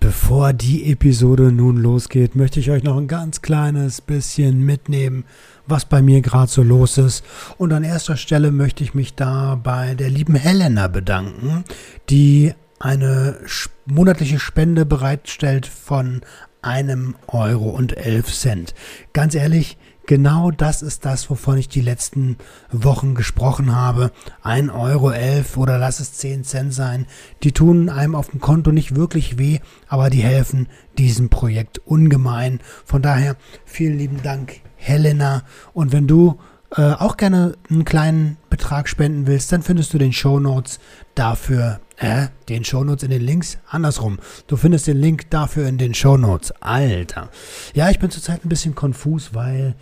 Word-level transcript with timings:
Bevor 0.00 0.54
die 0.54 0.90
Episode 0.90 1.52
nun 1.52 1.76
losgeht, 1.76 2.34
möchte 2.34 2.58
ich 2.58 2.70
euch 2.70 2.82
noch 2.82 2.96
ein 2.96 3.06
ganz 3.06 3.42
kleines 3.42 4.00
bisschen 4.00 4.64
mitnehmen, 4.64 5.24
was 5.66 5.84
bei 5.84 6.00
mir 6.00 6.22
gerade 6.22 6.50
so 6.50 6.62
los 6.62 6.96
ist. 6.96 7.22
Und 7.58 7.74
an 7.74 7.84
erster 7.84 8.16
Stelle 8.16 8.50
möchte 8.50 8.82
ich 8.82 8.94
mich 8.94 9.14
da 9.14 9.56
bei 9.56 9.94
der 9.94 10.08
lieben 10.08 10.36
Helena 10.36 10.88
bedanken, 10.88 11.64
die 12.08 12.54
eine 12.78 13.36
monatliche 13.84 14.38
Spende 14.38 14.86
bereitstellt 14.86 15.66
von 15.66 16.22
einem 16.62 17.14
Euro 17.26 17.68
und 17.68 17.98
elf 17.98 18.32
Cent. 18.32 18.74
Ganz 19.12 19.34
ehrlich, 19.34 19.76
genau 20.10 20.50
das 20.50 20.82
ist 20.82 21.04
das, 21.04 21.30
wovon 21.30 21.56
ich 21.56 21.68
die 21.68 21.80
letzten 21.80 22.36
Wochen 22.72 23.14
gesprochen 23.14 23.76
habe. 23.76 24.10
Ein 24.42 24.68
Euro 24.68 25.12
elf 25.12 25.56
oder 25.56 25.78
lass 25.78 26.00
es 26.00 26.14
zehn 26.14 26.42
Cent 26.42 26.74
sein. 26.74 27.06
Die 27.44 27.52
tun 27.52 27.88
einem 27.88 28.16
auf 28.16 28.30
dem 28.30 28.40
Konto 28.40 28.72
nicht 28.72 28.96
wirklich 28.96 29.38
weh, 29.38 29.60
aber 29.86 30.10
die 30.10 30.24
helfen 30.24 30.66
diesem 30.98 31.28
Projekt 31.28 31.78
ungemein. 31.86 32.58
Von 32.84 33.02
daher 33.02 33.36
vielen 33.64 33.98
lieben 33.98 34.20
Dank, 34.20 34.62
Helena. 34.74 35.44
Und 35.74 35.92
wenn 35.92 36.08
du 36.08 36.40
äh, 36.74 36.90
auch 36.94 37.16
gerne 37.16 37.56
einen 37.70 37.84
kleinen 37.84 38.36
Betrag 38.48 38.88
spenden 38.88 39.28
willst, 39.28 39.52
dann 39.52 39.62
findest 39.62 39.94
du 39.94 39.98
den 39.98 40.12
Show 40.12 40.40
Notes 40.40 40.80
dafür, 41.14 41.78
äh, 42.00 42.28
den 42.48 42.64
Show 42.64 42.82
Notes 42.82 43.04
in 43.04 43.10
den 43.10 43.20
Links, 43.20 43.58
andersrum. 43.68 44.18
Du 44.46 44.56
findest 44.56 44.86
den 44.86 44.96
Link 44.96 45.28
dafür 45.30 45.68
in 45.68 45.76
den 45.76 45.94
Show 45.94 46.16
Notes. 46.16 46.50
Alter. 46.60 47.28
Ja, 47.74 47.90
ich 47.90 47.98
bin 47.98 48.10
zurzeit 48.10 48.44
ein 48.44 48.48
bisschen 48.48 48.74
konfus, 48.74 49.34
weil 49.34 49.76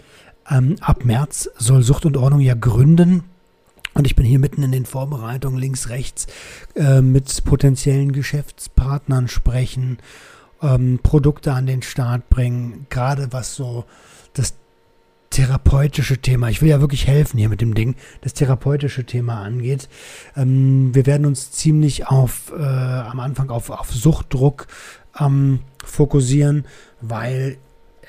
ähm, 0.50 0.76
ab 0.80 1.04
März 1.04 1.48
soll 1.56 1.82
Sucht 1.82 2.06
und 2.06 2.16
Ordnung 2.16 2.40
ja 2.40 2.54
gründen. 2.54 3.22
Und 3.94 4.04
ich 4.04 4.16
bin 4.16 4.26
hier 4.26 4.40
mitten 4.40 4.64
in 4.64 4.72
den 4.72 4.84
Vorbereitungen 4.84 5.58
links, 5.58 5.88
rechts 5.88 6.26
äh, 6.74 7.00
mit 7.00 7.44
potenziellen 7.44 8.10
Geschäftspartnern 8.12 9.28
sprechen, 9.28 9.98
ähm, 10.60 10.98
Produkte 11.02 11.52
an 11.52 11.66
den 11.66 11.82
Start 11.82 12.28
bringen, 12.30 12.86
gerade 12.90 13.32
was 13.32 13.54
so 13.54 13.84
das 14.34 14.54
therapeutische 15.30 16.18
Thema, 16.18 16.48
ich 16.48 16.62
will 16.62 16.68
ja 16.68 16.80
wirklich 16.80 17.06
helfen 17.06 17.38
hier 17.38 17.48
mit 17.48 17.60
dem 17.60 17.74
Ding, 17.74 17.96
das 18.22 18.34
therapeutische 18.34 19.04
Thema 19.04 19.42
angeht. 19.42 19.88
Ähm, 20.36 20.94
wir 20.94 21.06
werden 21.06 21.26
uns 21.26 21.50
ziemlich 21.50 22.06
auf, 22.06 22.52
äh, 22.56 22.62
am 22.62 23.20
Anfang 23.20 23.50
auf, 23.50 23.70
auf 23.70 23.92
Suchtdruck 23.92 24.66
ähm, 25.18 25.60
fokussieren, 25.84 26.66
weil 27.00 27.58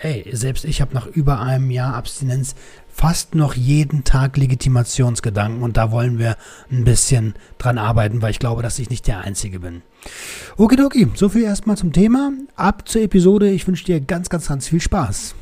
ey, 0.01 0.25
selbst 0.31 0.65
ich 0.65 0.81
habe 0.81 0.93
nach 0.93 1.07
über 1.07 1.41
einem 1.41 1.71
Jahr 1.71 1.93
Abstinenz 1.93 2.55
fast 2.87 3.35
noch 3.35 3.53
jeden 3.53 4.03
Tag 4.03 4.37
Legitimationsgedanken 4.37 5.61
und 5.61 5.77
da 5.77 5.91
wollen 5.91 6.19
wir 6.19 6.35
ein 6.71 6.83
bisschen 6.83 7.33
dran 7.57 7.77
arbeiten, 7.77 8.21
weil 8.21 8.31
ich 8.31 8.39
glaube, 8.39 8.61
dass 8.61 8.79
ich 8.79 8.89
nicht 8.89 9.07
der 9.07 9.19
Einzige 9.19 9.59
bin. 9.59 9.81
Okidoki, 10.57 11.07
so 11.15 11.29
viel 11.29 11.43
erstmal 11.43 11.77
zum 11.77 11.93
Thema. 11.93 12.31
Ab 12.55 12.87
zur 12.87 13.01
Episode. 13.01 13.49
Ich 13.49 13.67
wünsche 13.67 13.85
dir 13.85 14.01
ganz, 14.01 14.29
ganz, 14.29 14.47
ganz 14.47 14.67
viel 14.67 14.81
Spaß. 14.81 15.35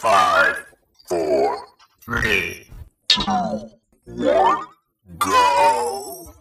Five, 0.00 0.67
four, 1.08 1.56
three, 2.04 2.66
two, 3.08 3.22
one, 4.04 4.58
go. 5.18 6.34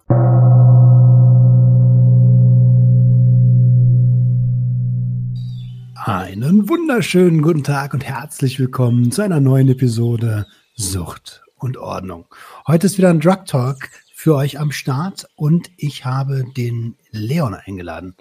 Einen 5.96 6.68
wunderschönen 6.68 7.42
guten 7.42 7.64
Tag 7.64 7.94
und 7.94 8.04
herzlich 8.04 8.60
willkommen 8.60 9.10
zu 9.14 9.22
einer 9.22 9.40
neuen 9.40 9.70
Episode 9.70 10.46
Sucht 10.76 11.44
und 11.56 11.78
Ordnung. 11.78 12.26
Heute 12.68 12.88
ist 12.88 12.98
wieder 12.98 13.10
ein 13.10 13.22
Drug 13.22 13.46
Talk 13.46 13.90
für 14.14 14.36
euch 14.36 14.60
am 14.60 14.74
Start 14.74 15.30
und 15.38 15.70
ich 15.78 16.04
habe 16.04 16.44
den 16.58 16.98
Leon 17.12 17.54
eingeladen. 17.56 18.18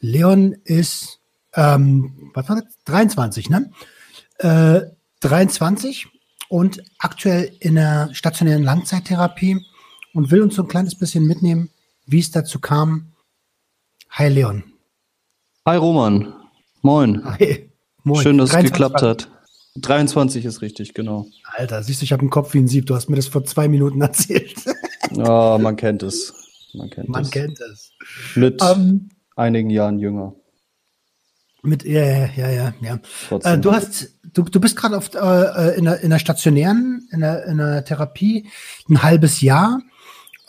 Leon 0.00 0.56
ist, 0.64 1.20
ähm, 1.54 2.32
was 2.34 2.48
war 2.48 2.56
das? 2.56 2.78
23, 2.84 3.48
ne? 3.48 3.70
Äh, 4.38 4.80
23 5.24 6.06
und 6.50 6.82
aktuell 6.98 7.50
in 7.60 7.76
der 7.76 8.10
stationären 8.12 8.62
Langzeittherapie 8.62 9.64
und 10.12 10.30
will 10.30 10.42
uns 10.42 10.54
so 10.54 10.62
ein 10.62 10.68
kleines 10.68 10.96
bisschen 10.96 11.26
mitnehmen, 11.26 11.70
wie 12.04 12.18
es 12.18 12.30
dazu 12.30 12.58
kam. 12.58 13.12
Hi 14.10 14.28
Leon. 14.28 14.64
Hi 15.66 15.76
Roman. 15.76 16.34
Moin. 16.82 17.24
Hi. 17.24 17.70
Moin. 18.02 18.22
Schön, 18.22 18.36
dass 18.36 18.50
23. 18.50 18.64
es 18.64 18.72
geklappt 18.72 19.02
hat. 19.02 19.30
23 19.76 20.44
ist 20.44 20.60
richtig, 20.60 20.92
genau. 20.92 21.26
Alter, 21.56 21.82
siehst 21.82 22.02
du, 22.02 22.04
ich 22.04 22.12
habe 22.12 22.20
einen 22.20 22.30
Kopf 22.30 22.52
wie 22.52 22.58
ein 22.58 22.68
Sieb. 22.68 22.84
Du 22.84 22.94
hast 22.94 23.08
mir 23.08 23.16
das 23.16 23.26
vor 23.26 23.44
zwei 23.44 23.66
Minuten 23.66 24.00
erzählt. 24.02 24.62
Oh, 25.16 25.58
man 25.58 25.76
kennt 25.76 26.02
es. 26.02 26.34
Man 26.74 26.90
kennt 26.90 27.08
man 27.08 27.22
es. 27.22 27.30
Kennt 27.30 27.58
es. 27.60 27.92
Mit 28.34 28.60
um, 28.60 28.68
ähm, 28.68 29.08
einigen 29.36 29.70
Jahren 29.70 29.98
jünger. 29.98 30.34
Mit, 31.64 31.84
ja, 31.84 32.26
ja, 32.26 32.50
ja, 32.50 32.74
ja. 32.80 33.00
Äh, 33.42 33.58
du 33.58 33.72
hast, 33.72 34.10
du, 34.22 34.42
du 34.42 34.60
bist 34.60 34.76
gerade 34.76 34.98
auf 34.98 35.10
äh, 35.14 35.78
in, 35.78 35.86
der, 35.86 36.00
in 36.00 36.10
der 36.10 36.18
stationären, 36.18 37.08
in 37.10 37.20
der, 37.20 37.46
in 37.46 37.56
der 37.56 37.84
Therapie 37.84 38.48
ein 38.88 39.02
halbes 39.02 39.40
Jahr. 39.40 39.80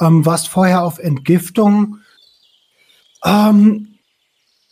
Ähm, 0.02 0.26
warst 0.26 0.50
vorher 0.50 0.84
auf 0.84 1.00
Entgiftung. 1.00 2.00
Ähm, 3.24 3.96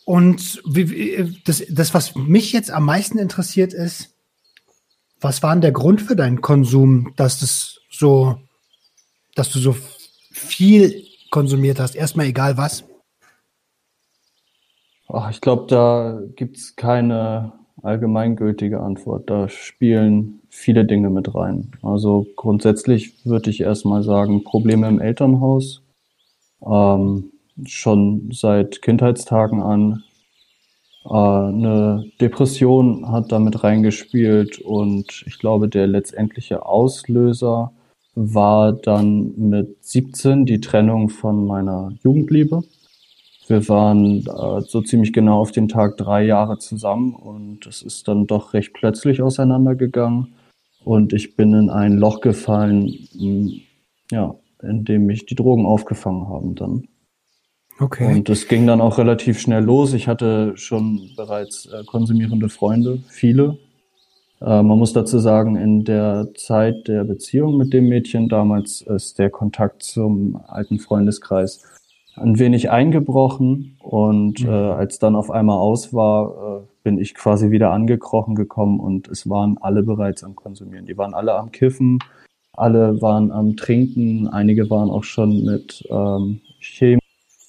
und 0.04 0.60
wie, 0.66 1.40
das, 1.46 1.62
das, 1.70 1.94
was 1.94 2.14
mich 2.14 2.52
jetzt 2.52 2.70
am 2.70 2.84
meisten 2.84 3.18
interessiert 3.18 3.72
ist, 3.72 4.10
was 5.20 5.42
war 5.42 5.54
denn 5.54 5.62
der 5.62 5.72
Grund 5.72 6.02
für 6.02 6.14
deinen 6.14 6.42
Konsum, 6.42 7.14
dass 7.16 7.40
das 7.40 7.80
so, 7.90 8.38
dass 9.34 9.50
du 9.50 9.58
so 9.58 9.74
viel 10.30 11.06
konsumiert 11.30 11.80
hast? 11.80 11.94
Erstmal 11.94 12.26
egal 12.26 12.58
was. 12.58 12.84
Ach, 15.16 15.30
ich 15.30 15.40
glaube, 15.40 15.66
da 15.68 16.20
gibt 16.34 16.56
es 16.56 16.74
keine 16.74 17.52
allgemeingültige 17.82 18.80
Antwort. 18.80 19.30
Da 19.30 19.48
spielen 19.48 20.40
viele 20.48 20.84
Dinge 20.84 21.08
mit 21.08 21.36
rein. 21.36 21.70
Also 21.82 22.26
grundsätzlich 22.34 23.24
würde 23.24 23.50
ich 23.50 23.60
erstmal 23.60 24.02
sagen, 24.02 24.42
Probleme 24.42 24.88
im 24.88 25.00
Elternhaus. 25.00 25.82
Ähm, 26.66 27.30
schon 27.64 28.30
seit 28.32 28.82
Kindheitstagen 28.82 29.62
an. 29.62 30.02
Äh, 31.04 31.10
eine 31.10 32.10
Depression 32.20 33.08
hat 33.12 33.30
damit 33.30 33.62
reingespielt 33.62 34.58
und 34.58 35.22
ich 35.28 35.38
glaube, 35.38 35.68
der 35.68 35.86
letztendliche 35.86 36.66
Auslöser 36.66 37.70
war 38.16 38.72
dann 38.72 39.32
mit 39.36 39.76
17 39.84 40.44
die 40.44 40.60
Trennung 40.60 41.08
von 41.08 41.46
meiner 41.46 41.92
Jugendliebe. 42.02 42.64
Wir 43.46 43.68
waren 43.68 44.26
äh, 44.26 44.60
so 44.62 44.80
ziemlich 44.80 45.12
genau 45.12 45.40
auf 45.40 45.52
den 45.52 45.68
Tag 45.68 45.96
drei 45.96 46.24
Jahre 46.24 46.58
zusammen 46.58 47.14
und 47.14 47.66
es 47.66 47.82
ist 47.82 48.08
dann 48.08 48.26
doch 48.26 48.54
recht 48.54 48.72
plötzlich 48.72 49.20
auseinandergegangen 49.22 50.34
und 50.84 51.12
ich 51.12 51.36
bin 51.36 51.52
in 51.54 51.70
ein 51.70 51.98
Loch 51.98 52.20
gefallen, 52.20 52.90
ja, 54.10 54.34
in 54.62 54.84
dem 54.84 55.06
mich 55.06 55.26
die 55.26 55.34
Drogen 55.34 55.66
aufgefangen 55.66 56.28
haben 56.28 56.54
dann. 56.54 56.88
Okay. 57.80 58.14
Und 58.14 58.28
das 58.28 58.46
ging 58.46 58.66
dann 58.66 58.80
auch 58.80 58.98
relativ 58.98 59.40
schnell 59.40 59.64
los. 59.64 59.94
Ich 59.94 60.06
hatte 60.06 60.52
schon 60.56 61.10
bereits 61.16 61.66
äh, 61.66 61.82
konsumierende 61.84 62.48
Freunde, 62.48 63.02
viele. 63.08 63.58
Äh, 64.40 64.62
man 64.62 64.78
muss 64.78 64.92
dazu 64.92 65.18
sagen, 65.18 65.56
in 65.56 65.84
der 65.84 66.28
Zeit 66.34 66.86
der 66.86 67.04
Beziehung 67.04 67.56
mit 67.56 67.72
dem 67.72 67.88
Mädchen 67.88 68.28
damals 68.28 68.82
ist 68.82 69.18
der 69.18 69.30
Kontakt 69.30 69.82
zum 69.82 70.40
alten 70.46 70.78
Freundeskreis 70.78 71.62
ein 72.16 72.38
wenig 72.38 72.70
eingebrochen 72.70 73.76
und 73.80 74.42
mhm. 74.42 74.48
äh, 74.48 74.52
als 74.52 74.98
dann 74.98 75.16
auf 75.16 75.30
einmal 75.30 75.58
aus 75.58 75.92
war, 75.92 76.62
äh, 76.62 76.66
bin 76.82 76.98
ich 76.98 77.14
quasi 77.14 77.50
wieder 77.50 77.70
angekrochen 77.72 78.34
gekommen 78.34 78.78
und 78.78 79.08
es 79.08 79.28
waren 79.28 79.58
alle 79.60 79.82
bereits 79.82 80.22
am 80.22 80.36
Konsumieren. 80.36 80.86
Die 80.86 80.96
waren 80.98 81.14
alle 81.14 81.34
am 81.34 81.50
Kiffen, 81.50 81.98
alle 82.52 83.00
waren 83.00 83.32
am 83.32 83.56
Trinken, 83.56 84.28
einige 84.28 84.70
waren 84.70 84.90
auch 84.90 85.04
schon 85.04 85.44
mit 85.44 85.84
ähm, 85.90 86.40
Chemie 86.60 87.00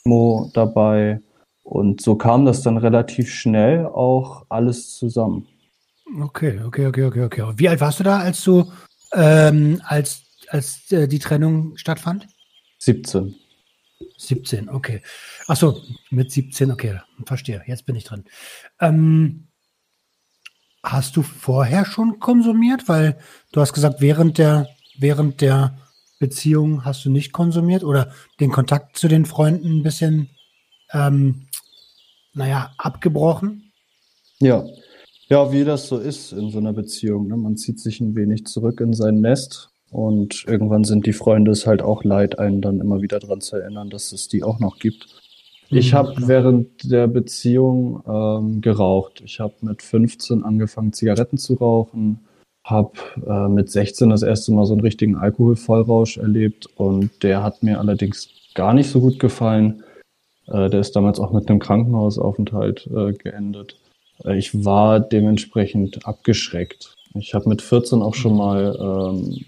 Mo 0.06 0.50
dabei. 0.54 1.22
Und 1.64 2.02
so 2.02 2.16
kam 2.16 2.46
das 2.46 2.62
dann 2.62 2.78
relativ 2.78 3.30
schnell 3.30 3.86
auch 3.88 4.46
alles 4.50 4.96
zusammen. 4.96 5.48
Okay, 6.22 6.60
okay, 6.64 6.86
okay, 6.86 7.04
okay, 7.04 7.24
okay. 7.24 7.54
Wie 7.58 7.68
alt 7.68 7.82
warst 7.82 8.00
du 8.00 8.04
da, 8.04 8.20
als 8.20 8.44
du, 8.44 8.72
ähm, 9.14 9.82
als, 9.84 10.22
als 10.50 10.92
äh, 10.92 11.08
die 11.08 11.20
Trennung 11.20 11.76
stattfand? 11.76 12.28
17. 12.80 13.36
17, 14.18 14.70
okay. 14.70 15.02
Achso, 15.48 15.82
mit 16.10 16.32
17, 16.32 16.72
okay, 16.72 17.00
verstehe. 17.26 17.64
Jetzt 17.68 17.86
bin 17.86 17.96
ich 17.96 18.04
drin. 18.04 18.26
Ähm, 18.80 19.48
hast 20.84 21.16
du 21.16 21.22
vorher 21.22 21.86
schon 21.86 22.20
konsumiert? 22.20 22.88
Weil 22.88 23.18
du 23.52 23.62
hast 23.62 23.74
gesagt, 23.74 24.02
während 24.02 24.38
der, 24.38 24.68
während 24.98 25.42
der 25.42 25.78
Beziehung 26.20 26.86
hast 26.86 27.06
du 27.06 27.10
nicht 27.10 27.34
konsumiert 27.34 27.84
oder 27.84 28.12
den 28.40 28.52
Kontakt 28.52 28.98
zu 28.98 29.08
den 29.08 29.26
Freunden 29.26 29.80
ein 29.80 29.84
bisschen, 29.84 30.30
ähm, 30.94 31.48
naja, 32.34 32.74
abgebrochen? 32.78 33.72
Ja. 34.40 34.66
Ja, 35.28 35.52
wie 35.52 35.64
das 35.64 35.88
so 35.88 35.98
ist 35.98 36.34
in 36.34 36.52
so 36.52 36.60
einer 36.60 36.74
Beziehung. 36.74 37.28
Ne? 37.28 37.36
Man 37.36 37.58
zieht 37.58 37.80
sich 37.80 38.00
ein 38.00 38.16
wenig 38.16 38.46
zurück 38.46 38.80
in 38.80 38.94
sein 38.94 39.22
Nest 39.22 39.72
und 39.92 40.46
irgendwann 40.48 40.84
sind 40.84 41.06
die 41.06 41.14
Freunde 41.14 41.52
es 41.52 41.68
halt 41.68 41.82
auch 41.82 42.04
leid, 42.04 42.40
einen 42.40 42.62
dann 42.62 42.80
immer 42.82 43.02
wieder 43.02 43.20
daran 43.20 43.42
zu 43.42 43.56
erinnern, 43.58 43.90
dass 43.90 44.12
es 44.12 44.28
die 44.28 44.44
auch 44.44 44.60
noch 44.60 44.80
gibt. 44.80 45.08
Ich 45.70 45.92
Mhm, 45.92 45.98
habe 45.98 46.28
während 46.28 46.92
der 46.92 47.08
Beziehung 47.08 48.04
ähm, 48.08 48.62
geraucht. 48.62 49.22
Ich 49.26 49.40
habe 49.40 49.54
mit 49.62 49.82
15 49.82 50.44
angefangen, 50.44 50.94
Zigaretten 50.94 51.38
zu 51.38 51.56
rauchen, 51.56 52.20
habe 52.64 52.94
äh, 53.26 53.48
mit 53.48 53.70
16 53.72 54.10
das 54.10 54.24
erste 54.24 54.52
Mal 54.52 54.66
so 54.66 54.74
einen 54.74 54.82
richtigen 54.82 55.16
Alkoholvollrausch 55.18 56.18
erlebt 56.18 56.68
und 56.76 57.24
der 57.24 57.44
hat 57.44 57.64
mir 57.64 57.80
allerdings 57.80 58.30
gar 58.54 58.74
nicht 58.74 58.90
so 58.90 59.02
gut 59.02 59.20
gefallen. 59.20 59.84
Äh, 60.48 60.70
der 60.70 60.80
ist 60.80 60.96
damals 60.96 61.20
auch 61.20 61.32
mit 61.32 61.50
einem 61.50 61.60
Krankenhausaufenthalt 61.60 62.88
äh, 62.88 63.14
geendet. 63.14 63.78
Äh, 64.24 64.38
ich 64.38 64.66
war 64.66 65.00
dementsprechend 65.00 66.06
abgeschreckt. 66.08 66.94
Ich 67.16 67.34
habe 67.34 67.50
mit 67.50 67.62
14 67.62 68.02
auch 68.02 68.16
schon 68.16 68.36
mal 68.36 68.76
ähm, 68.80 69.46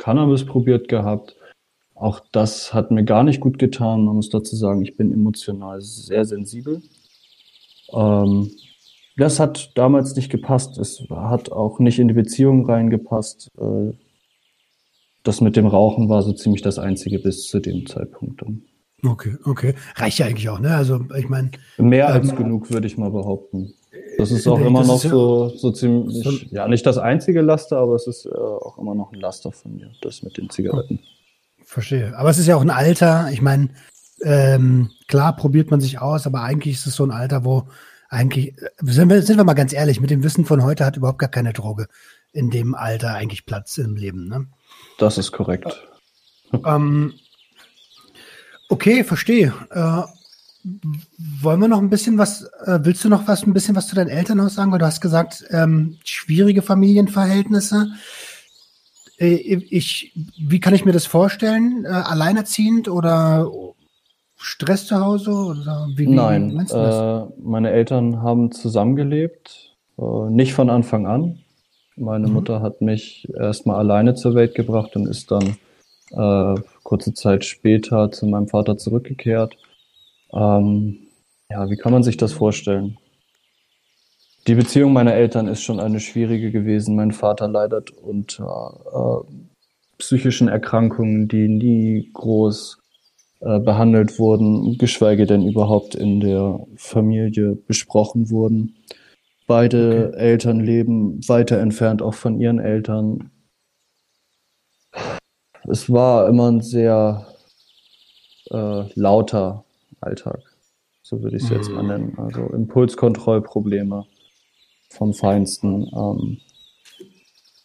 Cannabis 0.00 0.44
probiert 0.46 0.88
gehabt. 0.88 1.36
Auch 1.94 2.20
das 2.32 2.72
hat 2.72 2.90
mir 2.90 3.04
gar 3.04 3.22
nicht 3.22 3.40
gut 3.40 3.58
getan. 3.58 4.06
Man 4.06 4.16
muss 4.16 4.30
dazu 4.30 4.56
sagen, 4.56 4.82
ich 4.82 4.96
bin 4.96 5.12
emotional 5.12 5.80
sehr 5.82 6.24
sensibel. 6.24 6.82
Ähm, 7.92 8.50
das 9.16 9.38
hat 9.38 9.72
damals 9.76 10.16
nicht 10.16 10.30
gepasst. 10.30 10.78
Es 10.78 11.04
hat 11.10 11.52
auch 11.52 11.78
nicht 11.78 11.98
in 11.98 12.08
die 12.08 12.14
Beziehung 12.14 12.64
reingepasst. 12.64 13.48
Äh, 13.58 13.92
das 15.22 15.42
mit 15.42 15.56
dem 15.56 15.66
Rauchen 15.66 16.08
war 16.08 16.22
so 16.22 16.32
ziemlich 16.32 16.62
das 16.62 16.78
Einzige 16.78 17.18
bis 17.18 17.46
zu 17.46 17.60
dem 17.60 17.86
Zeitpunkt. 17.86 18.40
dann. 18.40 18.62
Okay, 19.04 19.36
okay. 19.44 19.74
Reicht 19.96 20.18
ja 20.18 20.26
eigentlich 20.26 20.48
auch, 20.48 20.60
ne? 20.60 20.74
Also, 20.74 21.00
ich 21.16 21.28
meine, 21.28 21.50
Mehr 21.76 22.08
als 22.08 22.30
Ähm, 22.30 22.36
genug, 22.36 22.70
würde 22.70 22.86
ich 22.86 22.96
mal 22.96 23.10
behaupten. 23.10 23.74
Das 24.20 24.30
ist 24.30 24.46
auch 24.46 24.60
immer 24.60 24.80
das 24.80 24.88
noch 24.88 24.96
ist 24.96 25.04
ja- 25.04 25.10
so, 25.10 25.48
so 25.56 25.70
ziemlich, 25.72 26.22
so- 26.24 26.30
ja, 26.50 26.68
nicht 26.68 26.86
das 26.86 26.98
einzige 26.98 27.40
Laster, 27.42 27.78
aber 27.78 27.94
es 27.94 28.06
ist 28.06 28.26
äh, 28.26 28.30
auch 28.30 28.78
immer 28.78 28.94
noch 28.94 29.12
ein 29.12 29.20
Laster 29.20 29.52
von 29.52 29.74
mir, 29.76 29.90
das 30.02 30.22
mit 30.22 30.36
den 30.36 30.48
Zigaretten. 30.50 31.00
verstehe. 31.64 32.16
Aber 32.16 32.30
es 32.30 32.38
ist 32.38 32.46
ja 32.46 32.56
auch 32.56 32.60
ein 32.62 32.70
Alter. 32.70 33.28
Ich 33.32 33.42
meine, 33.42 33.68
ähm, 34.22 34.90
klar 35.08 35.34
probiert 35.36 35.70
man 35.70 35.80
sich 35.80 36.00
aus, 36.00 36.26
aber 36.26 36.42
eigentlich 36.42 36.74
ist 36.74 36.86
es 36.86 36.94
so 36.96 37.04
ein 37.04 37.10
Alter, 37.12 37.44
wo 37.44 37.68
eigentlich, 38.08 38.48
äh, 38.60 38.70
sind 38.82 39.08
wir, 39.08 39.22
sind 39.22 39.36
wir 39.36 39.44
mal 39.44 39.54
ganz 39.54 39.72
ehrlich, 39.72 40.00
mit 40.00 40.10
dem 40.10 40.22
Wissen 40.24 40.44
von 40.44 40.64
heute 40.64 40.84
hat 40.84 40.96
überhaupt 40.96 41.18
gar 41.20 41.28
keine 41.30 41.52
Droge 41.52 41.86
in 42.32 42.50
dem 42.50 42.74
Alter 42.74 43.14
eigentlich 43.14 43.46
Platz 43.46 43.78
im 43.78 43.94
Leben, 43.96 44.26
ne? 44.28 44.46
Das 44.98 45.16
ist 45.18 45.32
korrekt. 45.32 45.86
Ähm, 46.66 47.14
okay, 48.68 49.04
verstehe. 49.04 49.52
Äh, 49.70 50.02
wollen 51.42 51.60
wir 51.60 51.68
noch 51.68 51.78
ein 51.80 51.90
bisschen 51.90 52.18
was, 52.18 52.42
äh, 52.66 52.80
willst 52.82 53.04
du 53.04 53.08
noch 53.08 53.26
was, 53.26 53.46
ein 53.46 53.52
bisschen 53.52 53.76
was 53.76 53.88
zu 53.88 53.94
deinem 53.94 54.08
Elternhaus 54.08 54.54
sagen? 54.54 54.72
Weil 54.72 54.78
du 54.78 54.86
hast 54.86 55.00
gesagt, 55.00 55.44
ähm, 55.50 55.98
schwierige 56.04 56.62
Familienverhältnisse. 56.62 57.88
Äh, 59.18 59.34
ich, 59.34 60.12
wie 60.38 60.60
kann 60.60 60.74
ich 60.74 60.84
mir 60.84 60.92
das 60.92 61.06
vorstellen? 61.06 61.84
Äh, 61.84 61.88
alleinerziehend 61.88 62.88
oder 62.88 63.50
Stress 64.36 64.86
zu 64.86 65.00
Hause? 65.00 65.32
Oder 65.32 65.88
wie, 65.94 66.06
wie 66.06 66.06
Nein, 66.06 66.54
meinst 66.54 66.72
du 66.74 66.78
das? 66.78 67.04
äh, 67.28 67.32
meine 67.42 67.70
Eltern 67.70 68.22
haben 68.22 68.52
zusammengelebt, 68.52 69.76
äh, 69.98 70.30
nicht 70.30 70.54
von 70.54 70.70
Anfang 70.70 71.06
an. 71.06 71.38
Meine 71.96 72.28
Mhm. 72.28 72.34
Mutter 72.34 72.62
hat 72.62 72.80
mich 72.80 73.28
erstmal 73.38 73.76
alleine 73.76 74.14
zur 74.14 74.34
Welt 74.34 74.54
gebracht 74.54 74.96
und 74.96 75.06
ist 75.06 75.30
dann 75.30 75.56
äh, 76.12 76.60
kurze 76.82 77.14
Zeit 77.14 77.44
später 77.44 78.10
zu 78.10 78.26
meinem 78.26 78.48
Vater 78.48 78.76
zurückgekehrt. 78.78 79.56
Ähm, 80.32 81.08
ja, 81.50 81.68
wie 81.68 81.76
kann 81.76 81.92
man 81.92 82.02
sich 82.02 82.16
das 82.16 82.32
vorstellen? 82.32 82.96
Die 84.46 84.54
Beziehung 84.54 84.92
meiner 84.92 85.14
Eltern 85.14 85.48
ist 85.48 85.62
schon 85.62 85.80
eine 85.80 86.00
schwierige 86.00 86.50
gewesen. 86.50 86.96
Mein 86.96 87.12
Vater 87.12 87.48
leidet 87.48 87.90
unter 87.90 89.24
äh, 89.28 89.32
psychischen 89.98 90.48
Erkrankungen, 90.48 91.28
die 91.28 91.48
nie 91.48 92.10
groß 92.14 92.78
äh, 93.40 93.58
behandelt 93.58 94.18
wurden, 94.18 94.78
geschweige 94.78 95.26
denn 95.26 95.46
überhaupt 95.46 95.94
in 95.94 96.20
der 96.20 96.60
Familie 96.76 97.56
besprochen 97.66 98.30
wurden. 98.30 98.76
Beide 99.46 100.14
Eltern 100.14 100.60
leben 100.60 101.26
weiter 101.28 101.58
entfernt 101.58 102.02
auch 102.02 102.14
von 102.14 102.40
ihren 102.40 102.60
Eltern. 102.60 103.30
Es 105.68 105.90
war 105.90 106.28
immer 106.28 106.50
ein 106.50 106.60
sehr 106.60 107.26
äh, 108.50 108.84
lauter 108.94 109.64
Alltag, 110.00 110.40
so 111.02 111.22
würde 111.22 111.36
ich 111.36 111.44
es 111.44 111.48
jetzt 111.50 111.72
mal 111.72 111.82
Mhm. 111.82 111.88
nennen. 111.88 112.18
Also 112.18 112.46
Impulskontrollprobleme 112.48 114.06
vom 114.90 115.14
Feinsten, 115.14 115.90
ähm, 115.94 116.40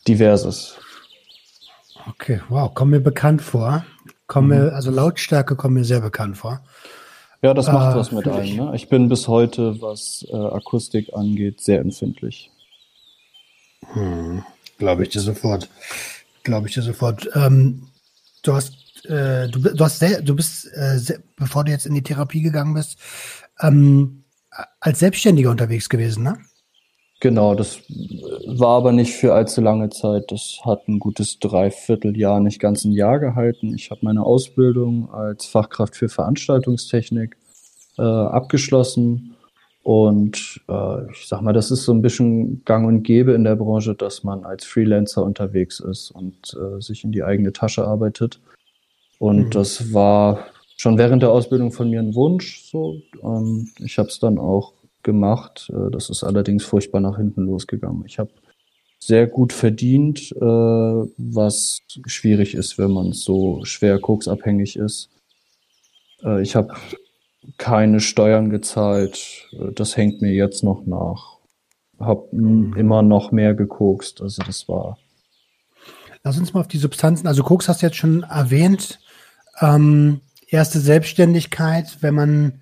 diverses. 0.08 0.78
Okay, 2.08 2.42
wow, 2.50 2.74
kommt 2.74 2.92
mir 2.92 3.00
bekannt 3.00 3.42
vor. 3.42 3.86
Kommt 4.28 4.50
mir, 4.50 4.74
also 4.74 4.92
Lautstärke 4.92 5.56
kommt 5.56 5.74
mir 5.76 5.84
sehr 5.86 6.02
bekannt 6.02 6.38
vor. 6.38 6.62
Ja, 7.42 7.54
das 7.54 7.68
macht 7.68 7.94
Ah, 7.94 7.96
was 7.96 8.12
mit 8.12 8.28
einem. 8.28 8.44
ich. 8.44 8.58
Ne? 8.58 8.72
Ich 8.76 8.90
bin 8.90 9.08
bis 9.10 9.28
heute, 9.28 9.82
was 9.82 10.26
äh, 10.30 10.36
Akustik 10.36 11.14
angeht, 11.14 11.62
sehr 11.62 11.80
empfindlich. 11.80 12.52
Hm, 13.94 14.44
Glaube 14.78 15.04
ich 15.04 15.10
dir 15.10 15.22
sofort. 15.22 15.70
Glaube 16.44 16.68
ich 16.68 16.74
dir 16.74 16.82
sofort. 16.82 17.30
Ähm, 17.36 17.88
du 18.44 18.54
hast, 18.54 18.74
äh, 19.10 19.48
du, 19.50 19.60
du 19.60 19.84
hast 19.84 20.00
sehr, 20.00 20.22
du 20.22 20.36
bist, 20.36 20.68
äh, 20.74 20.98
sehr, 20.98 21.20
bevor 21.36 21.64
du 21.64 21.72
jetzt 21.72 21.86
in 21.86 21.94
die 21.94 22.04
Therapie 22.04 22.42
gegangen 22.42 22.74
bist, 22.74 22.98
ähm, 23.62 24.24
als 24.80 25.00
Selbstständiger 25.00 25.52
unterwegs 25.52 25.90
gewesen, 25.90 26.24
ne? 26.24 26.38
Genau, 27.22 27.56
das 27.56 27.80
war 28.46 28.78
aber 28.78 28.92
nicht 28.92 29.16
für 29.16 29.34
allzu 29.34 29.62
lange 29.62 29.90
Zeit. 29.90 30.32
Das 30.32 30.60
hat 30.64 30.88
ein 30.88 31.00
gutes 31.00 31.40
Dreivierteljahr, 31.40 32.40
nicht 32.42 32.60
ganz 32.60 32.84
ein 32.84 32.92
Jahr 32.92 33.20
gehalten. 33.20 33.74
Ich 33.74 33.90
habe 33.90 34.02
meine 34.04 34.22
Ausbildung 34.22 35.10
als 35.12 35.46
Fachkraft 35.46 35.96
für 35.96 36.10
Veranstaltungstechnik 36.10 37.38
äh, 37.98 38.02
abgeschlossen. 38.02 39.36
Und 39.82 40.62
äh, 40.68 41.12
ich 41.12 41.28
sag 41.28 41.42
mal, 41.42 41.54
das 41.54 41.72
ist 41.72 41.86
so 41.86 41.94
ein 41.94 42.02
bisschen 42.02 42.66
gang 42.66 42.86
und 42.86 43.04
gäbe 43.04 43.34
in 43.34 43.44
der 43.44 43.56
Branche, 43.56 43.96
dass 43.96 44.24
man 44.24 44.44
als 44.44 44.66
Freelancer 44.66 45.24
unterwegs 45.24 45.80
ist 45.80 46.12
und 46.12 46.36
äh, 46.54 46.82
sich 46.82 47.04
in 47.04 47.12
die 47.12 47.24
eigene 47.24 47.54
Tasche 47.54 47.86
arbeitet. 47.86 48.42
Und 49.20 49.38
Mhm. 49.46 49.50
das 49.52 49.94
war 49.94 50.48
schon 50.78 50.98
während 50.98 51.24
der 51.24 51.32
Ausbildung 51.32 51.72
von 51.72 51.90
mir 51.90 52.00
ein 52.00 52.16
Wunsch. 52.16 52.64
So. 52.70 53.02
Ähm, 53.24 53.70
ich 53.80 53.98
habe 53.98 54.10
es 54.10 54.20
dann 54.20 54.38
auch 54.38 54.74
gemacht. 55.04 55.72
Äh, 55.74 55.92
Das 55.92 56.10
ist 56.10 56.24
allerdings 56.24 56.64
furchtbar 56.66 57.00
nach 57.02 57.18
hinten 57.18 57.46
losgegangen. 57.46 58.04
Ich 58.06 58.20
habe 58.20 58.32
sehr 59.00 59.28
gut 59.28 59.54
verdient, 59.54 60.32
äh, 60.32 60.42
was 60.42 61.82
schwierig 62.08 62.56
ist, 62.56 62.78
wenn 62.78 62.92
man 62.92 63.14
so 63.14 63.64
schwer 63.64 64.00
koksabhängig 64.00 64.76
ist. 64.78 65.10
Äh, 66.24 66.42
Ich 66.42 66.56
habe 66.56 66.74
keine 67.58 68.00
Steuern 68.00 68.50
gezahlt. 68.50 69.48
Das 69.76 69.96
hängt 69.96 70.22
mir 70.22 70.34
jetzt 70.34 70.64
noch 70.64 70.86
nach. 70.88 71.38
Hab 72.00 72.34
m, 72.34 72.74
immer 72.76 73.04
noch 73.04 73.32
mehr 73.32 73.54
gekokst. 73.54 74.22
Also 74.22 74.42
das 74.44 74.68
war 74.68 74.98
Lass 76.24 76.40
uns 76.40 76.54
mal 76.56 76.62
auf 76.62 76.68
die 76.68 76.80
Substanzen, 76.80 77.28
also 77.28 77.44
Koks 77.44 77.70
hast 77.70 77.84
du 77.84 77.86
jetzt 77.86 77.98
schon 77.98 78.24
erwähnt. 78.24 79.00
Ähm, 79.62 80.22
erste 80.48 80.80
Selbstständigkeit, 80.80 81.98
wenn 82.02 82.14
man 82.16 82.62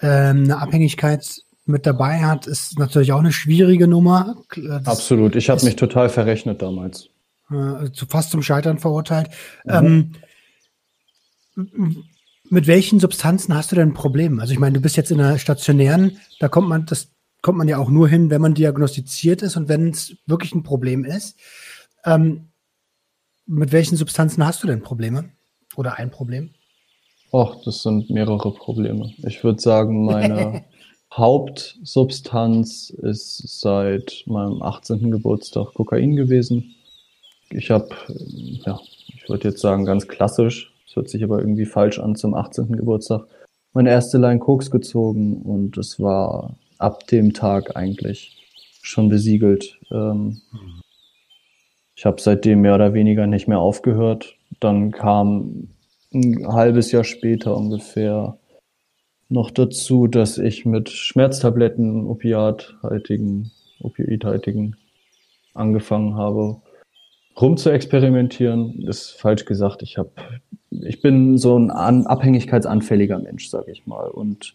ähm, 0.00 0.44
eine 0.44 0.58
Abhängigkeit 0.58 1.26
mit 1.64 1.86
dabei 1.86 2.20
hat, 2.24 2.46
ist 2.46 2.78
natürlich 2.78 3.12
auch 3.12 3.20
eine 3.20 3.32
schwierige 3.32 3.88
Nummer. 3.88 4.36
Das, 4.54 4.86
absolut. 4.86 5.34
Ich 5.36 5.50
habe 5.50 5.64
mich 5.64 5.76
total 5.76 6.08
verrechnet 6.08 6.62
damals. 6.62 7.08
äh, 7.50 7.90
zu 7.92 8.06
fast 8.06 8.30
zum 8.30 8.42
Scheitern 8.42 8.78
verurteilt. 8.78 9.30
Ähm, 9.68 10.12
m- 11.56 12.04
mit 12.48 12.68
welchen 12.68 13.00
Substanzen 13.00 13.54
hast 13.54 13.72
du 13.72 13.76
denn 13.76 13.88
ein 13.90 13.94
Problem? 13.94 14.38
Also 14.38 14.52
ich 14.52 14.60
meine, 14.60 14.74
du 14.74 14.80
bist 14.80 14.96
jetzt 14.96 15.10
in 15.10 15.20
einer 15.20 15.38
stationären, 15.38 16.18
da 16.38 16.48
kommt 16.48 16.68
man, 16.68 16.86
das 16.86 17.08
kommt 17.42 17.58
man 17.58 17.66
ja 17.68 17.78
auch 17.78 17.90
nur 17.90 18.08
hin, 18.08 18.30
wenn 18.30 18.40
man 18.40 18.54
diagnostiziert 18.54 19.42
ist 19.42 19.56
und 19.56 19.68
wenn 19.68 19.88
es 19.90 20.16
wirklich 20.26 20.54
ein 20.54 20.62
Problem 20.62 21.04
ist. 21.04 21.36
Ähm, 22.04 22.48
mit 23.46 23.72
welchen 23.72 23.96
Substanzen 23.96 24.44
hast 24.46 24.62
du 24.62 24.66
denn 24.68 24.82
Probleme? 24.82 25.30
Oder 25.76 25.98
ein 25.98 26.10
Problem? 26.10 26.50
Och, 27.32 27.62
das 27.64 27.82
sind 27.82 28.10
mehrere 28.10 28.52
Probleme. 28.52 29.12
Ich 29.26 29.44
würde 29.44 29.60
sagen, 29.60 30.04
meine 30.04 30.64
Hauptsubstanz 31.12 32.90
ist 32.90 33.60
seit 33.60 34.24
meinem 34.26 34.62
18. 34.62 35.10
Geburtstag 35.10 35.74
Kokain 35.74 36.16
gewesen. 36.16 36.74
Ich 37.50 37.70
habe, 37.70 37.88
ja, 38.64 38.80
ich 39.08 39.28
würde 39.28 39.48
jetzt 39.48 39.60
sagen, 39.60 39.84
ganz 39.84 40.08
klassisch, 40.08 40.72
das 40.86 40.96
hört 40.96 41.08
sich 41.08 41.22
aber 41.22 41.38
irgendwie 41.38 41.66
falsch 41.66 41.98
an, 41.98 42.16
zum 42.16 42.34
18. 42.34 42.76
Geburtstag 42.76 43.26
meine 43.72 43.90
erste 43.90 44.16
Line 44.16 44.38
Koks 44.38 44.70
gezogen 44.70 45.42
und 45.42 45.76
es 45.76 46.00
war 46.00 46.56
ab 46.78 47.06
dem 47.08 47.34
Tag 47.34 47.76
eigentlich 47.76 48.42
schon 48.80 49.10
besiegelt. 49.10 49.78
Ähm, 49.90 50.40
ich 51.94 52.06
habe 52.06 52.20
seitdem 52.20 52.62
mehr 52.62 52.74
oder 52.74 52.94
weniger 52.94 53.26
nicht 53.26 53.48
mehr 53.48 53.58
aufgehört. 53.58 54.35
Dann 54.60 54.92
kam 54.92 55.68
ein 56.12 56.46
halbes 56.46 56.92
Jahr 56.92 57.04
später 57.04 57.56
ungefähr 57.56 58.38
noch 59.28 59.50
dazu, 59.50 60.06
dass 60.06 60.38
ich 60.38 60.64
mit 60.64 60.88
Schmerztabletten, 60.88 62.06
opiathaltigen, 62.06 63.50
opioidhaltigen 63.80 64.76
angefangen 65.54 66.14
habe, 66.14 66.60
rum 67.40 67.56
zu 67.56 67.70
experimentieren. 67.70 68.84
Das 68.86 68.98
ist 68.98 69.20
falsch 69.20 69.44
gesagt. 69.44 69.82
Ich 69.82 69.98
habe, 69.98 70.10
ich 70.70 71.02
bin 71.02 71.38
so 71.38 71.58
ein 71.58 71.70
an, 71.70 72.06
abhängigkeitsanfälliger 72.06 73.18
Mensch, 73.18 73.48
sag 73.48 73.68
ich 73.68 73.86
mal. 73.86 74.08
Und 74.08 74.54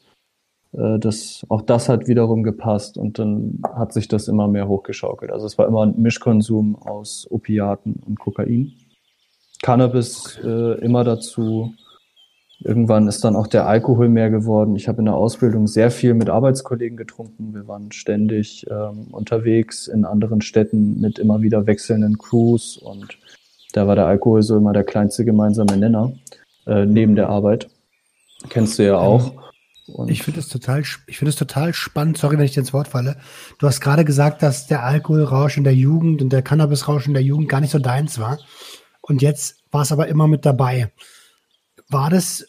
äh, 0.74 1.00
das, 1.00 1.46
auch 1.50 1.62
das 1.62 1.90
hat 1.90 2.08
wiederum 2.08 2.44
gepasst 2.44 2.98
und 2.98 3.20
dann 3.20 3.62
hat 3.74 3.94
sich 3.94 4.08
das 4.08 4.28
immer 4.28 4.48
mehr 4.48 4.68
hochgeschaukelt. 4.68 5.32
Also 5.32 5.46
es 5.46 5.58
war 5.58 5.68
immer 5.68 5.86
ein 5.86 6.02
Mischkonsum 6.02 6.76
aus 6.76 7.28
Opiaten 7.30 8.02
und 8.06 8.20
Kokain. 8.20 8.74
Cannabis 9.62 10.40
äh, 10.44 10.80
immer 10.80 11.04
dazu. 11.04 11.74
Irgendwann 12.64 13.08
ist 13.08 13.24
dann 13.24 13.36
auch 13.36 13.48
der 13.48 13.66
Alkohol 13.68 14.08
mehr 14.08 14.30
geworden. 14.30 14.76
Ich 14.76 14.88
habe 14.88 15.00
in 15.00 15.06
der 15.06 15.16
Ausbildung 15.16 15.68
sehr 15.68 15.90
viel 15.90 16.14
mit 16.14 16.30
Arbeitskollegen 16.30 16.96
getrunken. 16.96 17.54
Wir 17.54 17.68
waren 17.68 17.92
ständig 17.92 18.68
ähm, 18.70 19.08
unterwegs 19.12 19.88
in 19.88 20.06
anderen 20.06 20.42
Städten 20.42 21.02
mit 21.02 21.18
immer 21.18 21.42
wieder 21.42 21.66
wechselnden 21.66 22.20
Crews 22.20 22.78
und 22.78 23.18
da 23.74 23.88
war 23.88 23.96
der 23.96 24.06
Alkohol 24.06 24.44
so 24.44 24.58
immer 24.58 24.74
der 24.74 24.84
kleinste 24.84 25.26
gemeinsame 25.26 25.78
Nenner 25.78 26.14
äh, 26.68 26.86
neben 26.86 27.16
der 27.16 27.30
Arbeit. 27.30 27.70
Kennst 28.50 28.78
du 28.78 28.86
ja 28.86 28.98
auch. 28.98 29.34
Und 29.88 30.10
ich 30.10 30.24
finde 30.24 30.40
es 30.40 30.48
total, 30.48 30.82
ich 31.08 31.18
finde 31.18 31.30
es 31.30 31.36
total 31.36 31.74
spannend. 31.74 32.18
Sorry, 32.18 32.38
wenn 32.38 32.46
ich 32.46 32.54
dir 32.54 32.62
ins 32.62 32.74
Wort 32.74 32.88
falle. 32.88 33.18
Du 33.60 33.68
hast 33.68 33.82
gerade 33.82 34.06
gesagt, 34.06 34.42
dass 34.42 34.68
der 34.68 34.84
Alkoholrausch 34.84 35.58
in 35.58 35.64
der 35.64 35.76
Jugend 35.76 36.22
und 36.22 36.32
der 36.32 36.42
Cannabisrausch 36.42 37.08
in 37.08 37.14
der 37.14 37.24
Jugend 37.24 37.50
gar 37.50 37.62
nicht 37.62 37.72
so 37.72 37.80
deins 37.80 38.20
war. 38.20 38.40
Und 39.12 39.22
jetzt 39.22 39.58
war 39.72 39.82
es 39.82 39.92
aber 39.92 40.08
immer 40.08 40.30
mit 40.30 40.46
dabei. 40.46 40.90
War 41.90 42.10
das 42.10 42.46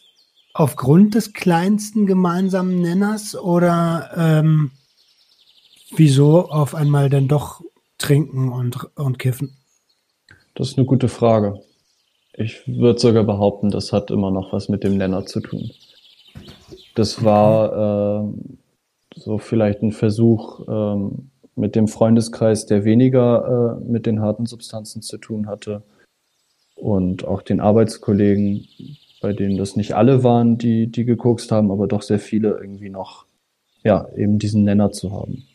aufgrund 0.53 1.13
des 1.13 1.33
kleinsten 1.33 2.05
gemeinsamen 2.05 2.79
Nenners 2.79 3.35
oder 3.35 4.09
ähm, 4.15 4.71
wieso 5.93 6.49
auf 6.49 6.73
einmal 6.73 7.09
dann 7.09 7.27
doch 7.27 7.59
trinken 7.97 8.53
und, 8.53 8.77
und 8.95 9.19
kiffen? 9.19 9.57
Das 10.55 10.69
ist 10.69 10.77
eine 10.77 10.87
gute 10.87 11.09
Frage. 11.09 11.59
Ich 12.33 12.65
würde 12.65 12.97
sogar 12.97 13.25
behaupten, 13.25 13.69
das 13.69 13.91
hat 13.91 14.09
immer 14.09 14.31
noch 14.31 14.53
was 14.53 14.69
mit 14.69 14.85
dem 14.85 14.95
Nenner 14.95 15.25
zu 15.25 15.41
tun. 15.41 15.69
Das 16.95 17.25
war 17.25 18.23
äh, 18.23 19.19
so 19.19 19.37
vielleicht 19.37 19.81
ein 19.81 19.91
Versuch 19.91 20.61
ähm, 20.69 21.29
mit 21.55 21.75
dem 21.75 21.89
Freundeskreis, 21.89 22.65
der 22.67 22.85
weniger 22.85 23.79
äh, 23.81 23.91
mit 23.91 24.05
den 24.05 24.21
harten 24.21 24.45
Substanzen 24.45 25.01
zu 25.01 25.17
tun 25.17 25.47
hatte 25.47 25.83
und 26.83 27.25
auch 27.25 27.41
den 27.41 27.61
Arbeitskollegen, 27.61 28.67
bei 29.21 29.31
denen 29.31 29.57
das 29.57 29.77
nicht 29.77 29.93
alle 29.93 30.21
waren, 30.25 30.57
die, 30.57 30.87
die 30.87 31.05
gekokst 31.05 31.49
haben, 31.49 31.71
aber 31.71 31.87
doch 31.87 32.01
sehr 32.01 32.19
viele 32.19 32.49
irgendwie 32.59 32.89
noch, 32.89 33.25
ja, 33.85 34.09
eben 34.17 34.37
diesen 34.37 34.65
Nenner 34.65 34.91
zu 34.91 35.13
haben. 35.13 35.45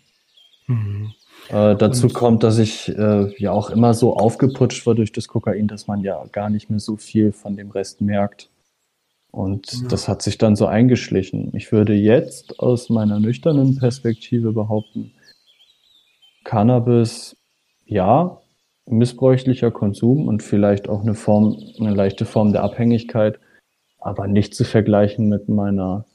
Mhm. 0.69 1.13
Äh, 1.51 1.77
dazu 1.77 2.07
und 2.07 2.15
kommt, 2.15 2.43
dass 2.45 2.59
ich 2.59 2.89
äh, 2.89 3.31
ja 3.37 3.53
auch 3.53 3.69
immer 3.69 3.93
so 3.93 4.17
aufgeputscht 4.17 4.87
war 4.87 4.95
durch 4.95 5.13
das 5.13 5.29
Kokain, 5.29 5.69
dass 5.69 5.87
man 5.87 6.01
ja 6.01 6.25
gar 6.33 6.49
nicht 6.49 6.71
mehr 6.71 6.81
so 6.81 6.97
viel 6.97 7.33
von 7.33 7.57
dem 7.57 7.71
Rest 7.71 8.01
merkt. 8.01 8.49
Und 9.31 9.71
ja. 9.71 9.89
das 9.89 10.09
hat 10.09 10.23
sich 10.23 10.39
dann 10.39 10.57
so 10.57 10.65
eingeschlichen. 10.65 11.55
Ich 11.55 11.73
würde 11.73 11.93
jetzt 11.93 12.59
aus 12.59 12.89
meiner 12.89 13.21
nüchternen 13.21 13.77
Perspektive 13.77 14.53
behaupten, 14.53 15.13
Cannabis, 16.45 17.37
ja, 17.85 18.41
missbräuchlicher 18.91 19.71
Konsum 19.71 20.29
und 20.29 20.43
vielleicht 20.43 20.89
auch 20.89 21.03
eine 21.03 21.15
Form, 21.15 21.57
eine 21.79 21.95
leichte 21.95 22.25
Form 22.25 22.53
der 22.53 22.63
Abhängigkeit, 22.63 23.39
aber 23.99 24.27
nicht 24.27 24.55
zu 24.55 24.65
vergleichen 24.65 25.29
mit 25.29 25.49
meiner 25.49 26.07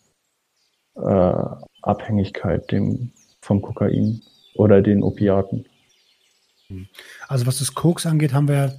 äh, 0.95 1.35
Abhängigkeit 1.81 2.71
dem, 2.71 3.11
vom 3.41 3.61
Kokain 3.61 4.21
oder 4.55 4.81
den 4.81 5.03
Opiaten. 5.03 5.65
Also 7.27 7.45
was 7.45 7.59
das 7.59 7.73
Koks 7.73 8.05
angeht, 8.05 8.33
haben 8.33 8.47
wir 8.47 8.77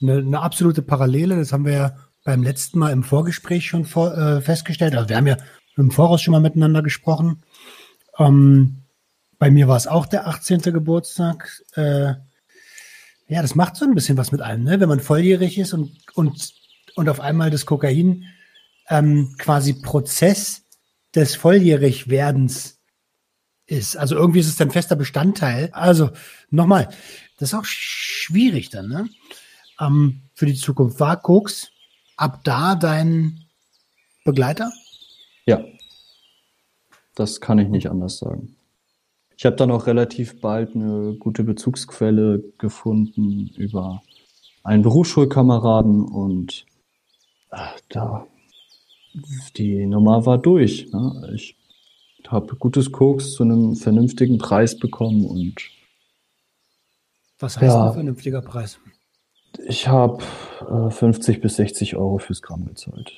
eine, 0.00 0.18
eine 0.18 0.40
absolute 0.40 0.82
Parallele. 0.82 1.36
Das 1.36 1.52
haben 1.52 1.64
wir 1.64 1.72
ja 1.72 1.96
beim 2.24 2.42
letzten 2.42 2.78
Mal 2.78 2.92
im 2.92 3.04
Vorgespräch 3.04 3.66
schon 3.66 3.84
vor, 3.84 4.16
äh, 4.16 4.40
festgestellt. 4.40 4.94
Also 4.94 5.08
wir 5.08 5.16
haben 5.16 5.26
ja 5.26 5.36
im 5.76 5.90
Voraus 5.90 6.22
schon 6.22 6.32
mal 6.32 6.40
miteinander 6.40 6.82
gesprochen. 6.82 7.42
Ähm, 8.18 8.82
bei 9.38 9.50
mir 9.50 9.68
war 9.68 9.76
es 9.76 9.86
auch 9.86 10.06
der 10.06 10.26
18. 10.26 10.60
Geburtstag. 10.60 11.62
Äh, 11.74 12.14
ja, 13.28 13.42
das 13.42 13.54
macht 13.54 13.76
so 13.76 13.84
ein 13.84 13.94
bisschen 13.94 14.16
was 14.16 14.32
mit 14.32 14.40
einem, 14.40 14.64
ne? 14.64 14.80
wenn 14.80 14.88
man 14.88 15.00
volljährig 15.00 15.58
ist 15.58 15.72
und, 15.72 15.96
und, 16.14 16.54
und 16.94 17.08
auf 17.08 17.20
einmal 17.20 17.50
das 17.50 17.66
Kokain 17.66 18.24
ähm, 18.88 19.34
quasi 19.38 19.74
Prozess 19.74 20.62
des 21.14 21.34
Volljährigwerdens 21.34 22.78
ist. 23.66 23.96
Also 23.96 24.14
irgendwie 24.14 24.40
ist 24.40 24.48
es 24.48 24.60
ein 24.60 24.70
fester 24.70 24.96
Bestandteil. 24.96 25.70
Also 25.72 26.10
nochmal, 26.50 26.88
das 27.38 27.50
ist 27.50 27.54
auch 27.54 27.64
schwierig 27.64 28.70
dann, 28.70 28.88
ne? 28.88 29.08
Ähm, 29.80 30.22
für 30.34 30.46
die 30.46 30.54
Zukunft. 30.54 31.00
War 31.00 31.20
Koks 31.20 31.70
ab 32.16 32.40
da 32.44 32.74
dein 32.74 33.44
Begleiter? 34.24 34.72
Ja, 35.46 35.64
das 37.14 37.40
kann 37.40 37.58
ich 37.58 37.68
nicht 37.68 37.90
anders 37.90 38.18
sagen. 38.18 38.55
Ich 39.36 39.44
habe 39.44 39.56
dann 39.56 39.70
auch 39.70 39.86
relativ 39.86 40.40
bald 40.40 40.74
eine 40.74 41.14
gute 41.14 41.44
Bezugsquelle 41.44 42.42
gefunden 42.58 43.50
über 43.56 44.02
einen 44.64 44.82
Berufsschulkameraden 44.82 46.04
und 46.04 46.64
ach, 47.50 47.78
da 47.88 48.26
die 49.56 49.86
Nummer 49.86 50.26
war 50.26 50.38
durch. 50.38 50.90
Ne? 50.92 51.32
Ich 51.34 51.56
habe 52.26 52.56
gutes 52.56 52.92
Koks 52.92 53.32
zu 53.32 53.44
einem 53.44 53.76
vernünftigen 53.76 54.38
Preis 54.38 54.78
bekommen 54.78 55.24
und 55.24 55.54
was 57.38 57.56
heißt 57.60 57.74
ja, 57.74 57.88
ein 57.88 57.92
vernünftiger 57.92 58.40
Preis? 58.40 58.78
Ich 59.66 59.88
habe 59.88 60.22
äh, 60.68 60.90
50 60.90 61.40
bis 61.40 61.56
60 61.56 61.96
Euro 61.96 62.18
fürs 62.18 62.40
Gramm 62.40 62.64
gezahlt. 62.64 63.12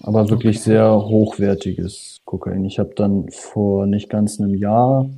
Aber 0.00 0.28
wirklich 0.28 0.56
okay. 0.56 0.64
sehr 0.64 0.90
hochwertiges 0.94 2.20
Kokain. 2.24 2.64
Ich 2.64 2.78
habe 2.78 2.92
dann 2.94 3.30
vor 3.30 3.86
nicht 3.86 4.10
ganz 4.10 4.38
einem 4.38 4.54
Jahr 4.54 5.08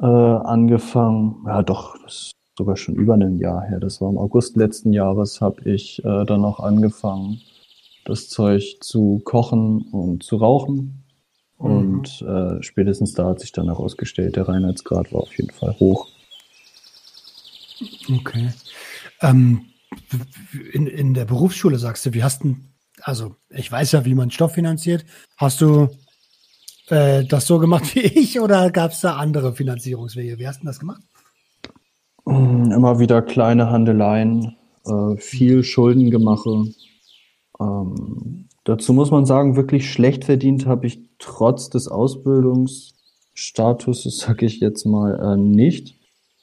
äh, 0.00 0.04
angefangen, 0.06 1.44
ja 1.46 1.62
doch, 1.62 1.96
das 2.02 2.14
ist 2.14 2.32
sogar 2.56 2.76
schon 2.76 2.94
über 2.94 3.14
ein 3.14 3.38
Jahr 3.38 3.62
her, 3.62 3.80
das 3.80 4.00
war 4.00 4.10
im 4.10 4.18
August 4.18 4.56
letzten 4.56 4.92
Jahres, 4.92 5.40
habe 5.40 5.68
ich 5.68 6.04
äh, 6.04 6.24
dann 6.24 6.44
auch 6.44 6.60
angefangen, 6.60 7.40
das 8.04 8.28
Zeug 8.28 8.78
zu 8.80 9.20
kochen 9.24 9.82
und 9.92 10.22
zu 10.22 10.36
rauchen. 10.36 11.04
Mhm. 11.58 11.66
Und 11.66 12.22
äh, 12.22 12.62
spätestens 12.62 13.14
da 13.14 13.26
hat 13.26 13.40
sich 13.40 13.52
dann 13.52 13.66
herausgestellt, 13.66 14.36
der 14.36 14.48
Reinheitsgrad 14.48 15.12
war 15.12 15.22
auf 15.22 15.36
jeden 15.36 15.50
Fall 15.52 15.74
hoch. 15.78 16.08
Okay. 18.10 18.52
Ähm, 19.20 19.66
in, 20.72 20.86
in 20.86 21.14
der 21.14 21.24
Berufsschule 21.24 21.78
sagst 21.78 22.04
du, 22.06 22.14
wie 22.14 22.22
hast 22.22 22.44
du, 22.44 22.56
also 23.02 23.36
ich 23.50 23.70
weiß 23.70 23.92
ja, 23.92 24.04
wie 24.04 24.14
man 24.14 24.30
Stoff 24.30 24.52
finanziert. 24.52 25.04
Hast 25.36 25.60
du 25.60 25.88
äh, 26.88 27.24
das 27.24 27.46
so 27.46 27.58
gemacht 27.58 27.94
wie 27.94 28.00
ich 28.00 28.40
oder 28.40 28.70
gab 28.70 28.92
es 28.92 29.00
da 29.00 29.16
andere 29.16 29.54
Finanzierungswege? 29.54 30.38
Wie 30.38 30.46
hast 30.46 30.62
du 30.62 30.66
das 30.66 30.78
gemacht? 30.78 31.02
Mm, 32.24 32.72
immer 32.72 32.98
wieder 32.98 33.22
kleine 33.22 33.70
Handeleien, 33.70 34.56
äh, 34.86 35.16
viel 35.16 35.64
Schuldengemache. 35.64 36.66
Ähm, 37.60 38.48
dazu 38.64 38.92
muss 38.92 39.10
man 39.10 39.24
sagen, 39.26 39.56
wirklich 39.56 39.90
schlecht 39.90 40.24
verdient 40.24 40.66
habe 40.66 40.86
ich 40.86 41.00
trotz 41.18 41.70
des 41.70 41.88
Ausbildungsstatuses, 41.88 44.18
sag 44.26 44.42
ich 44.42 44.60
jetzt 44.60 44.84
mal, 44.84 45.18
äh, 45.20 45.36
nicht. 45.36 45.96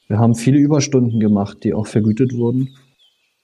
Wir 0.07 0.19
haben 0.19 0.36
viele 0.36 0.57
Überstunden 0.57 1.19
gemacht, 1.19 1.63
die 1.63 1.74
auch 1.74 1.88
vergütet 1.88 2.36
wurden. 2.36 2.75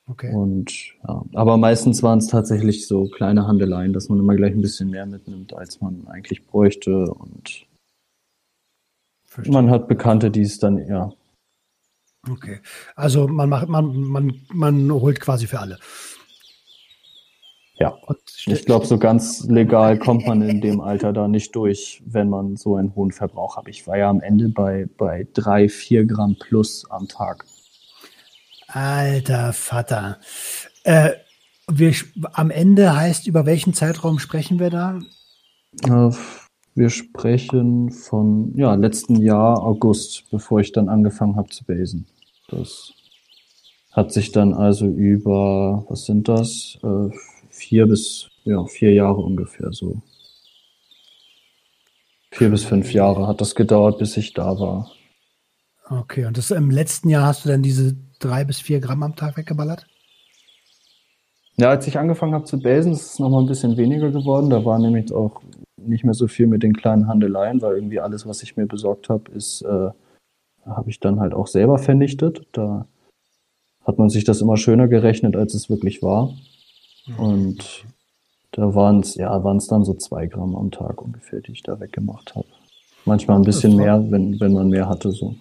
Okay. 0.09 0.33
Und 0.33 0.93
ja, 1.05 1.23
aber 1.33 1.57
meistens 1.57 2.01
waren 2.01 2.19
es 2.19 2.27
tatsächlich 2.27 2.87
so 2.87 3.07
kleine 3.09 3.45
Handeleien, 3.45 3.91
dass 3.91 4.07
man 4.07 4.19
immer 4.19 4.35
gleich 4.35 4.53
ein 4.53 4.61
bisschen 4.61 4.89
mehr 4.89 5.05
mitnimmt, 5.05 5.53
als 5.53 5.81
man 5.81 6.07
eigentlich 6.07 6.45
bräuchte. 6.47 7.11
Und 7.11 7.65
Verstehe. 9.25 9.53
man 9.53 9.69
hat 9.69 9.89
Bekannte, 9.89 10.31
die 10.31 10.41
es 10.41 10.59
dann 10.59 10.77
ja. 10.87 11.11
Okay. 12.29 12.59
Also 12.95 13.27
man 13.27 13.49
macht, 13.49 13.67
man, 13.67 13.95
man, 14.01 14.41
man 14.53 14.91
holt 14.91 15.19
quasi 15.19 15.45
für 15.45 15.59
alle. 15.59 15.77
Ja, 17.79 17.95
ich 18.47 18.65
glaube, 18.65 18.87
so 18.87 18.97
ganz 18.97 19.43
legal 19.43 19.99
kommt 19.99 20.25
man 20.25 20.41
in 20.41 20.61
dem 20.61 20.81
Alter 20.81 21.13
da 21.13 21.27
nicht 21.27 21.55
durch, 21.55 22.01
wenn 22.05 22.27
man 22.27 22.55
so 22.55 22.75
einen 22.75 22.95
hohen 22.95 23.11
Verbrauch 23.11 23.55
hat. 23.55 23.67
Ich 23.67 23.85
war 23.85 23.97
ja 23.97 24.09
am 24.09 24.19
Ende 24.21 24.49
bei, 24.49 24.87
bei 24.97 25.27
drei, 25.33 25.69
vier 25.69 26.05
Gramm 26.05 26.37
plus 26.39 26.89
am 26.89 27.07
Tag. 27.07 27.45
Alter 28.67 29.53
Vater. 29.53 30.19
Äh, 30.83 31.11
wir, 31.69 31.93
am 32.33 32.49
Ende 32.49 32.95
heißt, 32.95 33.27
über 33.27 33.45
welchen 33.45 33.73
Zeitraum 33.73 34.19
sprechen 34.19 34.59
wir 34.59 34.69
da? 34.69 34.99
Wir 36.75 36.89
sprechen 36.89 37.91
von 37.91 38.53
ja, 38.55 38.75
letzten 38.75 39.15
Jahr 39.17 39.61
August, 39.63 40.29
bevor 40.31 40.59
ich 40.59 40.71
dann 40.71 40.89
angefangen 40.89 41.35
habe 41.35 41.49
zu 41.49 41.65
basen. 41.65 42.07
Das 42.49 42.93
hat 43.91 44.13
sich 44.13 44.31
dann 44.31 44.53
also 44.53 44.85
über, 44.85 45.85
was 45.89 46.05
sind 46.05 46.27
das? 46.27 46.77
Äh, 46.83 47.09
vier 47.49 47.87
bis 47.87 48.29
ja, 48.47 48.65
vier 48.65 48.93
Jahre 48.93 49.19
ungefähr 49.21 49.73
so. 49.73 50.01
Vier 52.31 52.49
bis 52.49 52.63
fünf 52.63 52.93
Jahre 52.93 53.27
hat 53.27 53.41
das 53.41 53.55
gedauert, 53.55 53.99
bis 53.99 54.15
ich 54.15 54.33
da 54.33 54.57
war. 54.57 54.91
Okay, 55.89 56.25
und 56.25 56.37
das 56.37 56.51
im 56.51 56.69
letzten 56.69 57.09
Jahr 57.09 57.25
hast 57.25 57.43
du 57.43 57.49
dann 57.49 57.61
diese 57.61 57.97
drei 58.19 58.43
bis 58.43 58.59
vier 58.59 58.79
Gramm 58.79 59.03
am 59.03 59.15
Tag 59.15 59.37
weggeballert? 59.37 59.85
Ja, 61.57 61.69
als 61.69 61.87
ich 61.87 61.97
angefangen 61.97 62.35
habe 62.35 62.45
zu 62.45 62.59
basen, 62.59 62.91
ist 62.91 63.13
es 63.13 63.19
nochmal 63.19 63.41
ein 63.41 63.47
bisschen 63.47 63.77
weniger 63.77 64.11
geworden. 64.11 64.49
Da 64.51 64.63
war 64.63 64.77
nämlich 64.77 65.11
auch 65.11 65.41
nicht 65.77 66.03
mehr 66.03 66.13
so 66.13 66.27
viel 66.27 66.45
mit 66.45 66.61
den 66.61 66.75
kleinen 66.75 67.07
Handeleien, 67.07 67.61
weil 67.61 67.75
irgendwie 67.75 67.99
alles, 67.99 68.27
was 68.27 68.43
ich 68.43 68.57
mir 68.57 68.67
besorgt 68.67 69.09
habe, 69.09 69.31
ist, 69.31 69.63
äh, 69.63 69.89
habe 70.65 70.89
ich 70.89 70.99
dann 70.99 71.19
halt 71.19 71.33
auch 71.33 71.47
selber 71.47 71.79
vernichtet. 71.79 72.45
Da 72.51 72.85
hat 73.83 73.97
man 73.97 74.09
sich 74.09 74.23
das 74.23 74.41
immer 74.41 74.57
schöner 74.57 74.87
gerechnet, 74.87 75.35
als 75.35 75.55
es 75.55 75.69
wirklich 75.69 76.03
war. 76.03 76.33
Mhm. 77.07 77.19
Und 77.19 77.85
da 78.51 78.75
waren 78.75 78.99
es, 78.99 79.15
ja, 79.15 79.43
waren 79.43 79.57
es 79.57 79.67
dann 79.67 79.83
so 79.83 79.93
zwei 79.95 80.27
Gramm 80.27 80.55
am 80.55 80.69
Tag 80.71 81.01
ungefähr, 81.01 81.41
die 81.41 81.53
ich 81.53 81.63
da 81.63 81.79
weggemacht 81.79 82.35
habe. 82.35 82.47
Manchmal 83.05 83.37
ein 83.37 83.43
bisschen 83.45 83.75
mehr, 83.75 84.11
wenn, 84.11 84.39
wenn 84.39 84.53
man 84.53 84.69
mehr 84.69 84.89
hatte, 84.89 85.11
so. 85.11 85.35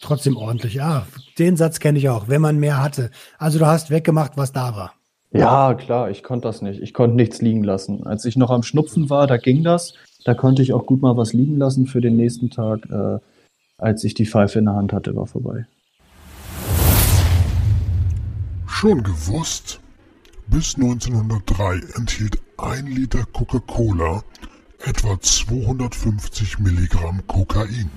Trotzdem 0.00 0.36
ordentlich, 0.36 0.74
ja. 0.74 1.06
Den 1.38 1.56
Satz 1.56 1.80
kenne 1.80 1.98
ich 1.98 2.08
auch, 2.08 2.28
wenn 2.28 2.40
man 2.40 2.58
mehr 2.58 2.82
hatte. 2.82 3.10
Also 3.38 3.58
du 3.58 3.66
hast 3.66 3.90
weggemacht, 3.90 4.36
was 4.36 4.52
da 4.52 4.76
war. 4.76 4.92
Ja, 5.32 5.74
klar, 5.74 6.10
ich 6.10 6.22
konnte 6.22 6.48
das 6.48 6.62
nicht. 6.62 6.80
Ich 6.80 6.94
konnte 6.94 7.16
nichts 7.16 7.42
liegen 7.42 7.64
lassen. 7.64 8.06
Als 8.06 8.24
ich 8.24 8.36
noch 8.36 8.50
am 8.50 8.62
Schnupfen 8.62 9.10
war, 9.10 9.26
da 9.26 9.36
ging 9.36 9.62
das. 9.62 9.94
Da 10.24 10.34
konnte 10.34 10.62
ich 10.62 10.72
auch 10.72 10.86
gut 10.86 11.02
mal 11.02 11.16
was 11.16 11.32
liegen 11.32 11.58
lassen 11.58 11.86
für 11.86 12.00
den 12.00 12.16
nächsten 12.16 12.50
Tag. 12.50 12.88
Äh, 12.90 13.18
als 13.76 14.04
ich 14.04 14.14
die 14.14 14.26
Pfeife 14.26 14.58
in 14.58 14.64
der 14.64 14.74
Hand 14.74 14.92
hatte, 14.92 15.14
war 15.14 15.26
vorbei. 15.26 15.66
Schon 18.66 19.02
gewusst? 19.02 19.80
Bis 20.46 20.76
1903 20.76 21.80
enthielt 21.96 22.40
ein 22.56 22.86
Liter 22.86 23.24
Coca-Cola 23.32 24.22
etwa 24.84 25.20
250 25.20 26.58
Milligramm 26.60 27.26
Kokain. 27.26 27.90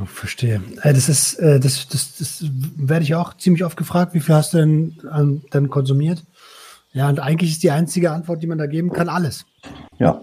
Oh, 0.00 0.06
verstehe. 0.06 0.62
Äh, 0.82 0.94
das 0.94 1.08
ist, 1.08 1.34
äh, 1.34 1.60
das, 1.60 1.86
das, 1.88 2.16
das 2.16 2.44
werde 2.76 3.04
ich 3.04 3.14
auch 3.14 3.36
ziemlich 3.36 3.64
oft 3.64 3.76
gefragt. 3.76 4.14
Wie 4.14 4.20
viel 4.20 4.34
hast 4.34 4.54
du 4.54 4.58
denn 4.58 4.96
ähm, 5.14 5.42
dann 5.50 5.68
konsumiert? 5.68 6.24
Ja, 6.92 7.08
und 7.08 7.20
eigentlich 7.20 7.52
ist 7.52 7.62
die 7.62 7.70
einzige 7.70 8.10
Antwort, 8.10 8.42
die 8.42 8.46
man 8.46 8.58
da 8.58 8.66
geben 8.66 8.92
kann, 8.92 9.08
alles. 9.08 9.44
Ja. 9.98 10.22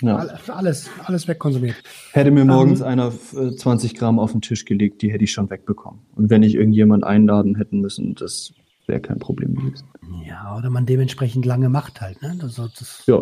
ja. 0.00 0.16
Alles, 0.48 0.90
alles 1.04 1.28
wegkonsumiert. 1.28 1.76
Hätte 2.12 2.30
mir 2.30 2.44
morgens 2.44 2.80
ähm, 2.80 2.86
einer 2.86 3.12
20 3.12 3.94
Gramm 3.94 4.18
auf 4.18 4.32
den 4.32 4.40
Tisch 4.40 4.64
gelegt, 4.64 5.02
die 5.02 5.12
hätte 5.12 5.24
ich 5.24 5.32
schon 5.32 5.50
wegbekommen. 5.50 6.00
Und 6.14 6.30
wenn 6.30 6.42
ich 6.42 6.54
irgendjemand 6.54 7.04
einladen 7.04 7.56
hätten 7.56 7.80
müssen, 7.80 8.14
das 8.14 8.52
wäre 8.86 9.00
kein 9.00 9.18
Problem 9.18 9.54
gewesen. 9.54 9.86
Ja, 10.26 10.56
oder 10.56 10.70
man 10.70 10.86
dementsprechend 10.86 11.46
lange 11.46 11.68
macht 11.68 12.00
halt. 12.00 12.20
Ne? 12.22 12.36
Also 12.42 12.68
das, 12.68 13.04
ja. 13.06 13.20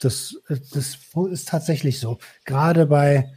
das, 0.00 0.36
das 0.48 0.98
ist 1.30 1.48
tatsächlich 1.48 1.98
so. 1.98 2.18
Gerade 2.44 2.86
bei 2.86 3.32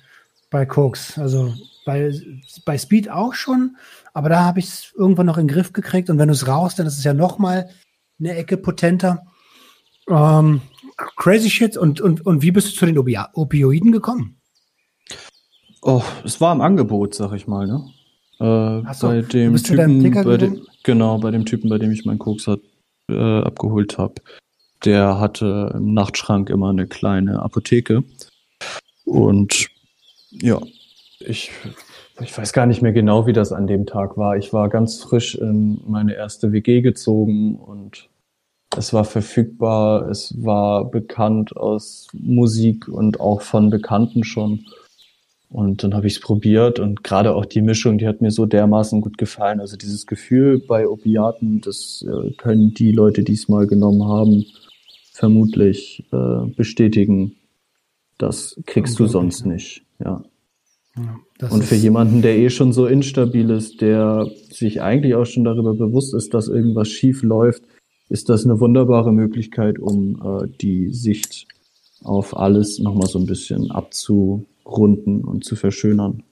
bei 0.50 0.66
Koks. 0.66 1.18
Also 1.18 1.54
bei, 1.86 2.12
bei 2.66 2.78
Speed 2.78 3.10
auch 3.10 3.34
schon, 3.34 3.78
aber 4.14 4.30
da 4.30 4.44
habe 4.44 4.60
ich 4.60 4.66
es 4.66 4.94
irgendwann 4.98 5.26
noch 5.26 5.38
in 5.38 5.48
den 5.48 5.54
Griff 5.54 5.74
gekriegt. 5.74 6.10
Und 6.10 6.18
wenn 6.20 6.28
du 6.28 6.34
es 6.34 6.48
rauchst, 6.48 6.80
dann 6.80 6.88
ist 6.88 6.98
es 6.98 7.04
ja 7.04 7.14
noch 7.14 7.40
mal 7.40 7.70
eine 8.20 8.36
Ecke 8.36 8.58
potenter. 8.58 9.26
Ähm, 10.10 10.62
crazy 11.16 11.50
shit. 11.50 11.78
Und, 11.78 12.02
und, 12.02 12.26
und 12.26 12.42
wie 12.42 12.52
bist 12.52 12.68
du 12.68 12.78
zu 12.78 12.86
den 12.86 12.98
Opi 12.98 13.18
Opioiden 13.34 13.92
gekommen? 13.92 14.40
Oh, 15.82 16.04
es 16.26 16.42
war 16.42 16.54
im 16.54 16.62
Angebot, 16.62 17.16
sag 17.16 17.34
ich 17.34 17.48
mal, 17.48 17.66
ne? 17.66 17.86
Äh, 18.40 18.94
so, 18.94 19.08
bei 19.08 19.22
dem 19.22 19.56
Typen, 19.56 20.24
bei 20.24 20.38
dem, 20.38 20.66
genau, 20.84 21.18
bei 21.20 21.32
dem 21.32 21.46
Typen, 21.46 21.70
bei 21.70 21.78
dem 21.78 21.92
ich 21.92 22.06
meinen 22.06 22.20
Koks 22.20 22.48
hat, 22.48 22.60
äh, 23.10 23.42
abgeholt 23.42 23.98
habe. 23.98 24.16
Der 24.86 25.20
hatte 25.20 25.72
im 25.76 25.94
Nachtschrank 25.94 26.50
immer 26.50 26.70
eine 26.70 26.88
kleine 26.88 27.42
Apotheke. 27.42 28.04
Und 29.06 29.70
ja, 30.32 30.62
ich, 31.20 31.52
ich 32.22 32.38
weiß 32.38 32.54
gar 32.54 32.66
nicht 32.66 32.82
mehr 32.82 32.94
genau, 32.94 33.28
wie 33.28 33.34
das 33.34 33.52
an 33.52 33.68
dem 33.68 33.86
Tag 33.86 34.18
war. 34.18 34.38
Ich 34.38 34.54
war 34.54 34.70
ganz 34.70 35.02
frisch 35.02 35.36
in 35.36 35.82
meine 35.88 36.14
erste 36.16 36.52
WG 36.52 36.82
gezogen 36.82 37.56
und 37.56 38.10
es 38.78 38.94
war 38.94 39.04
verfügbar, 39.04 40.08
es 40.10 40.34
war 40.44 40.90
bekannt 40.90 41.58
aus 41.58 42.08
Musik 42.14 42.88
und 42.88 43.20
auch 43.20 43.42
von 43.42 43.70
Bekannten 43.70 44.24
schon. 44.24 44.66
Und 45.50 45.84
dann 45.84 45.96
habe 45.96 46.06
ich 46.06 46.14
es 46.14 46.20
probiert 46.20 46.78
und 46.78 47.04
gerade 47.04 47.34
auch 47.34 47.46
die 47.46 47.64
Mischung, 47.64 47.98
die 47.98 48.08
hat 48.08 48.22
mir 48.22 48.30
so 48.30 48.46
dermaßen 48.46 49.02
gut 49.02 49.18
gefallen. 49.18 49.60
Also 49.60 49.78
dieses 49.78 50.06
Gefühl 50.06 50.60
bei 50.60 50.88
Opiaten, 50.88 51.62
das 51.62 52.06
äh, 52.08 52.32
können 52.34 52.76
die 52.76 52.92
Leute, 52.92 53.24
die 53.24 53.34
es 53.34 53.48
mal 53.50 53.66
genommen 53.66 54.04
haben, 54.04 54.46
vermutlich 55.12 56.06
äh, 56.12 56.46
bestätigen. 56.56 57.36
Das 58.20 58.60
kriegst 58.66 59.00
du 59.00 59.08
sonst 59.08 59.46
nicht. 59.46 59.84
Ja. 60.04 60.24
ja 60.96 61.50
und 61.50 61.64
für 61.64 61.76
jemanden, 61.76 62.22
der 62.22 62.38
eh 62.38 62.50
schon 62.50 62.74
so 62.74 62.86
instabil 62.86 63.50
ist, 63.50 63.82
der 63.82 64.30
sich 64.52 64.82
eigentlich 64.82 65.16
auch 65.16 65.26
schon 65.26 65.46
darüber 65.46 65.74
bewusst 65.74 66.14
ist, 66.14 66.34
dass 66.34 66.50
irgendwas 66.50 66.90
schief 66.90 67.24
läuft, 67.24 67.64
ist 68.10 68.28
das 68.28 68.44
eine 68.44 68.60
wunderbare 68.60 69.14
Möglichkeit, 69.14 69.80
um 69.80 70.22
äh, 70.22 70.48
die 70.62 70.92
Sicht 70.92 71.48
auf 72.04 72.36
alles 72.36 72.80
nochmal 72.80 73.08
so 73.08 73.20
ein 73.20 73.26
bisschen 73.26 73.72
abzurunden 73.72 75.24
und 75.24 75.46
zu 75.46 75.56
verschönern. 75.56 76.24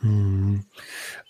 Hm. 0.00 0.64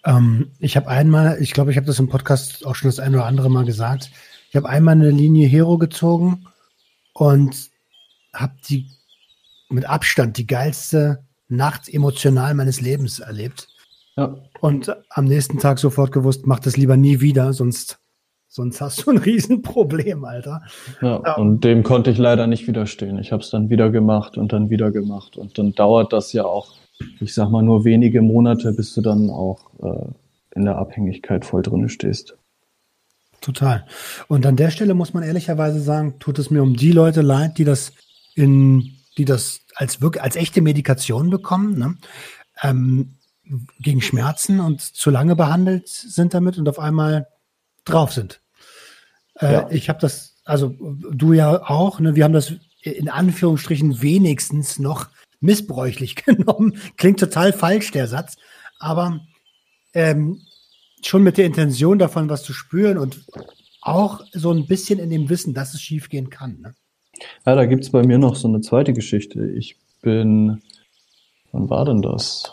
Ähm, 0.05 0.51
ich 0.59 0.77
habe 0.77 0.89
einmal, 0.89 1.41
ich 1.41 1.53
glaube, 1.53 1.71
ich 1.71 1.77
habe 1.77 1.87
das 1.87 2.01
im 2.01 2.09
Podcast 2.09 2.67
auch 2.67 2.75
schon 2.75 2.89
das 2.89 2.99
ein 2.99 3.15
oder 3.15 3.27
andere 3.27 3.51
Mal 3.51 3.65
gesagt, 3.65 4.11
ich 4.51 4.57
habe 4.57 4.69
einmal 4.69 4.95
eine 4.95 5.11
Linie 5.11 5.47
Hero 5.47 5.79
gezogen 5.79 6.47
und 7.13 7.71
habe 8.33 8.55
die 8.69 8.87
mit 9.75 9.89
Abstand 9.89 10.39
die 10.39 10.47
geilste 10.47 11.25
Nacht 11.49 11.93
emotional 11.93 12.55
meines 12.55 12.81
Lebens 12.81 13.19
erlebt. 13.19 13.69
Ja. 14.17 14.37
Und 14.61 14.97
am 15.11 15.25
nächsten 15.25 15.59
Tag 15.59 15.79
sofort 15.79 16.13
gewusst, 16.13 16.47
mach 16.47 16.61
das 16.61 16.77
lieber 16.77 16.97
nie 16.97 17.21
wieder, 17.21 17.53
sonst, 17.53 17.99
sonst 18.49 18.81
hast 18.81 19.05
du 19.05 19.11
ein 19.11 19.19
Riesenproblem, 19.29 20.25
Alter. 20.25 20.63
Ja, 21.03 21.21
ja. 21.25 21.35
und 21.37 21.65
dem 21.65 21.83
konnte 21.83 22.11
ich 22.11 22.19
leider 22.19 22.47
nicht 22.47 22.67
widerstehen. 22.67 23.19
Ich 23.19 23.33
habe 23.33 23.43
es 23.43 23.51
dann 23.51 23.71
wieder 23.71 23.91
gemacht 23.91 24.39
und 24.39 24.53
dann 24.53 24.71
wieder 24.71 24.91
gemacht. 24.91 25.37
Und 25.37 25.59
dann 25.59 25.73
dauert 25.73 26.13
das 26.13 26.33
ja 26.33 26.45
auch, 26.45 26.75
ich 27.21 27.35
sag 27.35 27.51
mal, 27.51 27.63
nur 27.63 27.85
wenige 27.85 28.23
Monate, 28.23 28.73
bis 28.73 28.95
du 28.95 29.01
dann 29.01 29.29
auch 29.31 29.59
äh, 29.83 30.07
in 30.55 30.65
der 30.65 30.77
Abhängigkeit 30.77 31.45
voll 31.45 31.63
drin 31.63 31.89
stehst. 31.89 32.37
Total. 33.41 33.85
Und 34.29 34.47
an 34.47 34.57
der 34.57 34.71
Stelle 34.71 34.95
muss 34.95 35.13
man 35.13 35.23
ehrlicherweise 35.23 35.81
sagen, 35.81 36.15
tut 36.19 36.39
es 36.39 36.51
mir 36.51 36.63
um 36.63 36.77
die 36.77 36.93
Leute 36.93 37.21
leid, 37.21 37.59
die 37.59 37.65
das 37.65 37.93
in 38.35 38.94
die 39.19 39.25
das 39.25 39.61
als 39.75 40.01
wirklich 40.01 40.23
als 40.23 40.37
echte 40.37 40.61
Medikation 40.61 41.31
bekommen, 41.31 41.79
ne? 41.79 41.97
ähm, 42.63 43.17
gegen 43.79 44.01
Schmerzen 44.01 44.61
und 44.61 44.81
zu 44.81 45.11
lange 45.11 45.37
behandelt 45.37 45.89
sind 45.89 46.35
damit 46.35 46.59
und 46.59 46.69
auf 46.69 46.79
einmal 46.79 47.29
drauf 47.85 48.13
sind. 48.13 48.41
Äh, 49.39 49.53
ja. 49.53 49.71
Ich 49.71 49.89
habe 49.89 49.99
das, 50.01 50.37
also 50.45 50.75
du 50.79 51.33
ja 51.33 51.69
auch, 51.69 52.01
ne? 52.01 52.17
wir 52.17 52.25
haben 52.25 52.33
das 52.33 52.55
in 52.81 53.09
Anführungsstrichen 53.09 54.03
wenigstens 54.03 54.79
noch 54.79 55.09
missbräuchlich 55.41 56.17
genommen. 56.25 56.79
Klingt 56.97 57.21
total 57.21 57.53
falsch, 57.53 57.91
der 57.91 58.09
Satz, 58.09 58.37
aber 58.79 59.21
ähm, 59.93 60.41
schon 61.03 61.23
mit 61.23 61.37
der 61.37 61.47
Intention 61.47 61.99
davon, 61.99 62.29
was 62.29 62.43
zu 62.43 62.53
spüren 62.53 62.99
und 62.99 63.27
auch 63.81 64.23
so 64.33 64.51
ein 64.51 64.67
bisschen 64.67 64.99
in 64.99 65.11
dem 65.11 65.29
Wissen, 65.29 65.53
dass 65.53 65.75
es 65.75 65.83
schiefgehen 65.83 66.31
kann. 66.31 66.61
Ne? 66.61 66.75
Ja, 67.47 67.55
da 67.55 67.67
gibt 67.67 67.85
es 67.85 67.91
bei 67.91 68.03
mir 68.03 68.19
noch 68.19 68.37
so 68.37 68.49
eine 68.49 68.61
zweite 68.61 68.93
Geschichte. 68.93 69.47
Ich 69.51 69.77
bin, 70.03 70.63
wann 71.53 71.71
war 71.71 71.85
denn 71.85 72.03
das? 72.03 72.53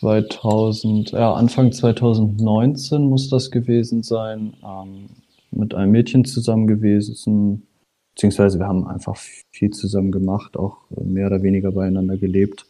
2000, 0.00 1.12
ja, 1.12 1.34
Anfang 1.34 1.72
2019 1.72 3.02
muss 3.02 3.28
das 3.28 3.50
gewesen 3.50 4.02
sein, 4.02 4.54
ähm, 4.64 5.10
mit 5.50 5.74
einem 5.74 5.92
Mädchen 5.92 6.24
zusammen 6.24 6.66
gewesen, 6.66 7.66
beziehungsweise 8.14 8.58
wir 8.58 8.66
haben 8.66 8.86
einfach 8.86 9.16
viel 9.16 9.70
zusammen 9.70 10.10
gemacht, 10.10 10.56
auch 10.56 10.78
mehr 10.90 11.26
oder 11.26 11.42
weniger 11.42 11.72
beieinander 11.72 12.16
gelebt 12.16 12.64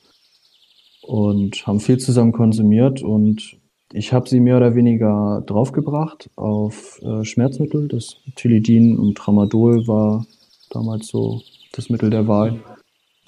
und 1.02 1.66
haben 1.66 1.80
viel 1.80 1.98
zusammen 1.98 2.32
konsumiert 2.32 3.02
und 3.02 3.58
ich 3.92 4.12
habe 4.12 4.28
sie 4.28 4.40
mehr 4.40 4.56
oder 4.56 4.74
weniger 4.74 5.42
draufgebracht 5.46 6.30
auf 6.36 7.00
äh, 7.02 7.24
Schmerzmittel. 7.24 7.88
Das 7.88 8.16
Tilidin 8.36 8.96
und 8.98 9.16
Tramadol 9.16 9.86
war 9.88 10.26
damals 10.70 11.08
so 11.08 11.42
das 11.72 11.90
Mittel 11.90 12.10
der 12.10 12.26
Wahl. 12.26 12.60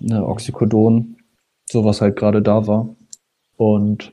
Ne, 0.01 0.27
Oxycodon, 0.27 1.17
so 1.71 1.85
was 1.85 2.01
halt 2.01 2.17
gerade 2.17 2.43
da 2.43 2.67
war. 2.67 2.89
Und 3.57 4.13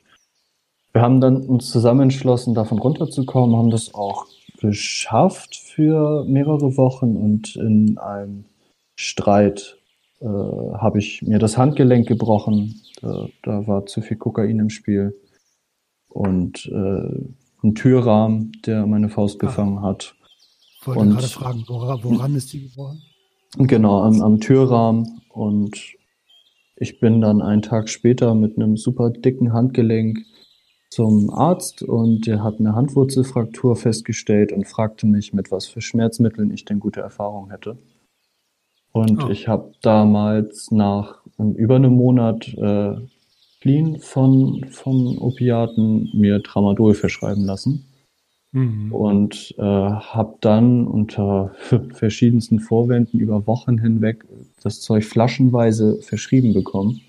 wir 0.94 1.02
haben 1.02 1.22
dann 1.22 1.38
uns 1.38 1.72
zusammen 1.72 2.02
entschlossen, 2.02 2.54
davon 2.54 2.80
runterzukommen, 2.80 3.56
haben 3.56 3.70
das 3.70 3.94
auch 3.94 4.26
geschafft 4.60 5.56
für 5.56 6.26
mehrere 6.26 6.78
Wochen 6.78 7.15
und 7.15 7.56
in 7.56 7.98
einem 7.98 8.46
Streit 8.96 9.78
äh, 10.20 10.26
habe 10.26 11.00
ich 11.00 11.22
mir 11.22 11.39
das 11.39 11.58
Handgelenk 11.58 12.08
gebrochen. 12.08 12.82
Da, 13.02 13.28
da, 13.44 13.65
war 13.68 13.86
zu 13.86 14.02
viel 14.02 14.18
Kokain 14.18 14.60
im 14.60 14.70
Spiel 14.70 15.15
und 16.10 16.65
äh, 16.65 17.63
ein 17.63 17.76
Türrahmen, 17.76 18.52
der 18.65 18.86
meine 18.86 19.10
Faust 19.10 19.38
ah. 19.42 19.48
gefangen 19.48 19.82
hat. 19.82 20.15
Ich 20.82 20.88
wollte 20.88 21.00
und, 21.00 21.10
gerade 21.12 21.28
fragen, 21.28 21.63
woran, 21.68 22.04
woran 22.04 22.36
ist 22.36 22.52
die 22.52 22.63
gebrochen? 22.63 23.02
Genau, 23.58 24.02
am, 24.02 24.22
am 24.22 24.40
Türrahmen 24.40 25.22
und 25.30 25.96
ich 26.76 27.00
bin 27.00 27.22
dann 27.22 27.42
einen 27.42 27.62
Tag 27.62 27.90
später 27.90 28.36
mit 28.36 28.56
einem 28.56 28.78
super 28.78 29.10
dicken 29.10 29.54
Handgelenk 29.54 30.20
zum 30.90 31.30
Arzt 31.30 31.84
und 31.84 32.26
der 32.26 32.44
hat 32.44 32.60
eine 32.60 32.74
Handwurzelfraktur 32.74 33.76
festgestellt 33.76 34.52
und 34.52 34.68
fragte 34.68 35.06
mich, 35.06 35.34
mit 35.34 35.52
was 35.52 35.68
für 35.68 35.82
Schmerzmitteln 35.82 36.52
ich 36.52 36.66
denn 36.66 36.80
gute 36.80 37.02
Erfahrungen 37.02 37.52
hätte. 37.52 37.78
Und 38.92 39.24
oh. 39.24 39.30
ich 39.30 39.48
habe 39.48 39.74
damals 39.82 40.72
nach 40.72 41.22
über 41.38 41.76
einem 41.76 41.94
Monat 41.94 42.48
äh, 42.58 42.96
Clean 43.62 44.00
von, 44.00 44.66
von 44.72 45.18
Opiaten 45.18 46.10
mir 46.14 46.42
Tramadol 46.42 46.94
verschreiben 46.94 47.44
lassen. 47.44 47.86
Mhm. 48.52 48.92
Und 48.92 49.54
äh, 49.58 49.62
habe 49.62 50.38
dann 50.42 50.88
unter 50.88 51.54
verschiedensten 51.94 52.60
Vorwänden 52.60 53.20
über 53.20 53.46
Wochen 53.46 53.78
hinweg 53.78 54.26
das 54.64 54.82
Zeug 54.82 55.06
flaschenweise 55.06 56.02
verschrieben 56.02 56.54
bekommen 56.54 57.02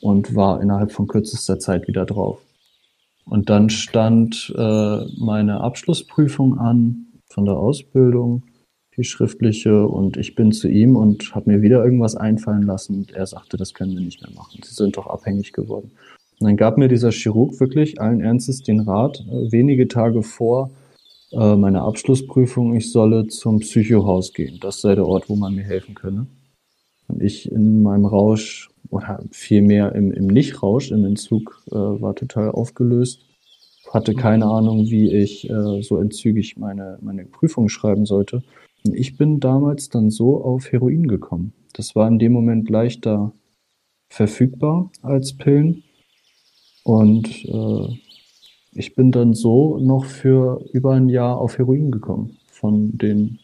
und 0.00 0.34
war 0.34 0.60
innerhalb 0.62 0.92
von 0.92 1.06
kürzester 1.06 1.58
Zeit 1.58 1.88
wieder 1.88 2.06
drauf. 2.06 2.40
Und 3.24 3.50
dann 3.50 3.70
stand 3.70 4.52
äh, 4.56 5.06
meine 5.18 5.60
Abschlussprüfung 5.60 6.58
an 6.58 7.06
von 7.26 7.44
der 7.44 7.56
Ausbildung, 7.56 8.42
die 8.96 9.04
schriftliche, 9.04 9.86
und 9.86 10.16
ich 10.16 10.34
bin 10.34 10.52
zu 10.52 10.68
ihm 10.68 10.96
und 10.96 11.34
habe 11.34 11.50
mir 11.50 11.62
wieder 11.62 11.82
irgendwas 11.84 12.16
einfallen 12.16 12.62
lassen. 12.62 12.96
Und 12.96 13.12
er 13.12 13.26
sagte, 13.26 13.56
das 13.56 13.74
können 13.74 13.92
wir 13.92 14.00
nicht 14.00 14.20
mehr 14.22 14.32
machen. 14.32 14.60
Sie 14.62 14.74
sind 14.74 14.96
doch 14.96 15.06
abhängig 15.06 15.52
geworden. 15.52 15.92
Und 16.42 16.48
dann 16.48 16.56
gab 16.56 16.76
mir 16.76 16.88
dieser 16.88 17.12
Chirurg 17.12 17.60
wirklich 17.60 18.00
allen 18.00 18.20
Ernstes 18.20 18.64
den 18.64 18.80
Rat, 18.80 19.24
äh, 19.30 19.52
wenige 19.52 19.86
Tage 19.86 20.24
vor 20.24 20.72
äh, 21.30 21.54
meiner 21.54 21.84
Abschlussprüfung, 21.84 22.74
ich 22.74 22.90
solle 22.90 23.28
zum 23.28 23.60
Psychohaus 23.60 24.32
gehen. 24.32 24.58
Das 24.60 24.80
sei 24.80 24.96
der 24.96 25.06
Ort, 25.06 25.28
wo 25.28 25.36
man 25.36 25.54
mir 25.54 25.62
helfen 25.62 25.94
könne. 25.94 26.26
Und 27.06 27.22
ich 27.22 27.48
in 27.52 27.84
meinem 27.84 28.06
Rausch 28.06 28.70
oder 28.90 29.22
vielmehr 29.30 29.94
im, 29.94 30.10
im 30.10 30.26
Nichtrausch, 30.26 30.90
im 30.90 31.04
Entzug, 31.04 31.62
äh, 31.70 31.76
war 31.76 32.16
total 32.16 32.50
aufgelöst. 32.50 33.20
Hatte 33.92 34.12
keine 34.12 34.46
mhm. 34.46 34.50
Ahnung, 34.50 34.78
wie 34.90 35.12
ich 35.12 35.48
äh, 35.48 35.80
so 35.82 35.98
entzügig 35.98 36.56
meine, 36.56 36.98
meine 37.02 37.24
Prüfung 37.24 37.68
schreiben 37.68 38.04
sollte. 38.04 38.42
Und 38.84 38.96
ich 38.96 39.16
bin 39.16 39.38
damals 39.38 39.90
dann 39.90 40.10
so 40.10 40.42
auf 40.42 40.72
Heroin 40.72 41.06
gekommen. 41.06 41.52
Das 41.72 41.94
war 41.94 42.08
in 42.08 42.18
dem 42.18 42.32
Moment 42.32 42.68
leichter 42.68 43.30
verfügbar 44.08 44.90
als 45.02 45.34
Pillen. 45.34 45.84
Und 46.84 47.44
äh, 47.44 47.98
ich 48.72 48.94
bin 48.94 49.12
dann 49.12 49.34
so 49.34 49.78
noch 49.78 50.04
für 50.04 50.64
über 50.72 50.94
ein 50.94 51.08
Jahr 51.08 51.38
auf 51.38 51.58
Heroin 51.58 51.90
gekommen. 51.90 52.38
Von 52.50 52.96
den 52.98 53.38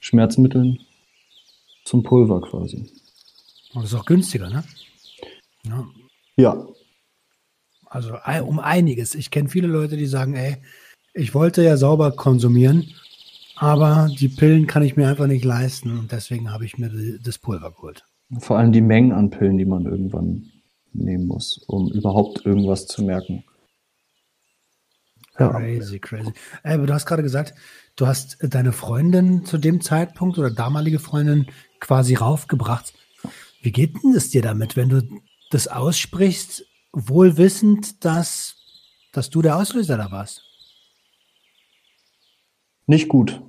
Schmerzmitteln 0.00 0.78
zum 1.84 2.02
Pulver 2.02 2.40
quasi. 2.40 2.90
das 3.74 3.84
ist 3.84 3.94
auch 3.94 4.04
günstiger, 4.04 4.50
ne? 4.50 4.64
Ja. 5.64 5.86
ja. 6.36 6.66
Also 7.86 8.14
um 8.46 8.58
einiges. 8.58 9.14
Ich 9.14 9.30
kenne 9.30 9.48
viele 9.48 9.68
Leute, 9.68 9.96
die 9.96 10.06
sagen, 10.06 10.34
ey, 10.34 10.56
ich 11.14 11.34
wollte 11.34 11.62
ja 11.62 11.76
sauber 11.76 12.10
konsumieren, 12.10 12.92
aber 13.56 14.10
die 14.18 14.28
Pillen 14.28 14.66
kann 14.66 14.82
ich 14.82 14.96
mir 14.96 15.08
einfach 15.08 15.28
nicht 15.28 15.44
leisten 15.44 15.96
und 15.96 16.10
deswegen 16.10 16.50
habe 16.52 16.64
ich 16.64 16.76
mir 16.76 16.90
das 17.22 17.38
Pulver 17.38 17.70
geholt. 17.70 18.04
Vor 18.40 18.58
allem 18.58 18.72
die 18.72 18.80
Mengen 18.80 19.12
an 19.12 19.30
Pillen, 19.30 19.58
die 19.58 19.64
man 19.64 19.86
irgendwann 19.86 20.50
nehmen 20.94 21.26
muss, 21.26 21.58
um 21.66 21.90
überhaupt 21.92 22.44
irgendwas 22.46 22.86
zu 22.86 23.02
merken. 23.02 23.44
Ja. 25.38 25.48
Crazy, 25.50 25.98
crazy. 25.98 26.32
Ey, 26.62 26.74
aber 26.74 26.86
du 26.86 26.94
hast 26.94 27.06
gerade 27.06 27.22
gesagt, 27.22 27.54
du 27.96 28.06
hast 28.06 28.38
deine 28.40 28.72
Freundin 28.72 29.44
zu 29.44 29.58
dem 29.58 29.80
Zeitpunkt 29.80 30.38
oder 30.38 30.50
damalige 30.50 31.00
Freundin 31.00 31.46
quasi 31.80 32.14
raufgebracht. 32.14 32.94
Wie 33.60 33.72
geht 33.72 34.02
denn 34.02 34.14
es 34.14 34.30
dir 34.30 34.42
damit, 34.42 34.76
wenn 34.76 34.90
du 34.90 35.02
das 35.50 35.68
aussprichst, 35.68 36.66
wohl 36.92 37.36
wissend, 37.36 38.04
dass, 38.04 38.56
dass 39.12 39.30
du 39.30 39.42
der 39.42 39.56
Auslöser 39.56 39.96
da 39.96 40.12
warst? 40.12 40.42
Nicht 42.86 43.08
gut. 43.08 43.42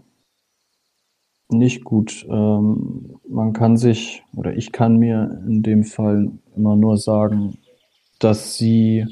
Nicht 1.50 1.84
gut. 1.84 2.26
Ähm, 2.30 3.20
man 3.28 3.54
kann 3.54 3.78
sich, 3.78 4.24
oder 4.36 4.56
ich 4.56 4.72
kann 4.72 4.98
mir 4.98 5.44
in 5.48 5.62
dem 5.62 5.84
Fall 5.84 6.32
immer 6.56 6.76
nur 6.76 6.98
sagen, 6.98 7.58
dass 8.20 8.58
sie 8.58 9.06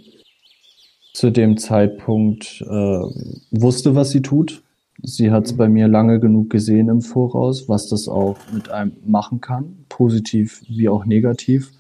zu 1.14 1.30
dem 1.32 1.58
Zeitpunkt 1.58 2.62
äh, 2.62 3.04
wusste, 3.52 3.96
was 3.96 4.10
sie 4.10 4.22
tut. 4.22 4.64
Sie 5.04 5.32
hat 5.32 5.46
es 5.46 5.58
bei 5.58 5.70
mir 5.70 5.88
lange 5.88 6.20
genug 6.20 6.50
gesehen 6.50 6.90
im 6.90 7.02
Voraus, 7.02 7.70
was 7.70 7.88
das 7.88 8.08
auch 8.08 8.38
mit 8.52 8.70
einem 8.70 8.94
machen 9.06 9.40
kann, 9.42 9.86
positiv 9.90 10.64
wie 10.68 10.90
auch 10.90 11.06
negativ. 11.06 11.72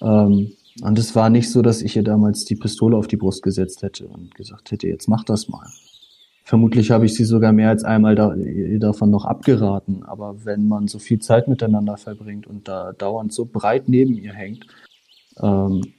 Ähm, 0.00 0.52
und 0.82 0.98
es 0.98 1.14
war 1.14 1.30
nicht 1.30 1.50
so, 1.50 1.62
dass 1.62 1.82
ich 1.82 1.96
ihr 1.96 2.04
damals 2.04 2.44
die 2.44 2.56
Pistole 2.56 2.96
auf 2.96 3.08
die 3.08 3.16
Brust 3.16 3.42
gesetzt 3.42 3.82
hätte 3.82 4.06
und 4.08 4.34
gesagt 4.34 4.70
hätte, 4.70 4.88
jetzt 4.88 5.08
mach 5.08 5.24
das 5.24 5.48
mal. 5.48 5.66
Vermutlich 6.48 6.90
habe 6.90 7.04
ich 7.04 7.12
sie 7.12 7.26
sogar 7.26 7.52
mehr 7.52 7.68
als 7.68 7.84
einmal 7.84 8.14
da, 8.14 8.34
davon 8.78 9.10
noch 9.10 9.26
abgeraten. 9.26 10.02
Aber 10.04 10.46
wenn 10.46 10.66
man 10.66 10.88
so 10.88 10.98
viel 10.98 11.18
Zeit 11.18 11.46
miteinander 11.46 11.98
verbringt 11.98 12.46
und 12.46 12.66
da 12.68 12.94
dauernd 12.94 13.34
so 13.34 13.44
breit 13.44 13.90
neben 13.90 14.16
ihr 14.16 14.32
hängt, 14.32 14.66
ähm, 15.42 15.92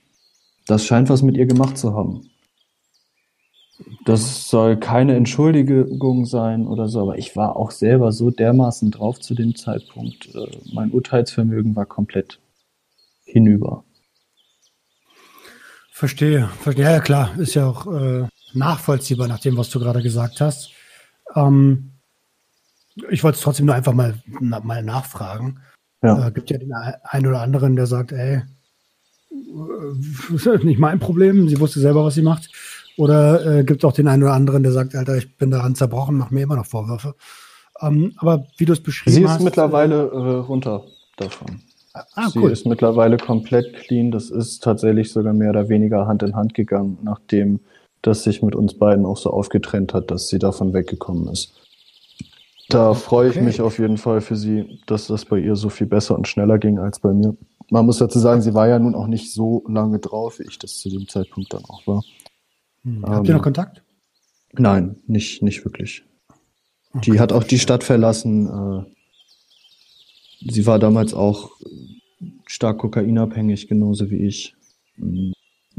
das 0.65 0.85
scheint 0.85 1.07
was 1.07 1.21
mit 1.21 1.37
ihr 1.37 1.45
gemacht 1.45 1.77
zu 1.77 1.93
haben. 1.93 2.31
Das 4.05 4.49
soll 4.49 4.77
keine 4.77 5.15
Entschuldigung 5.15 6.25
sein 6.25 6.65
oder 6.65 6.87
so, 6.87 7.01
aber 7.01 7.19
ich 7.19 7.35
war 7.35 7.55
auch 7.55 7.69
selber 7.69 8.11
so 8.11 8.31
dermaßen 8.31 8.89
drauf 8.89 9.19
zu 9.19 9.35
dem 9.35 9.55
Zeitpunkt. 9.55 10.33
Äh, 10.33 10.47
mein 10.73 10.89
Urteilsvermögen 10.89 11.75
war 11.75 11.85
komplett 11.85 12.39
hinüber. 13.23 13.83
Verstehe, 15.91 16.49
verstehe. 16.59 16.85
Ja, 16.85 16.99
klar, 17.01 17.37
ist 17.37 17.53
ja 17.53 17.67
auch 17.67 17.85
äh, 17.85 18.27
nachvollziehbar 18.53 19.27
nach 19.27 19.39
dem, 19.39 19.57
was 19.57 19.69
du 19.69 19.79
gerade 19.79 20.01
gesagt 20.01 20.41
hast. 20.41 20.71
Ähm, 21.35 21.91
ich 23.09 23.23
wollte 23.23 23.37
es 23.37 23.41
trotzdem 23.41 23.65
nur 23.65 23.75
einfach 23.75 23.93
mal, 23.93 24.15
na, 24.39 24.59
mal 24.59 24.83
nachfragen. 24.83 25.59
Ja. 26.01 26.27
Äh, 26.27 26.31
gibt 26.31 26.49
ja 26.49 26.57
den 26.57 26.73
einen 26.73 27.27
oder 27.27 27.41
anderen, 27.41 27.75
der 27.75 27.85
sagt, 27.85 28.11
ey, 28.11 28.41
äh, 29.31 30.57
nicht 30.63 30.79
mein 30.79 30.99
Problem, 30.99 31.49
sie 31.49 31.59
wusste 31.59 31.79
selber, 31.79 32.03
was 32.05 32.15
sie 32.15 32.21
macht. 32.21 32.49
Oder 32.97 33.59
äh, 33.59 33.63
gibt 33.63 33.83
es 33.83 33.87
auch 33.87 33.93
den 33.93 34.07
einen 34.07 34.23
oder 34.23 34.33
anderen, 34.33 34.63
der 34.63 34.71
sagt, 34.71 34.95
Alter, 34.95 35.17
ich 35.17 35.37
bin 35.37 35.51
daran 35.51 35.75
zerbrochen, 35.75 36.17
mach 36.17 36.31
mir 36.31 36.43
immer 36.43 36.57
noch 36.57 36.65
Vorwürfe. 36.65 37.15
Ähm, 37.81 38.13
aber 38.17 38.45
wie 38.57 38.65
du 38.65 38.73
es 38.73 38.83
beschrieben 38.83 39.23
hast. 39.23 39.37
Sie 39.37 39.37
ist 39.37 39.43
mittlerweile 39.45 40.09
äh, 40.09 40.39
runter 40.39 40.83
davon. 41.17 41.61
Ah, 41.93 42.29
Sie 42.29 42.39
cool. 42.39 42.51
ist 42.51 42.65
mittlerweile 42.65 43.17
komplett 43.17 43.73
clean. 43.73 44.11
Das 44.11 44.29
ist 44.29 44.63
tatsächlich 44.63 45.11
sogar 45.11 45.33
mehr 45.33 45.51
oder 45.51 45.69
weniger 45.69 46.07
Hand 46.07 46.23
in 46.23 46.35
Hand 46.35 46.53
gegangen, 46.53 46.97
nachdem 47.03 47.59
das 48.01 48.23
sich 48.23 48.41
mit 48.41 48.55
uns 48.55 48.73
beiden 48.73 49.05
auch 49.05 49.17
so 49.17 49.31
aufgetrennt 49.31 49.93
hat, 49.93 50.11
dass 50.11 50.27
sie 50.27 50.39
davon 50.39 50.73
weggekommen 50.73 51.27
ist. 51.27 51.53
Da 52.69 52.93
freue 52.93 53.29
ich 53.29 53.35
okay. 53.35 53.45
mich 53.45 53.61
auf 53.61 53.79
jeden 53.79 53.97
Fall 53.97 54.21
für 54.21 54.35
sie, 54.35 54.79
dass 54.85 55.07
das 55.07 55.25
bei 55.25 55.39
ihr 55.39 55.55
so 55.55 55.69
viel 55.69 55.87
besser 55.87 56.15
und 56.15 56.27
schneller 56.27 56.59
ging 56.59 56.77
als 56.77 56.99
bei 56.99 57.13
mir. 57.13 57.35
Man 57.71 57.85
muss 57.85 57.97
dazu 57.97 58.19
sagen, 58.19 58.41
sie 58.41 58.53
war 58.53 58.67
ja 58.67 58.79
nun 58.79 58.95
auch 58.95 59.07
nicht 59.07 59.33
so 59.33 59.63
lange 59.67 59.99
drauf, 59.99 60.39
wie 60.39 60.47
ich 60.47 60.59
das 60.59 60.77
zu 60.77 60.89
dem 60.89 61.07
Zeitpunkt 61.07 61.53
dann 61.53 61.65
auch 61.65 61.85
war. 61.87 62.03
Hm. 62.83 63.05
Habt 63.05 63.27
ihr 63.27 63.33
noch 63.33 63.39
ähm, 63.39 63.43
Kontakt? 63.43 63.83
Nein, 64.53 64.97
nicht, 65.07 65.41
nicht 65.41 65.65
wirklich. 65.65 66.03
Okay. 66.93 67.11
Die 67.11 67.19
hat 67.19 67.33
auch 67.33 67.43
die 67.43 67.59
Stadt 67.59 67.83
verlassen. 67.83 68.47
Äh, 68.47 70.51
sie 70.51 70.65
war 70.65 70.79
damals 70.79 71.13
auch 71.13 71.51
stark 72.45 72.79
kokainabhängig, 72.79 73.67
genauso 73.67 74.09
wie 74.09 74.27
ich. 74.27 74.55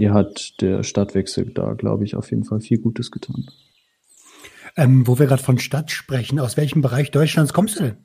Ihr 0.00 0.14
hat 0.14 0.62
der 0.62 0.82
Stadtwechsel 0.82 1.50
da, 1.52 1.74
glaube 1.74 2.04
ich, 2.04 2.16
auf 2.16 2.30
jeden 2.30 2.44
Fall 2.44 2.60
viel 2.60 2.78
Gutes 2.78 3.10
getan. 3.10 3.44
Ähm, 4.74 5.06
wo 5.06 5.18
wir 5.18 5.26
gerade 5.26 5.42
von 5.42 5.58
Stadt 5.58 5.90
sprechen, 5.90 6.38
aus 6.38 6.56
welchem 6.56 6.80
Bereich 6.80 7.10
Deutschlands 7.10 7.52
kommst 7.52 7.78
du 7.78 7.82
denn? 7.82 7.96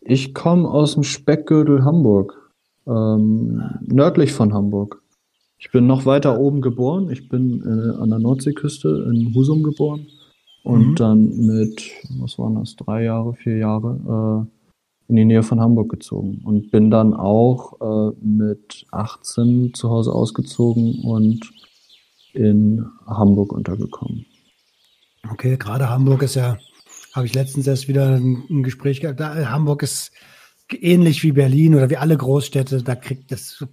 Ich 0.00 0.32
komme 0.32 0.70
aus 0.70 0.94
dem 0.94 1.02
Speckgürtel 1.02 1.84
Hamburg, 1.84 2.52
ähm, 2.86 3.64
nördlich 3.80 4.32
von 4.32 4.54
Hamburg. 4.54 5.02
Ich 5.58 5.72
bin 5.72 5.88
noch 5.88 6.06
weiter 6.06 6.38
oben 6.38 6.60
geboren. 6.60 7.10
Ich 7.10 7.28
bin 7.28 7.62
äh, 7.62 8.00
an 8.00 8.10
der 8.10 8.20
Nordseeküste 8.20 9.10
in 9.12 9.34
Husum 9.34 9.64
geboren 9.64 10.06
und 10.62 10.90
mhm. 10.90 10.94
dann 10.94 11.36
mit, 11.46 11.90
was 12.20 12.38
waren 12.38 12.54
das, 12.54 12.76
drei 12.76 13.02
Jahre, 13.02 13.34
vier 13.34 13.56
Jahre, 13.56 14.46
äh, 14.46 14.63
in 15.08 15.16
die 15.16 15.24
Nähe 15.24 15.42
von 15.42 15.60
Hamburg 15.60 15.90
gezogen 15.90 16.40
und 16.44 16.70
bin 16.70 16.90
dann 16.90 17.14
auch 17.14 17.80
äh, 17.80 18.16
mit 18.20 18.86
18 18.90 19.74
zu 19.74 19.90
Hause 19.90 20.12
ausgezogen 20.12 21.00
und 21.02 21.40
in 22.32 22.86
Hamburg 23.06 23.52
untergekommen. 23.52 24.26
Okay, 25.30 25.56
gerade 25.56 25.88
Hamburg 25.88 26.22
ist 26.22 26.34
ja, 26.34 26.58
habe 27.14 27.26
ich 27.26 27.34
letztens 27.34 27.66
erst 27.66 27.88
wieder 27.88 28.16
ein, 28.16 28.44
ein 28.50 28.62
Gespräch 28.62 29.00
gehabt. 29.00 29.20
Da, 29.20 29.50
Hamburg 29.50 29.82
ist 29.82 30.10
ähnlich 30.70 31.22
wie 31.22 31.32
Berlin 31.32 31.74
oder 31.74 31.90
wie 31.90 31.96
alle 31.96 32.16
Großstädte, 32.16 32.82
da 32.82 32.94
kriegt 32.94 33.30
das 33.30 33.64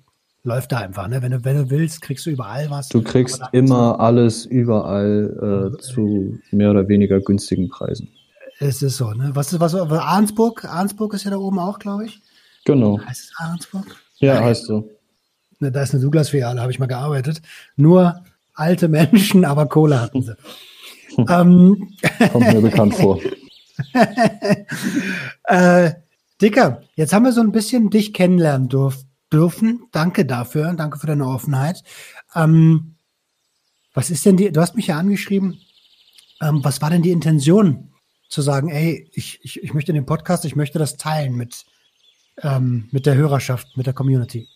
läuft 0.43 0.71
da 0.71 0.79
einfach. 0.79 1.07
Ne? 1.07 1.21
Wenn, 1.21 1.31
du, 1.31 1.45
wenn 1.45 1.57
du 1.57 1.69
willst, 1.69 2.01
kriegst 2.01 2.25
du 2.25 2.31
überall 2.31 2.69
was. 2.69 2.89
Du 2.89 3.01
kriegst 3.01 3.41
immer 3.51 3.99
alles 3.99 4.45
überall 4.45 5.73
äh, 5.75 5.77
zu 5.79 6.39
mehr 6.51 6.71
oder 6.71 6.87
weniger 6.87 7.19
günstigen 7.19 7.69
Preisen. 7.69 8.09
Es 8.61 8.83
ist 8.83 8.97
so, 8.97 9.11
ne? 9.11 9.31
Was 9.33 9.51
ist 9.51 9.59
was? 9.59 9.73
Arnsburg? 9.73 10.65
Arnsburg 10.65 11.15
ist 11.15 11.23
ja 11.23 11.31
da 11.31 11.37
oben 11.37 11.57
auch, 11.57 11.79
glaube 11.79 12.05
ich. 12.05 12.21
Genau. 12.63 12.99
Heißt 13.03 13.23
es 13.23 13.31
Arnsburg? 13.37 13.85
Ja, 14.19 14.35
Nein. 14.35 14.43
heißt 14.43 14.65
so. 14.65 14.87
Ne, 15.59 15.71
da 15.71 15.81
ist 15.81 15.95
eine 15.95 16.03
Douglas-Filiale, 16.03 16.61
habe 16.61 16.71
ich 16.71 16.77
mal 16.77 16.85
gearbeitet. 16.85 17.41
Nur 17.75 18.23
alte 18.53 18.87
Menschen, 18.87 19.45
aber 19.51 19.65
Kohle 19.65 19.99
hatten 19.99 20.21
sie. 20.21 20.35
ähm, 21.17 21.89
Kommt 22.31 22.53
mir 22.53 22.61
bekannt 22.61 22.93
vor. 22.93 23.19
äh, 25.45 25.91
Dicker, 26.39 26.83
jetzt 26.95 27.13
haben 27.13 27.25
wir 27.25 27.31
so 27.31 27.41
ein 27.41 27.51
bisschen 27.51 27.89
dich 27.89 28.13
kennenlernen 28.13 28.69
dürfen 28.69 29.07
dürfen. 29.33 29.87
Danke 29.91 30.25
dafür. 30.25 30.71
Danke 30.73 30.99
für 30.99 31.07
deine 31.07 31.25
Offenheit. 31.25 31.83
Ähm, 32.35 32.95
was 33.93 34.11
ist 34.11 34.23
denn 34.25 34.37
die, 34.37 34.51
du 34.51 34.61
hast 34.61 34.75
mich 34.75 34.87
ja 34.87 34.99
angeschrieben, 34.99 35.61
ähm, 36.41 36.63
was 36.63 36.81
war 36.81 36.91
denn 36.91 37.01
die 37.01 37.11
Intention 37.11 37.90
zu 38.31 38.41
sagen, 38.41 38.69
ey, 38.69 39.09
ich, 39.13 39.39
ich, 39.43 39.61
ich 39.61 39.73
möchte 39.73 39.93
den 39.93 40.05
Podcast, 40.05 40.45
ich 40.45 40.55
möchte 40.55 40.79
das 40.79 40.97
teilen 40.97 41.35
mit, 41.35 41.65
ähm, 42.41 42.87
mit 42.91 43.05
der 43.05 43.15
Hörerschaft, 43.15 43.75
mit 43.75 43.85
der 43.85 43.93
Community? 43.93 44.47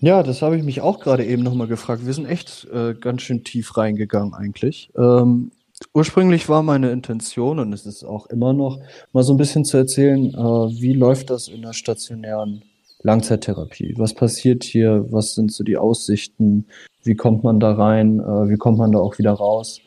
Ja, 0.00 0.22
das 0.22 0.42
habe 0.42 0.56
ich 0.56 0.62
mich 0.62 0.80
auch 0.80 1.00
gerade 1.00 1.24
eben 1.24 1.42
nochmal 1.42 1.66
gefragt. 1.66 2.04
Wir 2.04 2.12
sind 2.12 2.26
echt 2.26 2.68
äh, 2.72 2.94
ganz 2.94 3.22
schön 3.22 3.42
tief 3.42 3.76
reingegangen 3.76 4.34
eigentlich. 4.34 4.90
Ähm, 4.96 5.50
ursprünglich 5.94 6.48
war 6.48 6.62
meine 6.62 6.90
Intention, 6.90 7.58
und 7.58 7.72
es 7.72 7.86
ist 7.86 8.04
auch 8.04 8.26
immer 8.26 8.52
noch, 8.52 8.80
mal 9.12 9.22
so 9.22 9.32
ein 9.32 9.38
bisschen 9.38 9.64
zu 9.64 9.78
erzählen, 9.78 10.26
äh, 10.26 10.36
wie 10.36 10.92
läuft 10.92 11.30
das 11.30 11.48
in 11.48 11.62
der 11.62 11.72
stationären 11.72 12.62
Langzeittherapie. 13.02 13.94
Was 13.96 14.14
passiert 14.14 14.62
hier? 14.62 15.06
Was 15.10 15.34
sind 15.34 15.52
so 15.52 15.64
die 15.64 15.76
Aussichten? 15.76 16.66
Wie 17.02 17.14
kommt 17.14 17.44
man 17.44 17.60
da 17.60 17.72
rein? 17.72 18.20
Äh, 18.20 18.48
wie 18.50 18.56
kommt 18.56 18.78
man 18.78 18.92
da 18.92 18.98
auch 18.98 19.18
wieder 19.18 19.32
raus? 19.32 19.80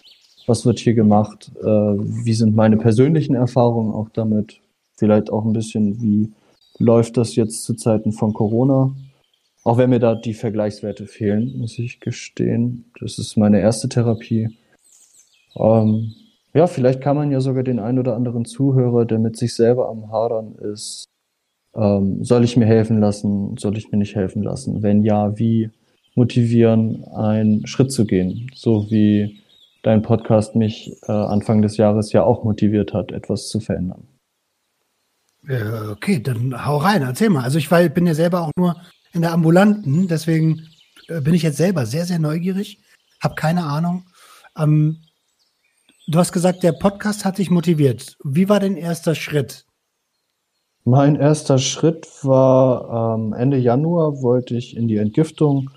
Was 0.48 0.66
wird 0.66 0.80
hier 0.80 0.94
gemacht? 0.94 1.52
Äh, 1.62 1.66
wie 1.66 2.34
sind 2.34 2.56
meine 2.56 2.78
persönlichen 2.78 3.36
Erfahrungen 3.36 3.94
auch 3.94 4.10
damit? 4.10 4.62
Vielleicht 4.98 5.32
auch 5.32 5.44
ein 5.46 5.54
bisschen, 5.54 6.02
wie 6.02 6.32
läuft 6.78 7.18
das 7.18 7.36
jetzt 7.36 7.64
zu 7.64 7.74
Zeiten 7.74 8.12
von 8.12 8.34
Corona? 8.34 8.96
Auch 9.64 9.78
wenn 9.78 9.90
mir 9.90 10.00
da 10.00 10.16
die 10.16 10.36
Vergleichswerte 10.36 11.08
fehlen, 11.08 11.58
muss 11.58 11.80
ich 11.80 12.00
gestehen. 12.00 12.86
Das 13.00 13.18
ist 13.18 13.36
meine 13.36 13.60
erste 13.60 13.90
Therapie. 13.90 14.56
Ähm, 15.56 16.14
ja, 16.54 16.68
vielleicht 16.68 17.02
kann 17.02 17.18
man 17.18 17.32
ja 17.32 17.42
sogar 17.42 17.64
den 17.64 17.80
ein 17.80 17.98
oder 18.00 18.16
anderen 18.16 18.46
Zuhörer, 18.46 19.06
der 19.06 19.20
mit 19.20 19.38
sich 19.38 19.54
selber 19.56 19.90
am 19.90 20.12
Hadern 20.12 20.56
ist, 20.56 21.06
ähm, 21.76 22.24
soll 22.24 22.44
ich 22.44 22.56
mir 22.56 22.66
helfen 22.66 23.00
lassen? 23.00 23.58
Soll 23.58 23.78
ich 23.78 23.92
mir 23.92 23.98
nicht 23.98 24.16
helfen 24.16 24.44
lassen? 24.44 24.82
Wenn 24.82 25.04
ja, 25.04 25.38
wie 25.38 25.70
motivieren, 26.16 27.04
einen 27.06 27.68
Schritt 27.68 27.92
zu 27.92 28.06
gehen? 28.06 28.50
So 28.56 28.90
wie 28.90 29.42
dein 29.86 30.02
Podcast 30.02 30.56
mich 30.56 30.96
äh, 31.08 31.12
Anfang 31.12 31.62
des 31.62 31.78
Jahres 31.78 32.12
ja 32.12 32.24
auch 32.24 32.44
motiviert 32.44 32.94
hat, 32.94 33.12
etwas 33.12 33.50
zu 33.50 33.60
verändern. 33.60 34.08
Äh, 35.48 35.90
okay, 35.92 36.22
dann 36.22 36.66
hau 36.66 36.78
rein, 36.78 37.04
erzähl 37.04 37.30
mal. 37.30 37.44
Also 37.44 37.60
ich 37.60 37.70
war, 37.70 37.88
bin 37.90 38.08
ja 38.08 38.16
selber 38.16 38.42
auch 38.42 38.52
nur 38.58 38.76
in 39.14 39.22
der 39.22 39.32
ambulanten, 39.32 40.08
deswegen 40.08 40.68
äh, 41.08 41.22
bin 41.22 41.36
ich 41.36 41.44
jetzt 41.44 41.58
selber 41.58 41.86
sehr, 41.86 42.06
sehr 42.06 42.20
neugierig, 42.20 42.82
habe 43.22 43.36
keine 43.36 43.64
Ahnung. 43.64 44.06
Ähm, 44.58 45.02
du 46.08 46.18
hast 46.18 46.32
gesagt, 46.32 46.64
der 46.64 46.74
Podcast 46.74 47.24
hat 47.24 47.38
dich 47.38 47.52
motiviert. 47.52 48.18
Wie 48.24 48.50
war 48.50 48.60
dein 48.60 48.78
erster 48.78 49.14
Schritt? 49.14 49.66
Mein 50.84 51.16
erster 51.16 51.60
Schritt 51.60 52.08
war 52.24 53.16
ähm, 53.16 53.34
Ende 53.34 53.58
Januar 53.58 54.22
wollte 54.22 54.56
ich 54.56 54.76
in 54.76 54.88
die 54.88 54.98
Entgiftung 54.98 55.70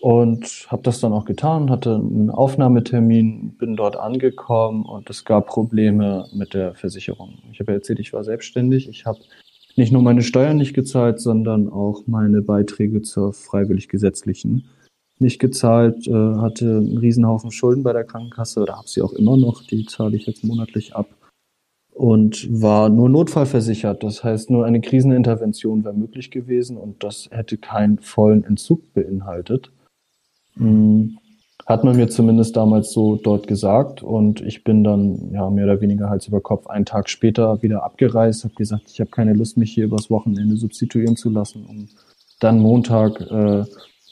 und 0.00 0.66
habe 0.68 0.82
das 0.82 1.00
dann 1.00 1.12
auch 1.12 1.24
getan, 1.24 1.70
hatte 1.70 1.94
einen 1.94 2.30
Aufnahmetermin, 2.30 3.56
bin 3.58 3.76
dort 3.76 3.96
angekommen 3.96 4.84
und 4.84 5.10
es 5.10 5.24
gab 5.24 5.46
Probleme 5.46 6.26
mit 6.32 6.54
der 6.54 6.74
Versicherung. 6.74 7.38
Ich 7.52 7.60
habe 7.60 7.72
ja 7.72 7.78
erzählt, 7.78 8.00
ich 8.00 8.12
war 8.12 8.24
selbstständig. 8.24 8.88
Ich 8.88 9.06
habe 9.06 9.18
nicht 9.76 9.92
nur 9.92 10.02
meine 10.02 10.22
Steuern 10.22 10.56
nicht 10.56 10.74
gezahlt, 10.74 11.20
sondern 11.20 11.68
auch 11.68 12.02
meine 12.06 12.42
Beiträge 12.42 13.02
zur 13.02 13.32
freiwillig 13.32 13.88
gesetzlichen 13.88 14.64
nicht 15.20 15.38
gezahlt, 15.38 16.08
äh, 16.08 16.12
hatte 16.12 16.64
einen 16.64 16.98
Riesenhaufen 16.98 17.50
Schulden 17.50 17.82
bei 17.82 17.92
der 17.92 18.04
Krankenkasse 18.04 18.60
oder 18.60 18.76
habe 18.76 18.88
sie 18.88 19.02
auch 19.02 19.12
immer 19.12 19.36
noch, 19.36 19.62
die 19.62 19.84
zahle 19.84 20.16
ich 20.16 20.26
jetzt 20.26 20.42
monatlich 20.44 20.96
ab 20.96 21.08
und 21.92 22.48
war 22.50 22.88
nur 22.88 23.08
notfallversichert. 23.08 24.02
Das 24.02 24.24
heißt, 24.24 24.50
nur 24.50 24.64
eine 24.64 24.80
Krisenintervention 24.80 25.84
wäre 25.84 25.94
möglich 25.94 26.30
gewesen 26.30 26.78
und 26.78 27.04
das 27.04 27.28
hätte 27.30 27.58
keinen 27.58 27.98
vollen 27.98 28.44
Entzug 28.44 28.94
beinhaltet. 28.94 29.70
Hm, 30.56 31.18
hat 31.66 31.84
man 31.84 31.96
mir 31.96 32.08
zumindest 32.08 32.56
damals 32.56 32.92
so 32.92 33.16
dort 33.16 33.46
gesagt 33.46 34.02
und 34.02 34.40
ich 34.40 34.64
bin 34.64 34.82
dann 34.82 35.30
ja 35.32 35.48
mehr 35.50 35.64
oder 35.64 35.80
weniger 35.80 36.10
Hals 36.10 36.26
über 36.26 36.40
Kopf 36.40 36.66
einen 36.66 36.84
Tag 36.84 37.08
später 37.08 37.62
wieder 37.62 37.84
abgereist, 37.84 38.44
habe 38.44 38.54
gesagt, 38.54 38.84
ich 38.88 39.00
habe 39.00 39.10
keine 39.10 39.34
Lust, 39.34 39.56
mich 39.56 39.72
hier 39.72 39.84
übers 39.84 40.10
Wochenende 40.10 40.56
substituieren 40.56 41.16
zu 41.16 41.30
lassen, 41.30 41.64
um 41.66 41.88
dann 42.40 42.58
Montag 42.58 43.20
äh, 43.20 43.64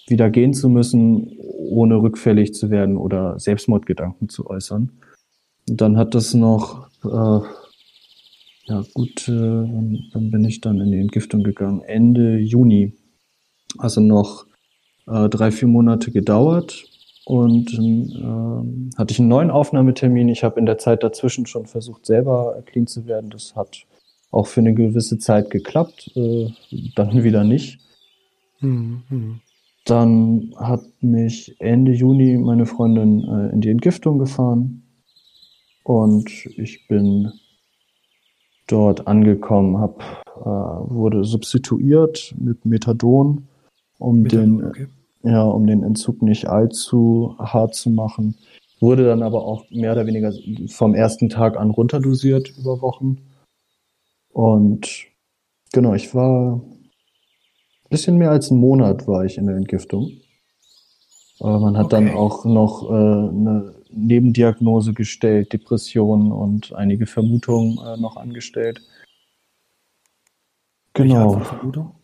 wieder 0.07 0.31
gehen 0.31 0.55
zu 0.55 0.69
müssen, 0.69 1.33
ohne 1.41 1.97
rückfällig 1.97 2.55
zu 2.55 2.71
werden 2.71 2.97
oder 2.97 3.39
Selbstmordgedanken 3.41 4.29
zu 4.29 4.49
äußern. 4.49 4.91
Und 5.69 5.81
dann 5.81 5.97
hat 5.97 6.15
das 6.15 6.35
noch 6.35 6.89
äh, 7.05 7.41
ja, 8.69 8.85
gut, 8.93 9.29
äh, 9.29 9.33
dann 9.33 10.31
bin 10.31 10.45
ich 10.45 10.61
dann 10.61 10.79
in 10.81 10.93
die 10.93 11.01
Entgiftung 11.01 11.43
gegangen. 11.43 11.81
Ende 11.83 12.39
Juni. 12.39 12.93
Also 13.79 14.01
noch 14.01 14.48
äh, 15.11 15.29
drei, 15.29 15.51
vier 15.51 15.69
Monate 15.69 16.11
gedauert. 16.11 16.85
Und 17.25 17.75
äh, 17.75 18.97
hatte 18.97 19.13
ich 19.13 19.19
einen 19.19 19.29
neuen 19.29 19.51
Aufnahmetermin. 19.51 20.29
Ich 20.29 20.45
habe 20.45 20.59
in 20.59 20.67
der 20.67 20.79
Zeit 20.79 21.03
dazwischen 21.03 21.45
schon 21.45 21.67
versucht, 21.67 22.07
selber 22.07 22.63
clean 22.65 22.87
zu 22.87 23.07
werden. 23.07 23.29
Das 23.29 23.55
hat 23.55 23.85
auch 24.31 24.47
für 24.47 24.61
eine 24.61 24.75
gewisse 24.75 25.19
Zeit 25.19 25.51
geklappt, 25.51 26.11
äh, 26.17 26.51
dann 26.95 27.23
wieder 27.25 27.45
nicht. 27.45 27.81
Mhm. 28.61 29.41
Dann 29.85 30.55
hat 30.57 30.83
mich 31.01 31.57
Ende 31.61 31.93
Juni 31.93 32.37
meine 32.37 32.67
Freundin 32.67 33.25
äh, 33.25 33.53
in 33.53 33.61
die 33.61 33.71
Entgiftung 33.71 34.19
gefahren 34.19 34.83
und 35.83 36.31
ich 36.57 36.87
bin 36.89 37.33
dort 38.67 39.07
angekommen, 39.07 39.79
hab, 39.79 40.03
äh, 40.27 40.45
wurde 40.45 41.25
substituiert 41.25 42.35
mit 42.39 42.67
Methadon, 42.67 43.47
um 43.99 44.23
Methadon, 44.23 44.59
den, 44.59 44.67
okay. 44.67 44.87
Ja, 45.23 45.43
um 45.43 45.67
den 45.67 45.83
Entzug 45.83 46.23
nicht 46.23 46.49
allzu 46.49 47.35
hart 47.39 47.75
zu 47.75 47.91
machen. 47.91 48.37
Wurde 48.81 49.07
dann 49.07 49.23
aber 49.23 49.45
auch 49.45 49.65
mehr 49.71 49.93
oder 49.93 50.07
weniger 50.07 50.33
vom 50.69 50.95
ersten 50.95 51.29
Tag 51.29 51.57
an 51.57 51.71
runterdosiert 51.71 52.57
über 52.57 52.81
Wochen. 52.81 53.19
Und 54.33 55.07
genau, 55.73 55.95
ich 55.95 56.15
war 56.15 56.55
ein 56.55 57.91
bisschen 57.91 58.19
mehr 58.19 58.31
als 58.31 58.51
einen 58.51 58.61
Monat 58.61 59.09
war 59.09 59.25
ich 59.25 59.37
in 59.37 59.47
der 59.47 59.57
Entgiftung. 59.57 60.13
Aber 61.41 61.59
man 61.61 61.77
hat 61.77 61.87
okay. 61.87 62.05
dann 62.05 62.15
auch 62.15 62.45
noch 62.45 62.89
äh, 62.89 62.95
eine 62.95 63.75
Nebendiagnose 63.91 64.93
gestellt, 64.93 65.53
Depressionen 65.53 66.31
und 66.33 66.73
einige 66.75 67.07
Vermutungen 67.07 67.79
äh, 67.79 67.97
noch 67.97 68.17
angestellt. 68.17 68.81
Genau. 70.95 71.39
Vermutung? 71.41 71.98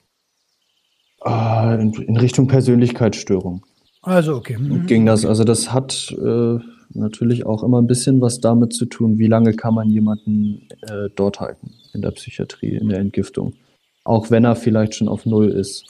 Äh, 1.25 1.81
in, 1.81 1.93
in, 1.93 2.17
Richtung 2.17 2.47
Persönlichkeitsstörung. 2.47 3.65
Also, 4.03 4.37
okay. 4.37 4.59
Mhm. 4.59 4.87
Ging 4.87 5.07
das. 5.07 5.25
Also, 5.25 5.45
das 5.45 5.73
hat 5.73 6.15
äh, 6.19 6.59
natürlich 6.91 7.47
auch 7.47 7.63
immer 7.63 7.81
ein 7.81 7.87
bisschen 7.87 8.21
was 8.21 8.41
damit 8.41 8.75
zu 8.75 8.87
tun, 8.87 9.19
wie 9.19 9.27
lange 9.27 9.55
kann 9.55 9.75
man 9.75 9.89
jemanden 9.91 10.69
äh, 10.83 11.09
dort 11.15 11.41
halten 11.41 11.73
in 11.95 12.03
der 12.03 12.11
Psychiatrie, 12.11 12.77
in 12.77 12.89
der 12.89 12.99
Entgiftung. 12.99 13.55
Auch 14.05 14.31
wenn 14.31 14.45
er 14.45 14.55
vielleicht 14.55 14.95
schon 14.95 15.09
auf 15.09 15.25
Null 15.25 15.49
ist, 15.49 15.87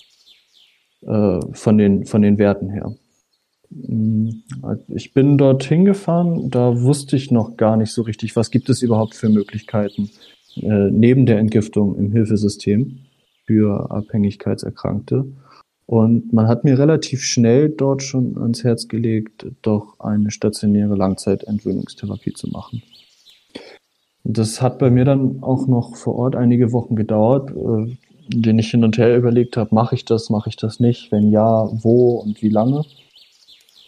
äh, 1.06 1.40
von, 1.52 1.78
den, 1.78 2.06
von 2.06 2.22
den 2.22 2.38
Werten 2.38 2.70
her. 2.70 2.94
Ich 4.88 5.12
bin 5.14 5.36
dorthin 5.36 5.84
gefahren, 5.84 6.48
da 6.50 6.80
wusste 6.80 7.16
ich 7.16 7.30
noch 7.30 7.56
gar 7.56 7.76
nicht 7.76 7.92
so 7.92 8.02
richtig, 8.02 8.36
was 8.36 8.50
gibt 8.50 8.68
es 8.70 8.82
überhaupt 8.82 9.14
für 9.14 9.28
Möglichkeiten 9.28 10.10
äh, 10.56 10.90
neben 10.90 11.26
der 11.26 11.38
Entgiftung 11.38 11.96
im 11.96 12.12
Hilfesystem 12.12 13.00
für 13.46 13.90
Abhängigkeitserkrankte. 13.90 15.26
Und 15.86 16.32
man 16.32 16.48
hat 16.48 16.64
mir 16.64 16.78
relativ 16.78 17.22
schnell 17.22 17.68
dort 17.68 18.02
schon 18.02 18.38
ans 18.38 18.64
Herz 18.64 18.88
gelegt, 18.88 19.46
doch 19.62 20.00
eine 20.00 20.30
stationäre 20.30 20.94
Langzeitentwöhnungstherapie 20.94 22.32
zu 22.32 22.48
machen. 22.48 22.82
Das 24.24 24.62
hat 24.62 24.78
bei 24.78 24.90
mir 24.90 25.04
dann 25.04 25.42
auch 25.42 25.66
noch 25.66 25.96
vor 25.96 26.16
Ort 26.16 26.36
einige 26.36 26.72
Wochen 26.72 26.96
gedauert, 26.96 27.50
äh, 27.50 27.96
in 28.32 28.42
denen 28.42 28.58
ich 28.58 28.70
hin 28.70 28.84
und 28.84 28.96
her 28.96 29.14
überlegt 29.16 29.58
habe, 29.58 29.74
mache 29.74 29.94
ich 29.94 30.06
das, 30.06 30.30
mache 30.30 30.48
ich 30.48 30.56
das 30.56 30.80
nicht, 30.80 31.12
wenn 31.12 31.30
ja, 31.30 31.68
wo 31.70 32.16
und 32.16 32.40
wie 32.40 32.48
lange. 32.48 32.84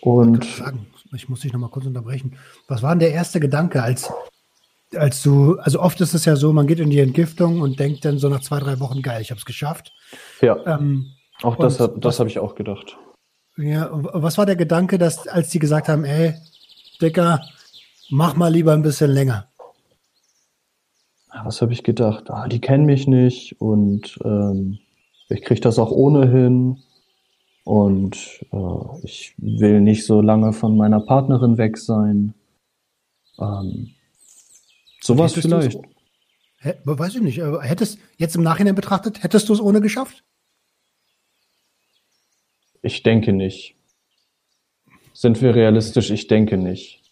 Und 0.02 0.44
sagen, 0.44 0.86
ich 1.14 1.30
muss 1.30 1.40
dich 1.40 1.54
nochmal 1.54 1.70
kurz 1.70 1.86
unterbrechen. 1.86 2.34
Was 2.68 2.82
war 2.82 2.90
denn 2.90 3.00
der 3.00 3.12
erste 3.12 3.40
Gedanke, 3.40 3.82
als, 3.82 4.12
als 4.94 5.22
du, 5.22 5.58
also 5.58 5.80
oft 5.80 6.00
ist 6.00 6.14
es 6.14 6.24
ja 6.24 6.36
so, 6.36 6.52
man 6.52 6.66
geht 6.66 6.80
in 6.80 6.90
die 6.90 7.00
Entgiftung 7.00 7.60
und 7.60 7.80
denkt 7.80 8.04
dann 8.04 8.18
so 8.18 8.28
nach 8.28 8.40
zwei, 8.40 8.60
drei 8.60 8.78
Wochen, 8.80 9.02
geil, 9.02 9.20
ich 9.20 9.30
habe 9.30 9.38
es 9.38 9.44
geschafft. 9.44 9.92
Ja. 10.40 10.56
Ähm, 10.66 11.06
auch 11.42 11.56
das, 11.56 11.76
das 11.96 12.18
habe 12.18 12.28
ich 12.28 12.38
auch 12.38 12.54
gedacht. 12.54 12.96
Ja, 13.56 13.88
was 13.92 14.38
war 14.38 14.46
der 14.46 14.56
Gedanke, 14.56 14.98
dass, 14.98 15.26
als 15.26 15.50
die 15.50 15.58
gesagt 15.58 15.88
haben, 15.88 16.04
ey, 16.04 16.34
Dicker, 17.00 17.40
mach 18.10 18.36
mal 18.36 18.52
lieber 18.52 18.72
ein 18.72 18.82
bisschen 18.82 19.10
länger? 19.10 19.48
Was 21.44 21.60
habe 21.60 21.72
ich 21.72 21.82
gedacht? 21.82 22.30
Ah, 22.30 22.48
die 22.48 22.60
kennen 22.60 22.86
mich 22.86 23.06
nicht 23.06 23.60
und 23.60 24.18
ähm, 24.24 24.78
ich 25.28 25.42
kriege 25.42 25.60
das 25.60 25.78
auch 25.78 25.90
ohnehin. 25.90 26.78
Und 27.64 28.44
äh, 28.52 29.02
ich 29.02 29.34
will 29.38 29.80
nicht 29.80 30.06
so 30.06 30.20
lange 30.20 30.52
von 30.52 30.76
meiner 30.76 31.00
Partnerin 31.00 31.58
weg 31.58 31.78
sein. 31.78 32.32
Ähm, 33.40 33.95
sowas 35.06 35.34
vielleicht. 35.34 35.78
Hä, 36.58 36.74
weiß 36.84 37.16
ich 37.16 37.22
nicht. 37.22 37.40
Hättest 37.60 37.98
jetzt 38.16 38.36
im 38.36 38.42
Nachhinein 38.42 38.74
betrachtet, 38.74 39.22
hättest 39.22 39.48
du 39.48 39.52
es 39.52 39.60
ohne 39.60 39.80
geschafft? 39.80 40.24
Ich 42.82 43.02
denke 43.02 43.32
nicht. 43.32 43.76
Sind 45.12 45.40
wir 45.42 45.54
realistisch? 45.54 46.10
Ich 46.10 46.26
denke 46.26 46.56
nicht. 46.56 47.02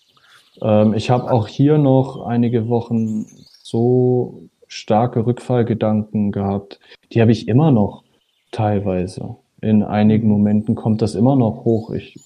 Ähm, 0.62 0.94
ich 0.94 1.10
habe 1.10 1.30
auch 1.30 1.48
hier 1.48 1.78
noch 1.78 2.26
einige 2.26 2.68
Wochen 2.68 3.26
so 3.62 4.48
starke 4.66 5.26
Rückfallgedanken 5.26 6.32
gehabt. 6.32 6.80
Die 7.12 7.20
habe 7.20 7.32
ich 7.32 7.48
immer 7.48 7.70
noch 7.70 8.04
teilweise 8.50 9.36
in 9.64 9.82
einigen 9.82 10.28
Momenten 10.28 10.74
kommt 10.74 11.00
das 11.00 11.14
immer 11.14 11.36
noch 11.36 11.64
hoch. 11.64 11.90
Ich 11.90 12.16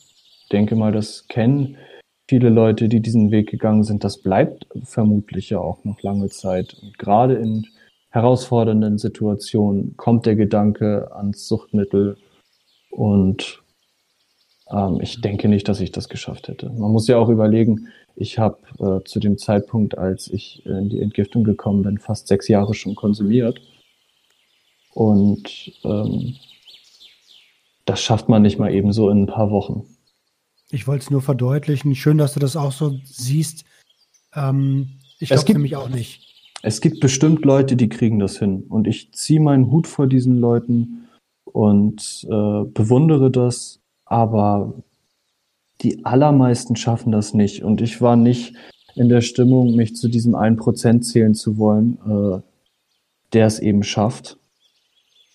denke 0.50 0.74
mal, 0.74 0.92
das 0.92 1.28
kennen 1.28 1.76
viele 2.28 2.50
Leute, 2.50 2.88
die 2.88 3.00
diesen 3.00 3.30
Weg 3.30 3.48
gegangen 3.50 3.82
sind. 3.82 4.04
Das 4.04 4.18
bleibt 4.18 4.66
vermutlich 4.84 5.50
ja 5.50 5.58
auch 5.58 5.84
noch 5.84 6.02
lange 6.02 6.28
Zeit. 6.28 6.76
Und 6.82 6.98
gerade 6.98 7.34
in 7.34 7.66
herausfordernden 8.10 8.98
Situationen 8.98 9.96
kommt 9.96 10.26
der 10.26 10.36
Gedanke 10.36 11.10
ans 11.14 11.48
Suchtmittel 11.48 12.16
und 12.90 13.62
ähm, 14.70 14.98
ich 15.00 15.20
denke 15.20 15.48
nicht, 15.48 15.68
dass 15.68 15.80
ich 15.80 15.92
das 15.92 16.08
geschafft 16.08 16.48
hätte. 16.48 16.70
Man 16.70 16.92
muss 16.92 17.08
ja 17.08 17.18
auch 17.18 17.28
überlegen, 17.28 17.88
ich 18.16 18.38
habe 18.38 18.58
äh, 18.78 19.04
zu 19.04 19.20
dem 19.20 19.38
Zeitpunkt, 19.38 19.96
als 19.96 20.28
ich 20.28 20.64
in 20.66 20.88
die 20.88 21.00
Entgiftung 21.00 21.44
gekommen 21.44 21.82
bin, 21.82 21.98
fast 21.98 22.28
sechs 22.28 22.48
Jahre 22.48 22.74
schon 22.74 22.94
konsumiert. 22.94 23.60
Und 24.92 25.72
ähm, 25.84 26.34
das 27.84 28.02
schafft 28.02 28.28
man 28.28 28.42
nicht 28.42 28.58
mal 28.58 28.72
eben 28.72 28.92
so 28.92 29.10
in 29.10 29.22
ein 29.22 29.26
paar 29.26 29.50
Wochen. 29.50 29.86
Ich 30.70 30.86
wollte 30.86 31.04
es 31.04 31.10
nur 31.10 31.22
verdeutlichen. 31.22 31.94
Schön, 31.94 32.18
dass 32.18 32.34
du 32.34 32.40
das 32.40 32.56
auch 32.56 32.72
so 32.72 32.98
siehst. 33.04 33.64
Ähm, 34.34 34.98
ich 35.18 35.30
glaube 35.30 35.52
nämlich 35.52 35.76
auch 35.76 35.88
nicht. 35.88 36.26
Es 36.62 36.80
gibt 36.80 37.00
bestimmt 37.00 37.44
Leute, 37.44 37.76
die 37.76 37.88
kriegen 37.88 38.18
das 38.18 38.38
hin. 38.38 38.64
Und 38.68 38.86
ich 38.86 39.12
ziehe 39.12 39.40
meinen 39.40 39.70
Hut 39.70 39.86
vor 39.86 40.06
diesen 40.06 40.38
Leuten 40.38 41.08
und 41.44 42.26
äh, 42.28 42.64
bewundere 42.64 43.30
das. 43.30 43.80
Aber 44.04 44.74
die 45.80 46.04
allermeisten 46.04 46.76
schaffen 46.76 47.12
das 47.12 47.34
nicht. 47.34 47.62
Und 47.62 47.80
ich 47.80 48.00
war 48.00 48.16
nicht 48.16 48.54
in 48.94 49.08
der 49.08 49.20
Stimmung, 49.20 49.76
mich 49.76 49.94
zu 49.94 50.08
diesem 50.08 50.34
1% 50.34 51.00
zählen 51.02 51.34
zu 51.34 51.56
wollen, 51.56 51.98
äh, 52.06 52.40
der 53.32 53.46
es 53.46 53.60
eben 53.60 53.84
schafft. 53.84 54.38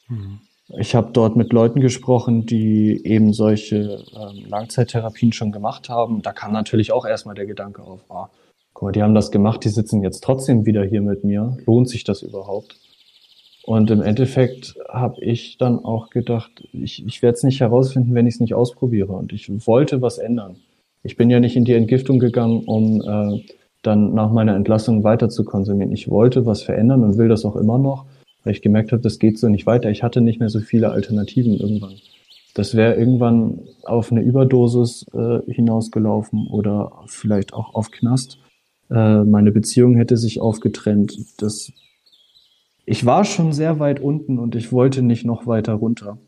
Mhm. 0.10 0.42
Ich 0.78 0.96
habe 0.96 1.12
dort 1.14 1.36
mit 1.36 1.54
Leuten 1.54 1.82
gesprochen, 1.82 2.46
die 2.46 3.06
eben 3.06 3.32
solche 3.34 4.04
ähm, 4.16 4.46
Langzeittherapien 4.50 5.32
schon 5.32 5.52
gemacht 5.52 5.90
haben. 5.90 6.22
Da 6.24 6.32
kam 6.32 6.52
natürlich 6.52 6.92
auch 6.92 7.06
erstmal 7.06 7.36
der 7.36 7.46
Gedanke 7.46 7.84
auf, 7.84 8.00
ah, 8.10 8.30
guck 8.74 8.88
mal, 8.88 8.92
die 8.92 9.04
haben 9.04 9.14
das 9.14 9.30
gemacht, 9.30 9.64
die 9.64 9.70
sitzen 9.70 10.02
jetzt 10.02 10.24
trotzdem 10.24 10.66
wieder 10.66 10.84
hier 10.84 11.02
mit 11.02 11.24
mir. 11.24 11.58
Lohnt 11.66 11.90
sich 11.90 12.04
das 12.04 12.24
überhaupt? 12.24 12.78
Und 13.66 13.92
im 13.92 14.02
Endeffekt 14.02 14.76
habe 14.90 15.22
ich 15.22 15.58
dann 15.58 15.86
auch 15.86 16.10
gedacht, 16.10 16.68
ich, 16.74 17.06
ich 17.06 17.22
werde 17.22 17.36
es 17.36 17.44
nicht 17.44 17.62
herausfinden, 17.62 18.16
wenn 18.16 18.28
ich 18.28 18.36
es 18.36 18.40
nicht 18.40 18.56
ausprobiere. 18.56 19.14
Und 19.14 19.32
ich 19.32 19.50
wollte 19.68 20.02
was 20.02 20.18
ändern. 20.18 20.56
Ich 21.04 21.18
bin 21.18 21.30
ja 21.30 21.40
nicht 21.40 21.56
in 21.56 21.66
die 21.66 21.74
Entgiftung 21.74 22.18
gegangen, 22.18 22.64
um 22.66 23.02
äh, 23.02 23.44
dann 23.84 24.14
nach 24.16 24.32
meiner 24.32 24.56
Entlassung 24.56 25.04
weiter 25.04 25.30
zu 25.30 25.46
konsumieren. 25.46 25.92
Ich 25.92 26.10
wollte 26.10 26.46
was 26.46 26.64
verändern 26.64 27.04
und 27.04 27.18
will 27.18 27.30
das 27.30 27.46
auch 27.46 27.56
immer 27.56 27.78
noch 27.78 28.06
weil 28.44 28.54
ich 28.54 28.62
gemerkt 28.62 28.92
habe, 28.92 29.02
das 29.02 29.20
geht 29.20 29.40
so 29.40 29.50
nicht 29.50 29.66
weiter. 29.66 29.90
Ich 29.90 30.04
hatte 30.04 30.22
nicht 30.22 30.40
mehr 30.40 30.50
so 30.50 30.60
viele 30.60 30.92
Alternativen 30.92 31.54
irgendwann. 31.54 31.96
Das 32.54 32.76
wäre 32.76 32.96
irgendwann 32.96 33.68
auf 33.84 34.12
eine 34.12 34.22
Überdosis 34.22 35.06
äh, 35.14 35.40
hinausgelaufen 35.52 36.48
oder 36.48 36.92
vielleicht 37.08 37.54
auch 37.54 37.74
auf 37.74 37.90
Knast. 37.90 38.38
Äh, 38.92 39.24
meine 39.24 39.52
Beziehung 39.52 39.96
hätte 39.96 40.18
sich 40.18 40.40
aufgetrennt. 40.40 41.18
Das, 41.42 41.72
ich 42.86 43.06
war 43.06 43.26
schon 43.26 43.54
sehr 43.54 43.80
weit 43.80 44.00
unten 44.00 44.38
und 44.38 44.56
ich 44.56 44.72
wollte 44.72 45.02
nicht 45.02 45.26
noch 45.26 45.48
weiter 45.48 45.74
runter. 45.74 46.20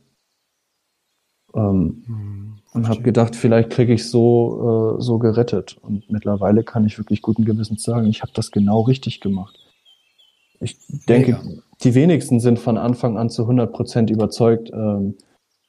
Ähm, 1.53 2.03
hm, 2.07 2.57
und 2.73 2.89
habe 2.89 3.03
gedacht, 3.03 3.35
vielleicht 3.35 3.69
kriege 3.69 3.93
ich 3.93 4.09
so 4.09 4.97
äh, 4.97 5.01
so 5.01 5.19
gerettet. 5.19 5.77
Und 5.81 6.09
mittlerweile 6.09 6.63
kann 6.63 6.85
ich 6.85 6.97
wirklich 6.97 7.21
guten 7.21 7.45
Gewissens 7.45 7.83
sagen, 7.83 8.07
ich 8.07 8.23
habe 8.23 8.31
das 8.33 8.51
genau 8.51 8.81
richtig 8.81 9.21
gemacht. 9.21 9.59
Ich 10.59 10.77
denke, 11.07 11.31
ja 11.31 11.41
die 11.83 11.95
wenigsten 11.95 12.39
sind 12.39 12.59
von 12.59 12.77
Anfang 12.77 13.17
an 13.17 13.29
zu 13.29 13.43
100 13.43 13.71
Prozent 13.71 14.09
überzeugt 14.09 14.71
ähm, 14.73 15.15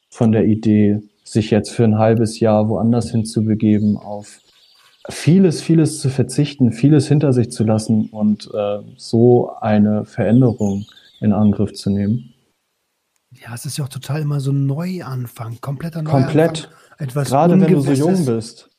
von 0.09 0.33
der 0.33 0.45
Idee, 0.45 1.03
sich 1.25 1.51
jetzt 1.51 1.71
für 1.71 1.85
ein 1.85 1.99
halbes 1.99 2.39
Jahr 2.41 2.69
woanders 2.69 3.11
hinzubegeben, 3.11 3.97
auf 3.97 4.41
vieles, 5.09 5.63
vieles 5.63 6.01
zu 6.01 6.09
verzichten, 6.09 6.73
vieles 6.73 7.09
hinter 7.09 7.33
sich 7.33 7.51
zu 7.51 7.65
lassen 7.65 8.09
und 8.11 8.49
äh, 8.55 8.79
so 8.97 9.53
eine 9.61 10.05
Veränderung 10.05 10.87
in 11.21 11.33
Angriff 11.33 11.73
zu 11.73 11.91
nehmen. 11.91 12.33
Ja, 13.33 13.55
es 13.55 13.67
ist 13.67 13.77
ja 13.77 13.85
auch 13.85 13.89
total 13.89 14.23
immer 14.23 14.41
so 14.41 14.53
ein 14.53 14.67
Neuanfang, 14.67 15.61
kompletter 15.61 16.03
Neuanfang. 16.03 16.23
Komplett. 16.23 16.71
Etwas 16.99 17.29
Gerade 17.29 17.61
wenn 17.61 17.73
du 17.73 17.81
so 17.81 17.93
jung 17.93 18.25
bist. 18.25 18.71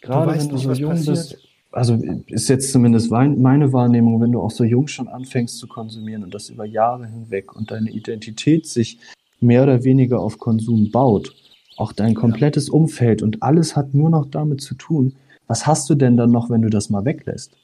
Gerade 0.00 0.32
wenn 0.32 0.48
du 0.48 0.56
so 0.56 0.72
jung 0.72 0.92
passiert. 0.92 1.16
bist 1.16 1.47
also 1.70 1.94
ist 2.26 2.48
jetzt 2.48 2.72
zumindest 2.72 3.10
meine 3.10 3.72
Wahrnehmung, 3.72 4.20
wenn 4.20 4.32
du 4.32 4.40
auch 4.40 4.50
so 4.50 4.64
jung 4.64 4.88
schon 4.88 5.08
anfängst 5.08 5.58
zu 5.58 5.66
konsumieren 5.66 6.24
und 6.24 6.34
das 6.34 6.48
über 6.48 6.64
Jahre 6.64 7.06
hinweg 7.06 7.54
und 7.54 7.70
deine 7.70 7.90
Identität 7.90 8.66
sich 8.66 8.98
mehr 9.40 9.62
oder 9.62 9.84
weniger 9.84 10.20
auf 10.20 10.38
Konsum 10.38 10.90
baut, 10.90 11.34
auch 11.76 11.92
dein 11.92 12.14
komplettes 12.14 12.68
Umfeld 12.68 13.22
und 13.22 13.42
alles 13.42 13.76
hat 13.76 13.94
nur 13.94 14.10
noch 14.10 14.26
damit 14.26 14.60
zu 14.60 14.74
tun, 14.74 15.14
was 15.46 15.66
hast 15.66 15.88
du 15.88 15.94
denn 15.94 16.16
dann 16.16 16.30
noch, 16.30 16.50
wenn 16.50 16.62
du 16.62 16.70
das 16.70 16.90
mal 16.90 17.04
weglässt? 17.04 17.56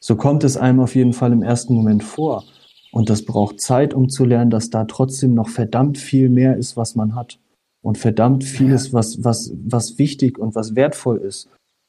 So 0.00 0.16
kommt 0.16 0.44
es 0.44 0.56
einem 0.56 0.80
auf 0.80 0.94
jeden 0.94 1.12
Fall 1.12 1.32
im 1.32 1.42
ersten 1.42 1.74
Moment 1.74 2.04
vor. 2.04 2.44
Und 2.92 3.10
das 3.10 3.24
braucht 3.24 3.60
Zeit, 3.60 3.92
um 3.92 4.08
zu 4.08 4.24
lernen, 4.24 4.50
dass 4.50 4.70
da 4.70 4.84
trotzdem 4.84 5.34
noch 5.34 5.48
verdammt 5.48 5.98
viel 5.98 6.28
mehr 6.28 6.56
ist, 6.56 6.76
was 6.76 6.94
man 6.94 7.14
hat. 7.14 7.38
Und 7.82 7.98
verdammt 7.98 8.44
vieles, 8.44 8.92
was, 8.92 9.24
was, 9.24 9.52
was 9.64 9.98
wichtig 9.98 10.38
und 10.38 10.54
was 10.54 10.76
wertvoll 10.76 11.18
ist, 11.18 11.48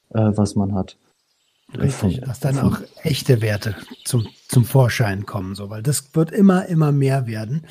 äh, 0.09 0.31
was 0.35 0.55
man 0.55 0.73
hat. 0.73 0.97
Richtig, 1.75 2.21
dass 2.21 2.39
dann 2.39 2.59
auch 2.59 2.79
echte 3.03 3.41
Werte 3.41 3.75
zum, 4.05 4.27
zum 4.47 4.63
Vorschein 4.63 5.25
kommen, 5.25 5.53
so, 5.53 5.69
weil 5.69 5.83
das 5.83 6.15
wird 6.15 6.31
immer, 6.31 6.65
immer 6.67 6.93
mehr 6.93 7.27
werden. 7.27 7.65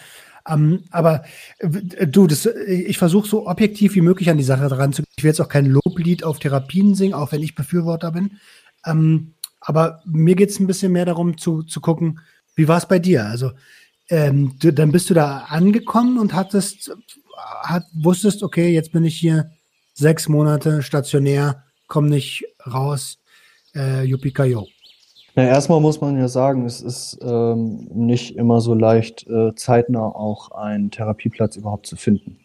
Ähm, 0.46 0.84
aber 0.90 1.24
äh, 1.58 2.06
du, 2.06 2.26
das, 2.26 2.46
ich 2.46 2.98
versuche 2.98 3.26
so 3.26 3.48
objektiv 3.48 3.94
wie 3.94 4.02
möglich 4.02 4.28
an 4.28 4.36
die 4.36 4.44
Sache 4.44 4.68
dran 4.68 4.92
zu 4.92 5.02
gehen. 5.02 5.12
Ich 5.16 5.24
will 5.24 5.30
jetzt 5.30 5.40
auch 5.40 5.48
kein 5.48 5.66
Loblied 5.66 6.24
auf 6.24 6.38
Therapien 6.38 6.94
singen, 6.94 7.14
auch 7.14 7.32
wenn 7.32 7.42
ich 7.42 7.54
Befürworter 7.54 8.12
bin. 8.12 8.38
Ähm, 8.84 9.34
aber 9.60 10.02
mir 10.04 10.36
geht 10.36 10.50
es 10.50 10.60
ein 10.60 10.66
bisschen 10.66 10.92
mehr 10.92 11.06
darum 11.06 11.38
zu, 11.38 11.62
zu 11.62 11.80
gucken, 11.80 12.20
wie 12.54 12.68
war 12.68 12.78
es 12.78 12.86
bei 12.86 12.98
dir? 12.98 13.24
Also 13.26 13.52
ähm, 14.10 14.56
du, 14.58 14.72
dann 14.72 14.92
bist 14.92 15.08
du 15.08 15.14
da 15.14 15.38
angekommen 15.48 16.18
und 16.18 16.34
hattest, 16.34 16.94
hat, 17.62 17.84
wusstest, 17.94 18.42
okay, 18.42 18.72
jetzt 18.72 18.92
bin 18.92 19.04
ich 19.04 19.16
hier 19.16 19.50
sechs 19.94 20.28
Monate 20.28 20.82
stationär, 20.82 21.64
komm 21.88 22.08
nicht 22.08 22.44
raus 22.66 23.18
äh, 23.76 24.02
Yupikayo? 24.04 24.66
Na, 25.36 25.44
erstmal 25.44 25.80
muss 25.80 26.00
man 26.00 26.16
ja 26.18 26.28
sagen, 26.28 26.64
es 26.64 26.80
ist 26.80 27.18
ähm, 27.20 27.88
nicht 27.92 28.36
immer 28.36 28.62
so 28.62 28.72
leicht, 28.72 29.26
äh, 29.28 29.54
zeitnah 29.54 30.06
auch 30.06 30.50
einen 30.52 30.90
Therapieplatz 30.90 31.56
überhaupt 31.56 31.86
zu 31.86 31.96
finden. 31.96 32.38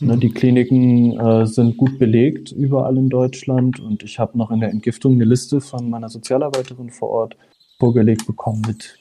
Ne, 0.00 0.06
mhm. 0.06 0.08
Ne, 0.08 0.18
die 0.18 0.30
Kliniken 0.30 1.18
äh, 1.18 1.46
sind 1.46 1.78
gut 1.78 1.98
belegt 1.98 2.52
überall 2.52 2.98
in 2.98 3.08
Deutschland 3.08 3.80
und 3.80 4.02
ich 4.02 4.18
habe 4.18 4.36
noch 4.36 4.50
in 4.50 4.60
der 4.60 4.70
Entgiftung 4.70 5.14
eine 5.14 5.24
Liste 5.24 5.62
von 5.62 5.88
meiner 5.88 6.10
Sozialarbeiterin 6.10 6.90
vor 6.90 7.08
Ort 7.08 7.36
vorgelegt 7.78 8.26
bekommen 8.26 8.62
mit, 8.66 8.98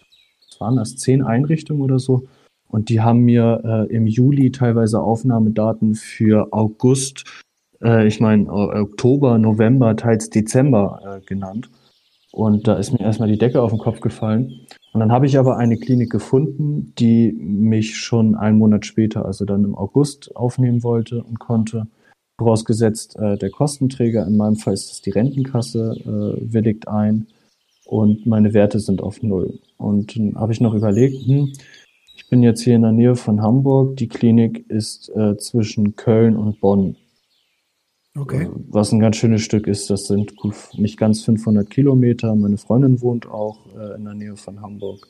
was 0.47 0.61
waren 0.61 0.77
das, 0.77 0.95
zehn 0.95 1.21
Einrichtungen 1.21 1.81
oder 1.81 1.99
so. 1.99 2.27
Und 2.69 2.89
die 2.89 3.01
haben 3.01 3.21
mir 3.21 3.61
äh, 3.65 3.93
im 3.93 4.07
Juli 4.07 4.51
teilweise 4.51 5.01
Aufnahmedaten 5.01 5.95
für 5.95 6.53
August 6.53 7.25
äh, 7.83 8.07
ich 8.07 8.19
meine 8.19 8.51
Oktober, 8.51 9.37
November, 9.37 9.95
teils 9.95 10.29
Dezember 10.29 10.99
äh, 11.03 11.25
genannt. 11.25 11.69
Und 12.31 12.67
da 12.67 12.75
ist 12.75 12.91
mir 12.91 13.01
erstmal 13.01 13.29
die 13.29 13.37
Decke 13.37 13.61
auf 13.61 13.71
den 13.71 13.79
Kopf 13.79 14.01
gefallen. 14.01 14.67
Und 14.93 14.99
dann 14.99 15.11
habe 15.11 15.25
ich 15.25 15.37
aber 15.37 15.57
eine 15.57 15.77
Klinik 15.77 16.11
gefunden, 16.11 16.93
die 16.97 17.31
mich 17.31 17.97
schon 17.97 18.35
einen 18.35 18.57
Monat 18.57 18.85
später, 18.85 19.25
also 19.25 19.45
dann 19.45 19.63
im 19.63 19.75
August, 19.75 20.35
aufnehmen 20.35 20.83
wollte 20.83 21.23
und 21.23 21.39
konnte. 21.39 21.87
Vorausgesetzt, 22.37 23.17
äh, 23.17 23.37
der 23.37 23.49
Kostenträger, 23.49 24.25
in 24.25 24.37
meinem 24.37 24.55
Fall 24.55 24.73
ist 24.73 24.91
es 24.91 25.01
die 25.01 25.09
Rentenkasse, 25.09 25.95
äh, 25.99 26.53
willigt 26.53 26.87
ein 26.87 27.27
und 27.85 28.25
meine 28.25 28.53
Werte 28.53 28.79
sind 28.79 29.01
auf 29.01 29.21
Null. 29.21 29.59
Und 29.77 30.15
dann 30.15 30.35
habe 30.35 30.53
ich 30.53 30.61
noch 30.61 30.73
überlegt, 30.73 31.25
hm, 31.25 31.51
ich 32.15 32.29
bin 32.29 32.43
jetzt 32.43 32.61
hier 32.61 32.75
in 32.75 32.83
der 32.83 32.91
Nähe 32.91 33.15
von 33.15 33.41
Hamburg, 33.41 33.97
die 33.97 34.07
Klinik 34.07 34.69
ist 34.69 35.09
äh, 35.15 35.37
zwischen 35.37 35.95
Köln 35.95 36.37
und 36.37 36.61
Bonn. 36.61 36.95
Okay. 38.19 38.43
Äh, 38.43 38.49
was 38.69 38.91
ein 38.91 38.99
ganz 38.99 39.15
schönes 39.15 39.41
Stück 39.41 39.67
ist, 39.67 39.89
das 39.89 40.05
sind 40.05 40.33
nicht 40.73 40.97
ganz 40.97 41.23
500 41.23 41.69
Kilometer. 41.69 42.35
Meine 42.35 42.57
Freundin 42.57 43.01
wohnt 43.01 43.27
auch 43.27 43.59
äh, 43.77 43.95
in 43.95 44.05
der 44.05 44.13
Nähe 44.13 44.35
von 44.35 44.61
Hamburg. 44.61 45.07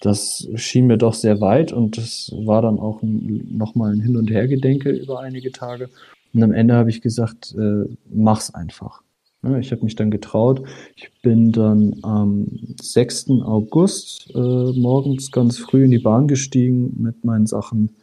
Das 0.00 0.46
schien 0.56 0.86
mir 0.86 0.98
doch 0.98 1.14
sehr 1.14 1.40
weit 1.40 1.72
und 1.72 1.96
das 1.96 2.30
war 2.44 2.60
dann 2.60 2.78
auch 2.78 3.00
nochmal 3.02 3.92
ein 3.92 4.00
Hin- 4.00 4.16
und 4.16 4.30
Hergedenke 4.30 4.90
über 4.90 5.20
einige 5.20 5.50
Tage. 5.50 5.88
Und 6.34 6.42
am 6.42 6.52
Ende 6.52 6.74
habe 6.74 6.90
ich 6.90 7.00
gesagt, 7.00 7.54
äh, 7.56 7.84
mach's 8.12 8.52
einfach. 8.52 9.02
Ja, 9.42 9.58
ich 9.58 9.72
habe 9.72 9.84
mich 9.84 9.94
dann 9.94 10.10
getraut. 10.10 10.62
Ich 10.96 11.10
bin 11.22 11.52
dann 11.52 11.96
am 12.02 12.48
6. 12.80 13.30
August 13.44 14.30
äh, 14.34 14.38
morgens 14.38 15.30
ganz 15.30 15.58
früh 15.58 15.84
in 15.84 15.90
die 15.90 15.98
Bahn 15.98 16.28
gestiegen 16.28 16.94
mit 17.02 17.24
meinen 17.24 17.46
Sachen 17.46 17.96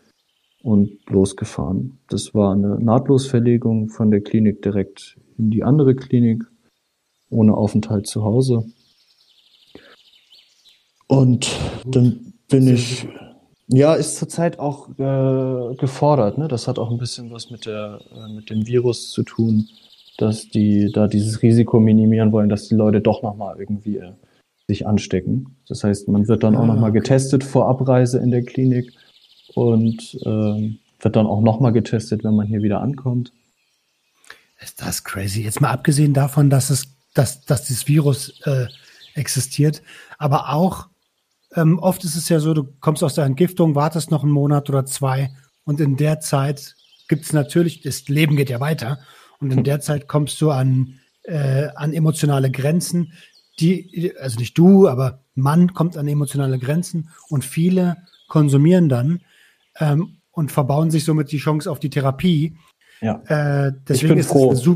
und 0.63 0.99
losgefahren. 1.07 1.99
Das 2.09 2.33
war 2.33 2.53
eine 2.53 2.79
Nahtlosverlegung 2.79 3.89
von 3.89 4.11
der 4.11 4.21
Klinik 4.21 4.61
direkt 4.61 5.17
in 5.37 5.49
die 5.49 5.63
andere 5.63 5.95
Klinik, 5.95 6.43
ohne 7.29 7.55
Aufenthalt 7.55 8.07
zu 8.07 8.23
Hause. 8.23 8.65
Und 11.07 11.59
dann 11.85 12.33
bin 12.49 12.67
ich, 12.67 13.07
ja, 13.67 13.95
ist 13.95 14.17
zurzeit 14.17 14.59
auch 14.59 14.89
äh, 14.97 15.75
gefordert. 15.75 16.37
Ne? 16.37 16.47
Das 16.47 16.67
hat 16.67 16.79
auch 16.79 16.91
ein 16.91 16.97
bisschen 16.97 17.31
was 17.31 17.49
mit, 17.49 17.65
der, 17.65 17.99
äh, 18.13 18.33
mit 18.33 18.49
dem 18.49 18.67
Virus 18.67 19.11
zu 19.11 19.23
tun, 19.23 19.67
dass 20.17 20.49
die 20.49 20.91
da 20.91 21.07
dieses 21.07 21.41
Risiko 21.41 21.79
minimieren 21.79 22.31
wollen, 22.31 22.49
dass 22.49 22.67
die 22.67 22.75
Leute 22.75 23.01
doch 23.01 23.23
nochmal 23.23 23.57
irgendwie 23.59 23.97
äh, 23.97 24.11
sich 24.67 24.87
anstecken. 24.87 25.57
Das 25.67 25.83
heißt, 25.83 26.07
man 26.07 26.27
wird 26.27 26.43
dann 26.43 26.55
auch 26.55 26.65
nochmal 26.65 26.91
ah, 26.91 26.93
getestet 26.93 27.43
vor 27.43 27.67
Abreise 27.67 28.19
in 28.19 28.31
der 28.31 28.43
Klinik 28.43 28.93
und 29.55 30.17
äh, 30.25 30.77
wird 31.03 31.15
dann 31.15 31.27
auch 31.27 31.41
nochmal 31.41 31.71
getestet, 31.71 32.23
wenn 32.23 32.35
man 32.35 32.47
hier 32.47 32.61
wieder 32.61 32.81
ankommt. 32.81 33.31
Ist 34.59 34.81
das 34.81 35.03
crazy? 35.03 35.41
Jetzt 35.43 35.61
mal 35.61 35.71
abgesehen 35.71 36.13
davon, 36.13 36.49
dass 36.49 36.69
es, 36.69 36.95
dass, 37.13 37.45
dass 37.45 37.65
dieses 37.65 37.87
Virus 37.87 38.39
äh, 38.45 38.67
existiert, 39.15 39.81
aber 40.17 40.49
auch 40.53 40.87
ähm, 41.55 41.79
oft 41.79 42.03
ist 42.05 42.15
es 42.15 42.29
ja 42.29 42.39
so, 42.39 42.53
du 42.53 42.63
kommst 42.79 43.03
aus 43.03 43.15
der 43.15 43.25
Entgiftung, 43.25 43.75
wartest 43.75 44.11
noch 44.11 44.23
einen 44.23 44.31
Monat 44.31 44.69
oder 44.69 44.85
zwei 44.85 45.31
und 45.63 45.79
in 45.79 45.97
der 45.97 46.19
Zeit 46.19 46.75
gibt 47.09 47.25
es 47.25 47.33
natürlich, 47.33 47.81
das 47.81 48.07
Leben 48.07 48.37
geht 48.37 48.49
ja 48.49 48.59
weiter 48.59 48.99
und 49.39 49.51
in 49.51 49.63
der 49.63 49.81
Zeit 49.81 50.07
kommst 50.07 50.39
du 50.39 50.51
an, 50.51 50.99
äh, 51.23 51.67
an 51.75 51.93
emotionale 51.93 52.51
Grenzen, 52.51 53.11
die, 53.59 54.13
also 54.17 54.39
nicht 54.39 54.57
du, 54.57 54.87
aber 54.87 55.23
Mann 55.35 55.73
kommt 55.73 55.97
an 55.97 56.07
emotionale 56.07 56.57
Grenzen 56.57 57.09
und 57.29 57.43
viele 57.43 57.97
konsumieren 58.27 58.87
dann 58.87 59.21
ähm, 59.79 60.17
und 60.31 60.51
verbauen 60.51 60.91
sich 60.91 61.05
somit 61.05 61.31
die 61.31 61.37
Chance 61.37 61.69
auf 61.69 61.79
die 61.79 61.89
Therapie. 61.89 62.57
Ja. 63.01 63.21
Äh, 63.25 63.73
deswegen 63.87 64.13
ich 64.13 64.15
bin 64.15 64.23
froh, 64.23 64.51
es 64.51 64.67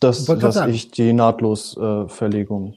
dass, 0.00 0.24
dass 0.24 0.66
ich 0.66 0.90
die 0.90 1.12
Nahtlosverlegung 1.12 2.72
äh, 2.72 2.76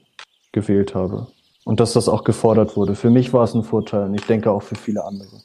gewählt 0.52 0.94
habe 0.94 1.28
und 1.64 1.80
dass 1.80 1.92
das 1.92 2.08
auch 2.08 2.24
gefordert 2.24 2.76
wurde. 2.76 2.94
Für 2.94 3.10
mich 3.10 3.32
war 3.32 3.44
es 3.44 3.54
ein 3.54 3.62
Vorteil 3.62 4.04
und 4.04 4.14
ich 4.14 4.24
denke 4.24 4.50
auch 4.50 4.62
für 4.62 4.76
viele 4.76 5.04
andere. 5.04 5.42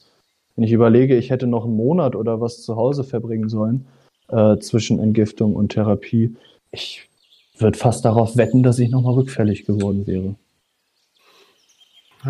Wenn 0.56 0.64
ich 0.64 0.72
überlege, 0.72 1.18
ich 1.18 1.32
hätte 1.32 1.48
noch 1.48 1.66
einen 1.66 1.76
Monat 1.76 2.16
oder 2.16 2.40
was 2.40 2.62
zu 2.62 2.76
Hause 2.76 3.04
verbringen 3.04 3.50
sollen 3.50 3.88
äh, 4.30 4.58
zwischen 4.60 5.00
Entgiftung 5.00 5.56
und 5.56 5.74
Therapie, 5.74 6.36
ich 6.72 7.10
würde 7.58 7.78
fast 7.78 8.06
darauf 8.06 8.38
wetten, 8.38 8.64
dass 8.64 8.80
ich 8.80 8.90
nochmal 8.90 9.14
rückfällig 9.14 9.66
geworden 9.66 10.06
wäre. 10.08 10.36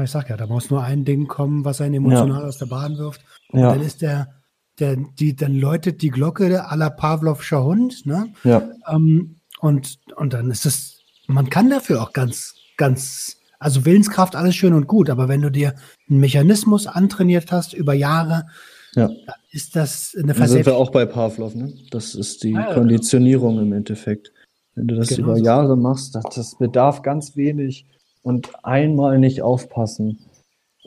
Ich 0.02 0.10
sag 0.10 0.30
ja, 0.30 0.38
da 0.38 0.48
muss 0.48 0.72
nur 0.72 0.82
ein 0.82 1.06
Ding 1.06 1.28
kommen, 1.28 1.66
was 1.66 1.80
einen 1.80 1.96
emotional 1.96 2.42
ja. 2.42 2.48
aus 2.48 2.58
der 2.58 2.66
Bahn 2.66 2.98
wirft. 2.98 3.22
Und 3.54 3.60
ja. 3.60 3.72
dann 3.72 3.82
ist 3.82 4.02
der, 4.02 4.34
der, 4.80 4.98
die, 5.20 5.36
dann 5.36 5.56
läutet 5.56 6.02
die 6.02 6.10
Glocke 6.10 6.68
aller 6.68 6.90
Pavlovscher 6.90 7.64
Hund, 7.64 8.06
ne? 8.06 8.34
Ja. 8.44 8.68
Ähm, 8.90 9.36
und, 9.60 10.00
und 10.16 10.34
dann 10.34 10.52
ist 10.52 10.66
es, 10.66 11.00
man 11.28 11.50
kann 11.50 11.70
dafür 11.70 12.02
auch 12.02 12.12
ganz, 12.12 12.56
ganz, 12.76 13.38
also 13.60 13.86
Willenskraft, 13.86 14.36
alles 14.36 14.56
schön 14.56 14.74
und 14.74 14.88
gut, 14.88 15.10
aber 15.10 15.30
wenn 15.30 15.42
du 15.42 15.52
dir 15.52 15.76
einen 16.10 16.20
Mechanismus 16.20 16.88
antrainiert 16.88 17.52
hast 17.52 17.74
über 17.74 17.94
Jahre, 17.94 18.48
ja. 18.96 19.08
dann 19.08 19.36
ist 19.52 19.76
das 19.76 20.16
eine 20.18 20.34
Da 20.34 20.48
sind 20.48 20.66
wir 20.66 20.76
auch 20.76 20.90
bei 20.90 21.06
Pavlov, 21.06 21.56
ne? 21.56 21.72
Das 21.92 22.16
ist 22.16 22.44
die 22.44 22.54
ja, 22.54 22.74
Konditionierung 22.74 23.60
im 23.60 23.72
Endeffekt. 23.72 24.34
Wenn 24.76 24.88
du 24.88 24.96
das 24.96 25.10
genau 25.10 25.30
über 25.30 25.38
Jahre 25.38 25.78
machst, 25.78 26.16
das, 26.16 26.24
das 26.34 26.58
bedarf 26.58 27.04
ganz 27.04 27.36
wenig 27.36 27.86
und 28.24 28.50
einmal 28.64 29.20
nicht 29.20 29.44
aufpassen. 29.44 30.20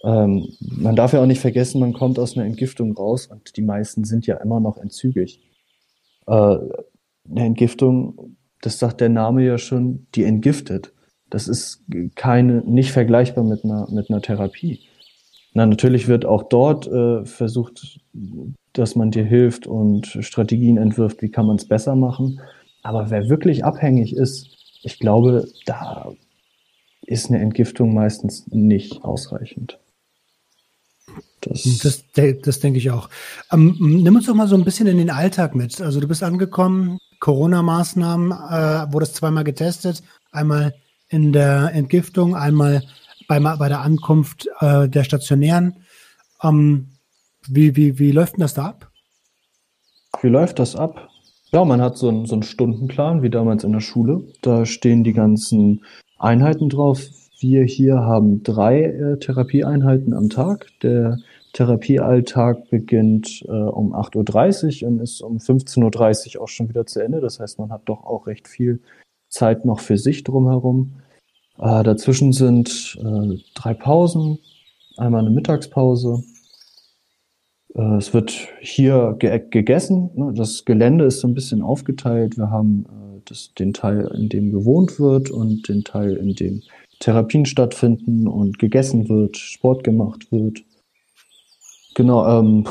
Ähm, 0.04 0.48
man 0.60 0.96
darf 0.96 1.12
ja 1.12 1.22
auch 1.22 1.26
nicht 1.26 1.40
vergessen, 1.40 1.80
man 1.80 1.92
kommt 1.92 2.18
aus 2.18 2.36
einer 2.36 2.46
Entgiftung 2.46 2.92
raus 2.92 3.26
und 3.26 3.56
die 3.56 3.62
meisten 3.62 4.04
sind 4.04 4.26
ja 4.26 4.36
immer 4.36 4.60
noch 4.60 4.76
entzügig. 4.76 5.40
Äh, 6.26 6.32
eine 6.32 7.44
Entgiftung, 7.44 8.36
das 8.60 8.78
sagt 8.78 9.00
der 9.00 9.08
Name 9.08 9.44
ja 9.44 9.58
schon, 9.58 10.06
die 10.14 10.24
entgiftet. 10.24 10.92
Das 11.30 11.48
ist 11.48 11.84
keine, 12.14 12.62
nicht 12.64 12.92
vergleichbar 12.92 13.44
mit 13.44 13.64
einer, 13.64 13.90
mit 13.90 14.10
einer 14.10 14.22
Therapie. 14.22 14.80
Na, 15.54 15.66
natürlich 15.66 16.06
wird 16.06 16.24
auch 16.24 16.44
dort 16.44 16.86
äh, 16.86 17.24
versucht, 17.24 17.98
dass 18.74 18.94
man 18.94 19.10
dir 19.10 19.24
hilft 19.24 19.66
und 19.66 20.06
Strategien 20.20 20.76
entwirft, 20.76 21.22
wie 21.22 21.30
kann 21.30 21.46
man 21.46 21.56
es 21.56 21.66
besser 21.66 21.96
machen. 21.96 22.40
Aber 22.82 23.10
wer 23.10 23.28
wirklich 23.28 23.64
abhängig 23.64 24.14
ist, 24.14 24.56
ich 24.82 24.98
glaube, 24.98 25.48
da 25.64 26.12
ist 27.06 27.30
eine 27.30 27.40
Entgiftung 27.40 27.94
meistens 27.94 28.46
nicht 28.48 29.02
ausreichend. 29.02 29.78
Das, 31.48 32.04
das, 32.14 32.40
das 32.42 32.60
denke 32.60 32.78
ich 32.78 32.90
auch. 32.90 33.08
Ähm, 33.52 33.76
nimm 33.78 34.16
uns 34.16 34.26
doch 34.26 34.34
mal 34.34 34.48
so 34.48 34.56
ein 34.56 34.64
bisschen 34.64 34.86
in 34.86 34.98
den 34.98 35.10
Alltag 35.10 35.54
mit. 35.54 35.80
Also 35.80 36.00
du 36.00 36.08
bist 36.08 36.22
angekommen, 36.22 36.98
Corona-Maßnahmen, 37.20 38.32
äh, 38.32 38.92
wurde 38.92 39.04
es 39.04 39.14
zweimal 39.14 39.44
getestet, 39.44 40.02
einmal 40.32 40.74
in 41.08 41.32
der 41.32 41.72
Entgiftung, 41.72 42.34
einmal 42.34 42.82
bei, 43.28 43.38
bei 43.40 43.68
der 43.68 43.80
Ankunft 43.80 44.48
äh, 44.60 44.88
der 44.88 45.04
Stationären. 45.04 45.76
Ähm, 46.42 46.88
wie, 47.48 47.76
wie, 47.76 47.98
wie 47.98 48.12
läuft 48.12 48.34
denn 48.34 48.40
das 48.40 48.54
da 48.54 48.66
ab? 48.66 48.90
Wie 50.22 50.28
läuft 50.28 50.58
das 50.58 50.74
ab? 50.74 51.08
Ja, 51.52 51.64
man 51.64 51.80
hat 51.80 51.96
so 51.96 52.08
einen, 52.08 52.26
so 52.26 52.34
einen 52.34 52.42
Stundenplan, 52.42 53.22
wie 53.22 53.30
damals 53.30 53.64
in 53.64 53.72
der 53.72 53.80
Schule. 53.80 54.24
Da 54.42 54.66
stehen 54.66 55.04
die 55.04 55.12
ganzen 55.12 55.84
Einheiten 56.18 56.68
drauf. 56.68 57.00
Wir 57.38 57.64
hier 57.64 58.00
haben 58.00 58.42
drei 58.42 58.82
äh, 58.82 59.18
Therapieeinheiten 59.18 60.12
am 60.14 60.28
Tag. 60.28 60.66
Der 60.82 61.18
Therapiealltag 61.56 62.68
beginnt 62.68 63.42
äh, 63.48 63.50
um 63.50 63.94
8.30 63.94 64.82
Uhr 64.82 64.88
und 64.90 65.00
ist 65.00 65.22
um 65.22 65.38
15.30 65.38 66.36
Uhr 66.36 66.42
auch 66.42 66.48
schon 66.48 66.68
wieder 66.68 66.84
zu 66.84 67.00
Ende. 67.00 67.22
Das 67.22 67.40
heißt, 67.40 67.58
man 67.58 67.70
hat 67.70 67.82
doch 67.86 68.04
auch 68.04 68.26
recht 68.26 68.46
viel 68.46 68.80
Zeit 69.30 69.64
noch 69.64 69.80
für 69.80 69.96
sich 69.96 70.22
drumherum. 70.22 70.96
Äh, 71.58 71.82
dazwischen 71.82 72.34
sind 72.34 72.98
äh, 73.00 73.38
drei 73.54 73.72
Pausen, 73.72 74.38
einmal 74.98 75.22
eine 75.22 75.30
Mittagspause. 75.30 76.22
Äh, 77.74 77.96
es 77.96 78.12
wird 78.12 78.48
hier 78.60 79.16
ge 79.18 79.40
gegessen. 79.48 80.10
Ne? 80.14 80.34
Das 80.36 80.66
Gelände 80.66 81.06
ist 81.06 81.20
so 81.20 81.28
ein 81.28 81.34
bisschen 81.34 81.62
aufgeteilt. 81.62 82.36
Wir 82.36 82.50
haben 82.50 82.84
äh, 82.84 83.20
das, 83.24 83.54
den 83.54 83.72
Teil, 83.72 84.12
in 84.14 84.28
dem 84.28 84.52
gewohnt 84.52 85.00
wird 85.00 85.30
und 85.30 85.70
den 85.70 85.84
Teil, 85.84 86.16
in 86.16 86.34
dem 86.34 86.62
Therapien 87.00 87.46
stattfinden 87.46 88.28
und 88.28 88.58
gegessen 88.58 89.08
wird, 89.08 89.38
Sport 89.38 89.84
gemacht 89.84 90.30
wird. 90.30 90.62
Genau, 91.96 92.26
ähm, 92.28 92.64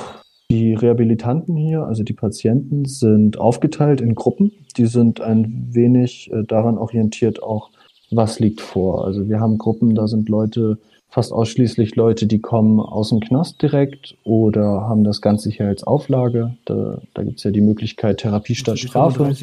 die 0.51 0.76
Rehabilitanten 0.76 1.55
hier, 1.55 1.84
also 1.84 2.03
die 2.03 2.13
Patienten, 2.13 2.86
sind 2.86 3.39
aufgeteilt 3.39 3.99
in 3.99 4.13
Gruppen. 4.13 4.51
Die 4.78 4.86
sind 4.86 5.19
ein 5.19 5.69
wenig 5.71 6.32
äh, 6.32 6.43
daran 6.43 6.78
orientiert, 6.78 7.41
auch 7.41 7.71
was 8.11 8.39
liegt 8.39 8.61
vor. 8.61 9.03
Also 9.03 9.28
wir 9.28 9.39
haben 9.39 9.57
Gruppen, 9.57 9.95
da 9.95 10.07
sind 10.07 10.30
Leute, 10.30 10.78
fast 11.09 11.34
ausschließlich 11.34 11.95
Leute, 11.95 12.28
die 12.28 12.39
kommen 12.39 12.80
aus 12.80 13.09
dem 13.09 13.19
Knast 13.19 13.59
direkt 13.63 14.15
oder 14.23 14.82
haben 14.82 15.03
das 15.03 15.21
Ganze 15.21 15.49
hier 15.49 15.65
als 15.65 15.84
Auflage. 15.84 16.55
Da, 16.65 17.01
da 17.15 17.23
gibt 17.23 17.39
es 17.39 17.45
ja 17.45 17.49
die 17.49 17.61
Möglichkeit 17.61 18.17
Therapie 18.17 18.53
statt 18.53 18.78
Strafe. 18.78 19.34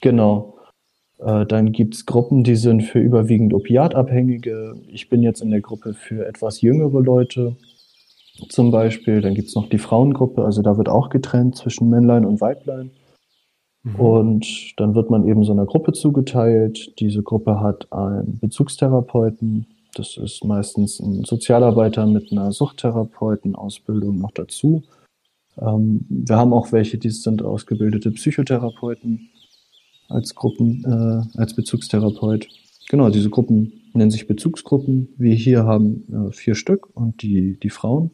Genau. 0.00 0.56
Äh, 1.20 1.46
dann 1.46 1.70
gibt's 1.70 2.06
Gruppen, 2.06 2.42
die 2.42 2.56
sind 2.56 2.82
für 2.82 2.98
überwiegend 2.98 3.54
Opiatabhängige. 3.54 4.74
Ich 4.88 5.08
bin 5.08 5.22
jetzt 5.22 5.42
in 5.42 5.52
der 5.52 5.60
Gruppe 5.60 5.94
für 5.94 6.26
etwas 6.26 6.60
jüngere 6.60 7.00
Leute 7.00 7.54
zum 8.48 8.70
Beispiel. 8.70 9.20
Dann 9.20 9.34
gibt's 9.34 9.54
noch 9.54 9.68
die 9.68 9.78
Frauengruppe, 9.78 10.44
also 10.44 10.62
da 10.62 10.76
wird 10.76 10.88
auch 10.88 11.10
getrennt 11.10 11.56
zwischen 11.56 11.88
Männlein 11.90 12.24
und 12.24 12.40
Weiblein. 12.40 12.90
Mhm. 13.82 13.96
Und 13.96 14.72
dann 14.76 14.94
wird 14.94 15.10
man 15.10 15.26
eben 15.26 15.44
so 15.44 15.52
einer 15.52 15.66
Gruppe 15.66 15.92
zugeteilt. 15.92 16.98
Diese 17.00 17.22
Gruppe 17.22 17.60
hat 17.60 17.92
einen 17.92 18.38
Bezugstherapeuten. 18.38 19.66
Das 19.94 20.16
ist 20.16 20.44
meistens 20.44 21.00
ein 21.00 21.24
Sozialarbeiter 21.24 22.06
mit 22.06 22.32
einer 22.32 22.52
Suchtherapeutenausbildung 22.52 24.18
noch 24.18 24.30
dazu. 24.32 24.82
Ähm, 25.60 26.06
wir 26.08 26.36
haben 26.36 26.52
auch 26.52 26.72
welche, 26.72 26.96
die 26.96 27.10
sind 27.10 27.42
ausgebildete 27.42 28.10
Psychotherapeuten 28.12 29.28
als 30.08 30.34
Gruppen, 30.34 30.84
äh, 30.84 31.38
als 31.38 31.54
Bezugstherapeut. 31.54 32.48
Genau, 32.88 33.10
diese 33.10 33.30
Gruppen 33.30 33.72
nennen 33.94 34.10
sich 34.10 34.26
Bezugsgruppen. 34.26 35.08
Wir 35.16 35.34
hier 35.34 35.64
haben 35.64 36.04
äh, 36.12 36.32
vier 36.32 36.54
Stück 36.54 36.88
und 36.94 37.22
die, 37.22 37.58
die 37.60 37.70
Frauen. 37.70 38.10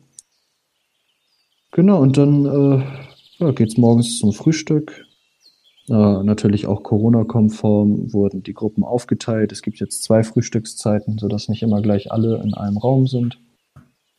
Genau, 1.73 2.01
und 2.01 2.17
dann 2.17 2.47
äh, 2.47 2.85
ja, 3.39 3.51
geht 3.53 3.69
es 3.69 3.77
morgens 3.77 4.19
zum 4.19 4.33
Frühstück. 4.33 5.05
Äh, 5.89 6.23
natürlich 6.23 6.67
auch 6.67 6.83
Corona-konform 6.83 8.13
wurden 8.13 8.43
die 8.43 8.55
Gruppen 8.55 8.85
aufgeteilt. 8.85 9.53
Es 9.53 9.63
gibt 9.63 9.81
jetzt 9.81 10.03
zwei 10.03 10.23
Frühstückszeiten, 10.23 11.19
sodass 11.19 11.49
nicht 11.49 11.63
immer 11.63 11.81
gleich 11.81 12.13
alle 12.13 12.43
in 12.43 12.55
einem 12.55 12.77
Raum 12.77 13.07
sind. 13.07 13.39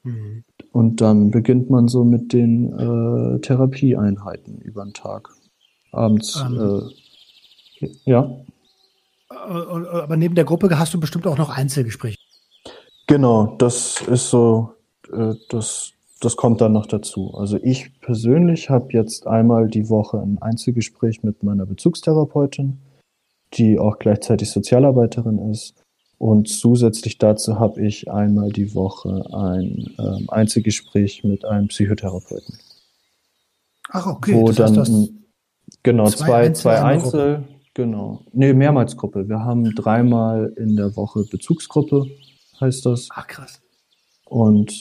Mhm. 0.03 0.43
Und 0.71 1.01
dann 1.01 1.31
beginnt 1.31 1.69
man 1.69 1.87
so 1.87 2.03
mit 2.03 2.33
den 2.33 2.73
äh, 2.73 3.39
Therapieeinheiten 3.41 4.59
über 4.59 4.83
den 4.83 4.93
Tag. 4.93 5.29
Abends, 5.91 6.43
ähm. 6.45 6.81
äh, 7.81 7.89
ja. 8.05 8.31
Äh, 9.31 9.33
aber 9.33 10.17
neben 10.17 10.35
der 10.35 10.45
Gruppe 10.45 10.77
hast 10.77 10.93
du 10.93 10.99
bestimmt 10.99 11.27
auch 11.27 11.37
noch 11.37 11.49
Einzelgespräche. 11.49 12.17
Genau, 13.07 13.55
das 13.57 14.01
ist 14.01 14.29
so, 14.29 14.73
äh, 15.11 15.33
das, 15.49 15.93
das 16.19 16.35
kommt 16.35 16.61
dann 16.61 16.73
noch 16.73 16.85
dazu. 16.85 17.33
Also 17.35 17.57
ich 17.61 17.97
persönlich 18.01 18.69
habe 18.69 18.91
jetzt 18.91 19.25
einmal 19.25 19.67
die 19.67 19.89
Woche 19.89 20.19
ein 20.19 20.37
Einzelgespräch 20.41 21.23
mit 21.23 21.43
meiner 21.43 21.65
Bezugstherapeutin, 21.65 22.79
die 23.53 23.79
auch 23.79 23.99
gleichzeitig 23.99 24.49
Sozialarbeiterin 24.51 25.51
ist. 25.51 25.75
Und 26.17 26.49
zusätzlich 26.49 27.17
dazu 27.17 27.59
habe 27.59 27.81
ich 27.85 28.11
einmal 28.11 28.49
die 28.49 28.75
Woche 28.75 29.25
ein 29.31 29.95
ähm, 29.97 30.25
Einzelgespräch 30.29 31.23
mit 31.23 31.45
einem 31.45 31.69
Psychotherapeuten. 31.69 32.59
Ach, 33.89 34.05
okay. 34.05 34.33
Wo 34.35 34.47
das 34.47 34.57
dann, 34.57 34.77
heißt, 34.77 35.13
genau, 35.83 36.09
zwei, 36.09 36.51
zwei 36.51 36.81
Einzel, 36.81 37.45
genau. 37.73 38.25
Nee, 38.33 38.53
mehrmals 38.53 38.97
Gruppe. 38.97 39.29
Wir 39.29 39.39
haben 39.39 39.73
dreimal 39.73 40.53
in 40.57 40.75
der 40.75 40.97
Woche 40.97 41.23
Bezugsgruppe, 41.23 42.05
heißt 42.59 42.85
das. 42.85 43.07
Ach, 43.11 43.25
krass. 43.25 43.61
Und 44.25 44.73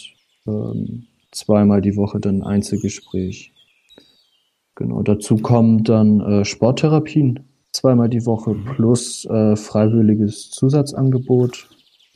ähm, 0.47 1.07
zweimal 1.33 1.81
die 1.81 1.97
Woche 1.97 2.21
dann 2.21 2.43
Einzelgespräch. 2.43 3.53
Genau, 4.75 5.03
dazu 5.03 5.37
kommen 5.37 5.85
dann 5.85 6.21
äh, 6.21 6.45
Sporttherapien 6.45 7.41
zweimal 7.73 8.09
die 8.09 8.25
Woche 8.27 8.55
mhm. 8.55 8.65
plus 8.65 9.25
äh, 9.27 9.57
freiwilliges 9.57 10.51
Zusatzangebot 10.51 11.69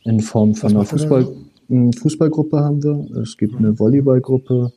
in 0.05 0.21
Form 0.21 0.55
von 0.55 0.71
einer 0.71 0.85
Fußball, 0.85 1.29
Fußballgruppe 1.69 2.61
haben 2.61 2.83
wir. 2.83 3.21
Es 3.21 3.37
gibt 3.37 3.53
mhm. 3.53 3.67
eine 3.67 3.79
Volleyballgruppe. 3.79 4.73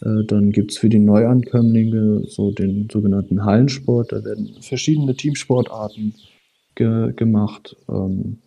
Äh, 0.00 0.24
dann 0.26 0.50
gibt 0.50 0.72
es 0.72 0.78
für 0.78 0.88
die 0.88 0.98
Neuankömmlinge 0.98 2.24
so 2.26 2.50
den 2.50 2.88
sogenannten 2.90 3.44
Hallensport. 3.44 4.12
Da 4.12 4.24
werden 4.24 4.56
verschiedene 4.60 5.14
Teamsportarten 5.14 6.14
ge 6.74 7.12
gemacht. 7.14 7.76
Ähm, 7.88 8.38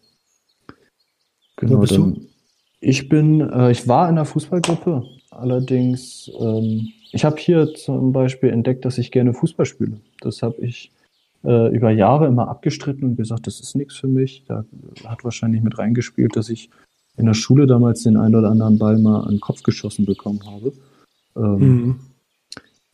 genau, 1.57 1.77
Wo 1.77 1.77
bist 1.79 1.93
dann, 1.93 2.15
du? 2.15 2.21
Ich 2.81 3.09
bin, 3.09 3.41
äh, 3.41 3.71
ich 3.71 3.87
war 3.87 4.09
in 4.09 4.15
der 4.15 4.25
Fußballgruppe. 4.25 5.03
Allerdings, 5.35 6.31
ähm, 6.39 6.89
ich 7.11 7.25
habe 7.25 7.37
hier 7.37 7.73
zum 7.73 8.13
Beispiel 8.13 8.49
entdeckt, 8.49 8.85
dass 8.85 8.97
ich 8.97 9.11
gerne 9.11 9.33
Fußball 9.33 9.65
spiele. 9.65 9.99
Das 10.21 10.41
habe 10.41 10.61
ich 10.61 10.91
äh, 11.43 11.75
über 11.75 11.91
Jahre 11.91 12.27
immer 12.27 12.47
abgestritten 12.47 13.03
und 13.03 13.15
gesagt, 13.17 13.47
das 13.47 13.59
ist 13.59 13.75
nichts 13.75 13.95
für 13.95 14.07
mich. 14.07 14.43
Da 14.47 14.65
hat 15.05 15.23
wahrscheinlich 15.23 15.61
mit 15.61 15.77
reingespielt, 15.77 16.35
dass 16.35 16.49
ich 16.49 16.69
in 17.17 17.25
der 17.25 17.33
Schule 17.33 17.67
damals 17.67 18.03
den 18.03 18.17
einen 18.17 18.35
oder 18.35 18.49
anderen 18.49 18.77
Ball 18.77 18.97
mal 18.97 19.21
an 19.21 19.31
den 19.35 19.39
Kopf 19.39 19.63
geschossen 19.63 20.05
bekommen 20.05 20.41
habe. 20.45 20.73
Ähm, 21.35 21.59
mhm. 21.59 21.99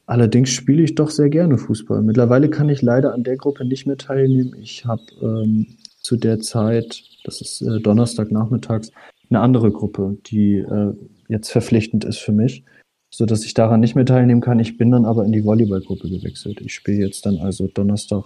Allerdings 0.05 0.49
spiele 0.49 0.83
ich 0.83 0.95
doch 0.95 1.09
sehr 1.09 1.29
gerne 1.29 1.57
Fußball. 1.57 2.01
Mittlerweile 2.01 2.49
kann 2.49 2.69
ich 2.69 2.81
leider 2.81 3.13
an 3.13 3.23
der 3.23 3.37
Gruppe 3.37 3.65
nicht 3.65 3.87
mehr 3.87 3.97
teilnehmen. 3.97 4.55
Ich 4.59 4.85
habe 4.85 5.03
ähm, 5.21 5.77
zu 6.01 6.17
der 6.17 6.39
Zeit, 6.39 7.03
das 7.23 7.39
ist 7.39 7.61
äh, 7.61 7.79
Donnerstagnachmittags, 7.79 8.91
eine 9.29 9.39
andere 9.39 9.71
Gruppe, 9.71 10.17
die 10.25 10.55
äh, 10.55 10.93
jetzt 11.31 11.49
verpflichtend 11.49 12.05
ist 12.05 12.19
für 12.19 12.31
mich 12.31 12.63
so 13.11 13.25
dass 13.25 13.43
ich 13.43 13.53
daran 13.53 13.81
nicht 13.81 13.95
mehr 13.95 14.05
teilnehmen 14.05 14.41
kann. 14.41 14.59
Ich 14.59 14.77
bin 14.77 14.91
dann 14.91 15.05
aber 15.05 15.25
in 15.25 15.33
die 15.33 15.43
Volleyballgruppe 15.43 16.09
gewechselt. 16.09 16.61
Ich 16.61 16.73
spiele 16.73 17.05
jetzt 17.05 17.25
dann 17.25 17.37
also 17.37 17.67
Donnerstag 17.67 18.23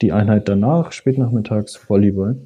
die 0.00 0.12
Einheit 0.12 0.48
danach, 0.48 0.92
spätnachmittags 0.92 1.78
Volleyball. 1.88 2.36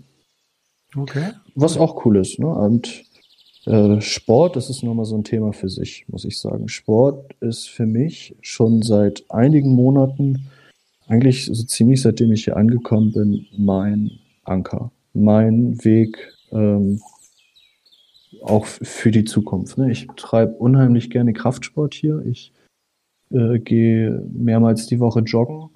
Okay. 0.96 1.30
Was 1.54 1.78
auch 1.78 2.04
cool 2.04 2.16
ist. 2.16 2.40
Ne? 2.40 2.48
Und 2.48 3.04
äh, 3.66 4.00
Sport, 4.00 4.56
das 4.56 4.68
ist 4.68 4.82
nochmal 4.82 5.04
so 5.04 5.16
ein 5.16 5.24
Thema 5.24 5.52
für 5.52 5.68
sich, 5.68 6.06
muss 6.08 6.24
ich 6.24 6.38
sagen. 6.40 6.68
Sport 6.68 7.36
ist 7.40 7.68
für 7.68 7.86
mich 7.86 8.34
schon 8.40 8.82
seit 8.82 9.24
einigen 9.30 9.70
Monaten, 9.70 10.48
eigentlich 11.06 11.46
so 11.46 11.64
ziemlich 11.64 12.02
seitdem 12.02 12.32
ich 12.32 12.44
hier 12.44 12.56
angekommen 12.56 13.12
bin, 13.12 13.46
mein 13.56 14.10
Anker. 14.44 14.90
Mein 15.12 15.84
Weg, 15.84 16.16
ähm, 16.52 17.00
auch 18.42 18.66
für 18.66 19.10
die 19.10 19.24
Zukunft. 19.24 19.78
Ne? 19.78 19.90
Ich 19.90 20.06
treibe 20.16 20.54
unheimlich 20.54 21.10
gerne 21.10 21.32
Kraftsport 21.32 21.94
hier. 21.94 22.22
Ich 22.26 22.52
äh, 23.30 23.58
gehe 23.58 24.24
mehrmals 24.32 24.86
die 24.86 25.00
Woche 25.00 25.20
joggen 25.20 25.70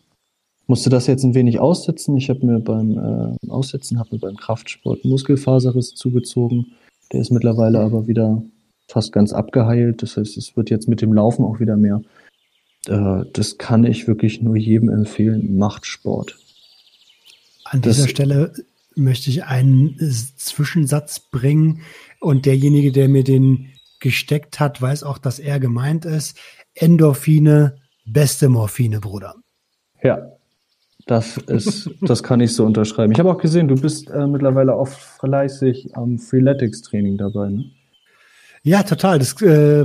musste 0.66 0.90
das 0.90 1.06
jetzt 1.06 1.24
ein 1.24 1.34
wenig 1.34 1.60
aussitzen. 1.60 2.16
Ich 2.16 2.30
habe 2.30 2.44
mir 2.46 2.60
beim 2.60 2.98
äh, 2.98 3.50
Aussitzen 3.50 3.98
habe 3.98 4.10
mir 4.12 4.20
beim 4.20 4.36
Kraftsport 4.36 5.04
Muskelfaserriss 5.04 5.94
zugezogen. 5.94 6.72
Der 7.12 7.20
ist 7.20 7.30
mittlerweile 7.30 7.80
aber 7.80 8.06
wieder 8.06 8.42
fast 8.88 9.12
ganz 9.12 9.32
abgeheilt. 9.32 10.02
Das 10.02 10.16
heißt, 10.16 10.36
es 10.36 10.56
wird 10.56 10.70
jetzt 10.70 10.88
mit 10.88 11.02
dem 11.02 11.12
Laufen 11.12 11.44
auch 11.44 11.60
wieder 11.60 11.76
mehr. 11.76 12.02
Äh, 12.86 13.24
das 13.32 13.58
kann 13.58 13.84
ich 13.84 14.08
wirklich 14.08 14.40
nur 14.40 14.56
jedem 14.56 14.88
empfehlen. 14.88 15.56
Macht 15.56 15.86
Sport. 15.86 16.38
An 17.64 17.82
dieser 17.82 18.02
das, 18.02 18.10
Stelle 18.10 18.52
möchte 18.96 19.30
ich 19.30 19.44
einen 19.44 19.98
Zwischensatz 20.36 21.20
bringen 21.20 21.82
und 22.20 22.46
derjenige, 22.46 22.92
der 22.92 23.08
mir 23.08 23.24
den 23.24 23.70
gesteckt 24.00 24.60
hat, 24.60 24.80
weiß 24.82 25.02
auch, 25.02 25.18
dass 25.18 25.38
er 25.38 25.58
gemeint 25.60 26.04
ist. 26.04 26.38
Endorphine, 26.74 27.76
beste 28.04 28.48
Morphine, 28.48 29.00
Bruder. 29.00 29.36
Ja, 30.02 30.32
das 31.06 31.38
ist, 31.38 31.90
das 32.02 32.22
kann 32.22 32.40
ich 32.40 32.54
so 32.54 32.64
unterschreiben. 32.64 33.12
Ich 33.12 33.18
habe 33.18 33.30
auch 33.30 33.38
gesehen, 33.38 33.68
du 33.68 33.76
bist 33.76 34.10
äh, 34.10 34.26
mittlerweile 34.26 34.74
auch 34.74 34.88
fleißig 34.88 35.96
am 35.96 36.18
Freeletics-Training 36.18 37.16
dabei, 37.16 37.48
ne? 37.50 37.64
Ja, 38.62 38.82
total. 38.82 39.18
Das, 39.18 39.40
äh, 39.42 39.84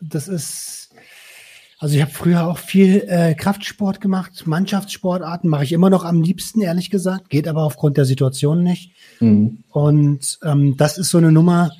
das 0.00 0.28
ist, 0.28 0.81
also 1.82 1.96
ich 1.96 2.00
habe 2.00 2.12
früher 2.12 2.46
auch 2.46 2.58
viel 2.58 3.04
äh, 3.08 3.34
Kraftsport 3.34 4.00
gemacht, 4.00 4.46
Mannschaftssportarten 4.46 5.50
mache 5.50 5.64
ich 5.64 5.72
immer 5.72 5.90
noch 5.90 6.04
am 6.04 6.22
liebsten, 6.22 6.60
ehrlich 6.60 6.90
gesagt, 6.90 7.28
geht 7.28 7.48
aber 7.48 7.64
aufgrund 7.64 7.96
der 7.96 8.04
Situation 8.04 8.62
nicht. 8.62 8.92
Mhm. 9.18 9.64
Und 9.68 10.38
ähm, 10.44 10.76
das 10.76 10.96
ist 10.96 11.10
so 11.10 11.18
eine 11.18 11.32
Nummer, 11.32 11.72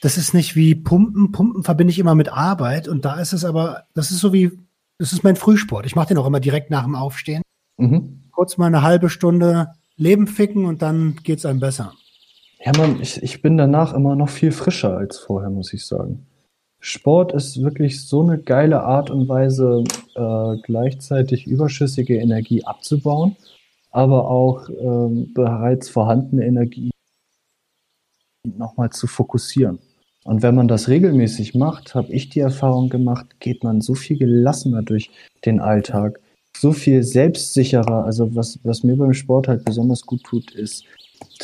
das 0.00 0.16
ist 0.16 0.32
nicht 0.32 0.56
wie 0.56 0.74
Pumpen. 0.74 1.32
Pumpen 1.32 1.64
verbinde 1.64 1.90
ich 1.90 1.98
immer 1.98 2.14
mit 2.14 2.30
Arbeit 2.30 2.88
und 2.88 3.04
da 3.04 3.20
ist 3.20 3.34
es 3.34 3.44
aber, 3.44 3.82
das 3.92 4.10
ist 4.10 4.20
so 4.20 4.32
wie, 4.32 4.52
das 4.96 5.12
ist 5.12 5.22
mein 5.22 5.36
Frühsport. 5.36 5.84
Ich 5.84 5.94
mache 5.94 6.08
den 6.08 6.16
auch 6.16 6.26
immer 6.26 6.40
direkt 6.40 6.70
nach 6.70 6.84
dem 6.84 6.94
Aufstehen. 6.94 7.42
Mhm. 7.76 8.22
Kurz 8.30 8.56
mal 8.56 8.68
eine 8.68 8.80
halbe 8.80 9.10
Stunde 9.10 9.68
Leben 9.96 10.26
ficken 10.26 10.64
und 10.64 10.80
dann 10.80 11.16
geht's 11.24 11.44
einem 11.44 11.60
besser. 11.60 11.92
Ja, 12.64 12.72
man, 12.78 13.02
ich, 13.02 13.22
ich 13.22 13.42
bin 13.42 13.58
danach 13.58 13.92
immer 13.92 14.16
noch 14.16 14.30
viel 14.30 14.50
frischer 14.50 14.96
als 14.96 15.18
vorher, 15.18 15.50
muss 15.50 15.74
ich 15.74 15.84
sagen. 15.84 16.24
Sport 16.80 17.32
ist 17.32 17.62
wirklich 17.62 18.06
so 18.06 18.22
eine 18.22 18.38
geile 18.38 18.82
Art 18.82 19.10
und 19.10 19.28
Weise, 19.28 19.84
äh, 20.14 20.56
gleichzeitig 20.62 21.46
überschüssige 21.46 22.18
Energie 22.18 22.64
abzubauen, 22.64 23.36
aber 23.90 24.30
auch 24.30 24.68
äh, 24.68 25.26
bereits 25.34 25.88
vorhandene 25.88 26.46
Energie 26.46 26.90
nochmal 28.44 28.90
zu 28.90 29.06
fokussieren. 29.06 29.78
Und 30.24 30.42
wenn 30.42 30.54
man 30.54 30.68
das 30.68 30.88
regelmäßig 30.88 31.54
macht, 31.54 31.94
habe 31.94 32.12
ich 32.12 32.28
die 32.28 32.40
Erfahrung 32.40 32.88
gemacht, 32.90 33.40
geht 33.40 33.64
man 33.64 33.80
so 33.80 33.94
viel 33.94 34.18
gelassener 34.18 34.82
durch 34.82 35.10
den 35.44 35.60
Alltag 35.60 36.20
so 36.56 36.72
viel 36.72 37.02
selbstsicherer. 37.02 38.04
Also 38.04 38.34
was, 38.34 38.58
was 38.62 38.82
mir 38.82 38.96
beim 38.96 39.14
Sport 39.14 39.48
halt 39.48 39.64
besonders 39.64 40.02
gut 40.02 40.24
tut, 40.24 40.50
ist 40.52 40.84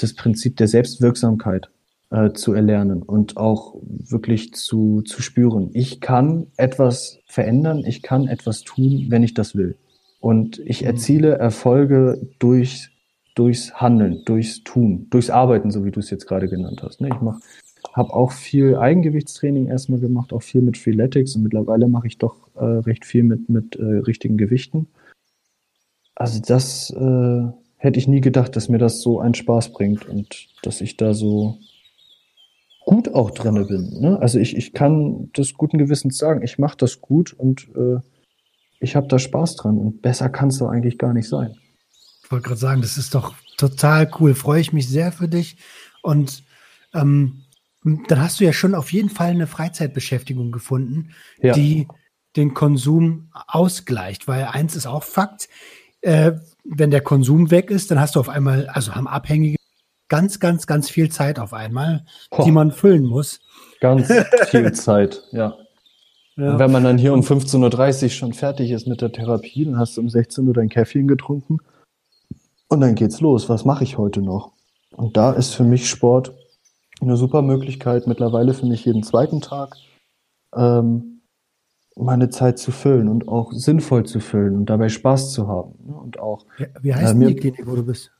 das 0.00 0.14
Prinzip 0.14 0.56
der 0.56 0.68
Selbstwirksamkeit 0.68 1.68
äh, 2.14 2.32
zu 2.32 2.52
erlernen 2.52 3.02
und 3.02 3.36
auch 3.36 3.74
wirklich 3.82 4.54
zu, 4.54 5.02
zu 5.02 5.20
spüren. 5.20 5.70
Ich 5.72 6.00
kann 6.00 6.46
etwas 6.56 7.18
verändern, 7.26 7.82
ich 7.84 8.02
kann 8.02 8.28
etwas 8.28 8.62
tun, 8.62 9.06
wenn 9.08 9.24
ich 9.24 9.34
das 9.34 9.56
will. 9.56 9.76
Und 10.20 10.60
ich 10.60 10.82
mhm. 10.82 10.86
erziele 10.86 11.32
Erfolge 11.32 12.20
durch, 12.38 12.90
durchs 13.34 13.74
Handeln, 13.74 14.22
durchs 14.26 14.62
Tun, 14.62 15.08
durchs 15.10 15.28
Arbeiten, 15.28 15.72
so 15.72 15.84
wie 15.84 15.90
du 15.90 15.98
es 15.98 16.10
jetzt 16.10 16.26
gerade 16.26 16.48
genannt 16.48 16.82
hast. 16.84 17.00
Ne? 17.00 17.08
Ich 17.08 17.20
mach, 17.20 17.40
habe 17.92 18.14
auch 18.14 18.30
viel 18.30 18.76
Eigengewichtstraining 18.76 19.66
erstmal 19.66 19.98
gemacht, 19.98 20.32
auch 20.32 20.42
viel 20.42 20.62
mit 20.62 20.78
Freeletics 20.78 21.34
und 21.34 21.42
mittlerweile 21.42 21.88
mache 21.88 22.06
ich 22.06 22.18
doch 22.18 22.36
äh, 22.54 22.64
recht 22.64 23.04
viel 23.04 23.24
mit, 23.24 23.48
mit 23.48 23.74
äh, 23.74 23.82
richtigen 23.82 24.36
Gewichten. 24.36 24.86
Also 26.14 26.40
das 26.40 26.90
äh, 26.90 27.42
hätte 27.76 27.98
ich 27.98 28.06
nie 28.06 28.20
gedacht, 28.20 28.54
dass 28.54 28.68
mir 28.68 28.78
das 28.78 29.00
so 29.00 29.18
einen 29.18 29.34
Spaß 29.34 29.72
bringt 29.72 30.08
und 30.08 30.46
dass 30.62 30.80
ich 30.80 30.96
da 30.96 31.12
so 31.12 31.58
gut 32.84 33.12
auch 33.14 33.30
drinne 33.30 33.64
bin. 33.64 34.00
Ne? 34.00 34.18
Also 34.20 34.38
ich, 34.38 34.56
ich 34.56 34.72
kann 34.72 35.30
das 35.32 35.54
guten 35.54 35.78
Gewissens 35.78 36.18
sagen, 36.18 36.42
ich 36.42 36.58
mache 36.58 36.76
das 36.76 37.00
gut 37.00 37.32
und 37.32 37.68
äh, 37.76 37.98
ich 38.80 38.96
habe 38.96 39.08
da 39.08 39.18
Spaß 39.18 39.56
dran 39.56 39.78
und 39.78 40.02
besser 40.02 40.28
kann 40.28 40.48
es 40.48 40.58
doch 40.58 40.68
eigentlich 40.68 40.98
gar 40.98 41.14
nicht 41.14 41.28
sein. 41.28 41.56
Ich 42.22 42.30
wollte 42.30 42.48
gerade 42.48 42.60
sagen, 42.60 42.82
das 42.82 42.96
ist 42.96 43.14
doch 43.14 43.34
total 43.56 44.10
cool. 44.18 44.34
Freue 44.34 44.60
ich 44.60 44.72
mich 44.72 44.88
sehr 44.88 45.12
für 45.12 45.28
dich. 45.28 45.56
Und 46.02 46.42
ähm, 46.92 47.44
dann 47.82 48.20
hast 48.20 48.40
du 48.40 48.44
ja 48.44 48.52
schon 48.52 48.74
auf 48.74 48.92
jeden 48.92 49.10
Fall 49.10 49.30
eine 49.30 49.46
Freizeitbeschäftigung 49.46 50.52
gefunden, 50.52 51.10
ja. 51.40 51.52
die 51.52 51.86
den 52.36 52.54
Konsum 52.54 53.30
ausgleicht. 53.32 54.26
Weil 54.26 54.44
eins 54.44 54.74
ist 54.74 54.86
auch 54.86 55.02
Fakt, 55.02 55.48
äh, 56.00 56.32
wenn 56.64 56.90
der 56.90 57.02
Konsum 57.02 57.50
weg 57.50 57.70
ist, 57.70 57.90
dann 57.90 58.00
hast 58.00 58.16
du 58.16 58.20
auf 58.20 58.28
einmal, 58.28 58.68
also 58.68 58.94
haben 58.94 59.06
Abhängige 59.06 59.56
ganz, 60.08 60.40
ganz, 60.40 60.66
ganz 60.66 60.90
viel 60.90 61.10
Zeit 61.10 61.38
auf 61.38 61.52
einmal, 61.52 62.04
Boah. 62.30 62.44
die 62.44 62.50
man 62.50 62.70
füllen 62.70 63.04
muss. 63.04 63.40
Ganz 63.80 64.12
viel 64.48 64.72
Zeit, 64.74 65.22
ja. 65.32 65.56
ja. 66.36 66.58
wenn 66.58 66.70
man 66.70 66.84
dann 66.84 66.98
hier 66.98 67.12
um 67.12 67.20
15.30 67.20 68.04
Uhr 68.04 68.10
schon 68.10 68.32
fertig 68.32 68.70
ist 68.70 68.86
mit 68.86 69.00
der 69.00 69.12
Therapie, 69.12 69.64
dann 69.64 69.78
hast 69.78 69.96
du 69.96 70.00
um 70.00 70.08
16 70.08 70.46
Uhr 70.46 70.54
dein 70.54 70.68
Käffchen 70.68 71.08
getrunken 71.08 71.58
und 72.68 72.80
dann 72.80 72.94
geht's 72.94 73.20
los. 73.20 73.48
Was 73.48 73.64
mache 73.64 73.84
ich 73.84 73.98
heute 73.98 74.20
noch? 74.22 74.52
Und 74.96 75.16
da 75.16 75.32
ist 75.32 75.54
für 75.54 75.64
mich 75.64 75.88
Sport 75.88 76.34
eine 77.00 77.16
super 77.16 77.42
Möglichkeit, 77.42 78.06
mittlerweile 78.06 78.54
für 78.54 78.66
mich 78.66 78.84
jeden 78.84 79.02
zweiten 79.02 79.40
Tag 79.40 79.76
ähm, 80.54 81.22
meine 81.96 82.30
Zeit 82.30 82.58
zu 82.58 82.72
füllen 82.72 83.08
und 83.08 83.28
auch 83.28 83.52
sinnvoll 83.52 84.04
zu 84.04 84.20
füllen 84.20 84.56
und 84.56 84.66
dabei 84.66 84.88
Spaß 84.88 85.32
zu 85.32 85.46
haben. 85.46 85.74
Ne? 85.86 85.94
Und 85.94 86.18
auch, 86.18 86.46
wie 86.80 86.94
heißt 86.94 87.14
äh, 87.14 87.16
mir, 87.16 87.28
die 87.28 87.36
Klinik, 87.36 87.66
wo 87.66 87.76
du 87.76 87.84
bist? 87.84 88.10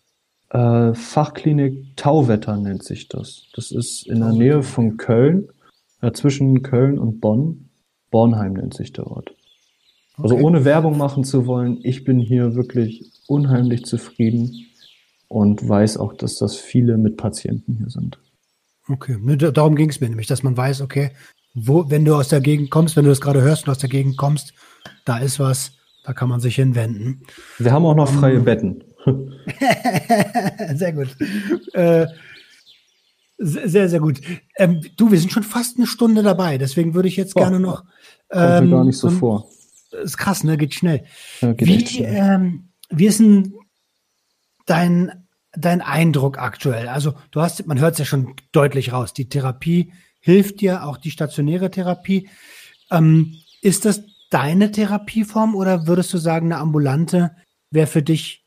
Äh, 0.50 0.94
Fachklinik 0.94 1.96
Tauwetter 1.96 2.56
nennt 2.56 2.84
sich 2.84 3.08
das. 3.08 3.48
Das 3.54 3.70
ist 3.70 4.06
in 4.06 4.20
der 4.20 4.32
Nähe 4.32 4.62
von 4.62 4.96
Köln, 4.96 5.48
ja, 6.02 6.12
zwischen 6.12 6.62
Köln 6.62 6.98
und 6.98 7.20
Bonn. 7.20 7.70
Bornheim 8.10 8.52
nennt 8.52 8.74
sich 8.74 8.92
der 8.92 9.06
Ort. 9.06 9.34
Also 10.16 10.36
okay. 10.36 10.44
ohne 10.44 10.64
Werbung 10.64 10.96
machen 10.96 11.24
zu 11.24 11.46
wollen, 11.46 11.80
ich 11.82 12.04
bin 12.04 12.20
hier 12.20 12.54
wirklich 12.54 13.10
unheimlich 13.26 13.84
zufrieden 13.84 14.66
und 15.26 15.68
weiß 15.68 15.96
auch, 15.96 16.14
dass 16.14 16.36
das 16.36 16.56
viele 16.56 16.96
mit 16.98 17.16
Patienten 17.16 17.74
hier 17.74 17.90
sind. 17.90 18.18
Okay, 18.88 19.16
darum 19.52 19.74
ging 19.74 19.88
es 19.88 20.00
mir 20.00 20.08
nämlich, 20.08 20.26
dass 20.26 20.42
man 20.42 20.56
weiß, 20.56 20.82
okay, 20.82 21.10
wo, 21.54 21.90
wenn 21.90 22.04
du 22.04 22.14
aus 22.14 22.28
der 22.28 22.40
Gegend 22.40 22.70
kommst, 22.70 22.96
wenn 22.96 23.04
du 23.04 23.10
das 23.10 23.20
gerade 23.20 23.42
hörst 23.42 23.66
und 23.66 23.70
aus 23.72 23.78
der 23.78 23.88
Gegend 23.88 24.16
kommst, 24.16 24.52
da 25.04 25.18
ist 25.18 25.40
was, 25.40 25.72
da 26.04 26.12
kann 26.12 26.28
man 26.28 26.40
sich 26.40 26.56
hinwenden. 26.56 27.22
Wir 27.58 27.72
haben 27.72 27.86
auch 27.86 27.94
noch 27.94 28.08
freie 28.08 28.34
um, 28.34 28.38
ähm, 28.40 28.44
Betten. 28.44 28.84
sehr 30.74 30.92
gut. 30.92 31.16
Äh, 31.72 32.06
sehr, 33.38 33.88
sehr 33.88 34.00
gut. 34.00 34.20
Ähm, 34.56 34.80
du, 34.96 35.10
wir 35.10 35.18
sind 35.18 35.32
schon 35.32 35.42
fast 35.42 35.76
eine 35.76 35.86
Stunde 35.86 36.22
dabei, 36.22 36.56
deswegen 36.58 36.94
würde 36.94 37.08
ich 37.08 37.16
jetzt 37.16 37.36
oh, 37.36 37.40
gerne 37.40 37.60
noch. 37.60 37.84
Ähm, 38.30 38.58
kommt 38.58 38.70
gar 38.70 38.84
nicht 38.84 38.98
so, 38.98 39.08
so 39.08 39.16
vor. 39.16 39.50
Ist 40.02 40.18
krass, 40.18 40.44
ne? 40.44 40.56
Geht 40.56 40.74
schnell. 40.74 41.04
Ja, 41.40 41.52
geht 41.52 41.68
wie, 41.68 41.86
schnell. 41.86 42.14
Ähm, 42.14 42.68
wie 42.90 43.06
ist 43.06 43.20
denn 43.20 43.54
dein, 44.66 45.26
dein 45.52 45.82
Eindruck 45.82 46.38
aktuell? 46.38 46.88
Also, 46.88 47.14
du 47.30 47.40
hast, 47.40 47.66
man 47.66 47.80
hört 47.80 47.92
es 47.94 47.98
ja 47.98 48.04
schon 48.04 48.34
deutlich 48.52 48.92
raus. 48.92 49.12
Die 49.12 49.28
Therapie 49.28 49.92
hilft 50.20 50.60
dir, 50.60 50.84
auch 50.84 50.96
die 50.96 51.10
stationäre 51.10 51.70
Therapie. 51.70 52.28
Ähm, 52.90 53.34
ist 53.60 53.84
das 53.84 54.02
deine 54.30 54.70
Therapieform 54.70 55.54
oder 55.54 55.86
würdest 55.86 56.12
du 56.12 56.18
sagen, 56.18 56.46
eine 56.52 56.60
ambulante 56.60 57.32
wäre 57.70 57.86
für 57.86 58.02
dich, 58.02 58.43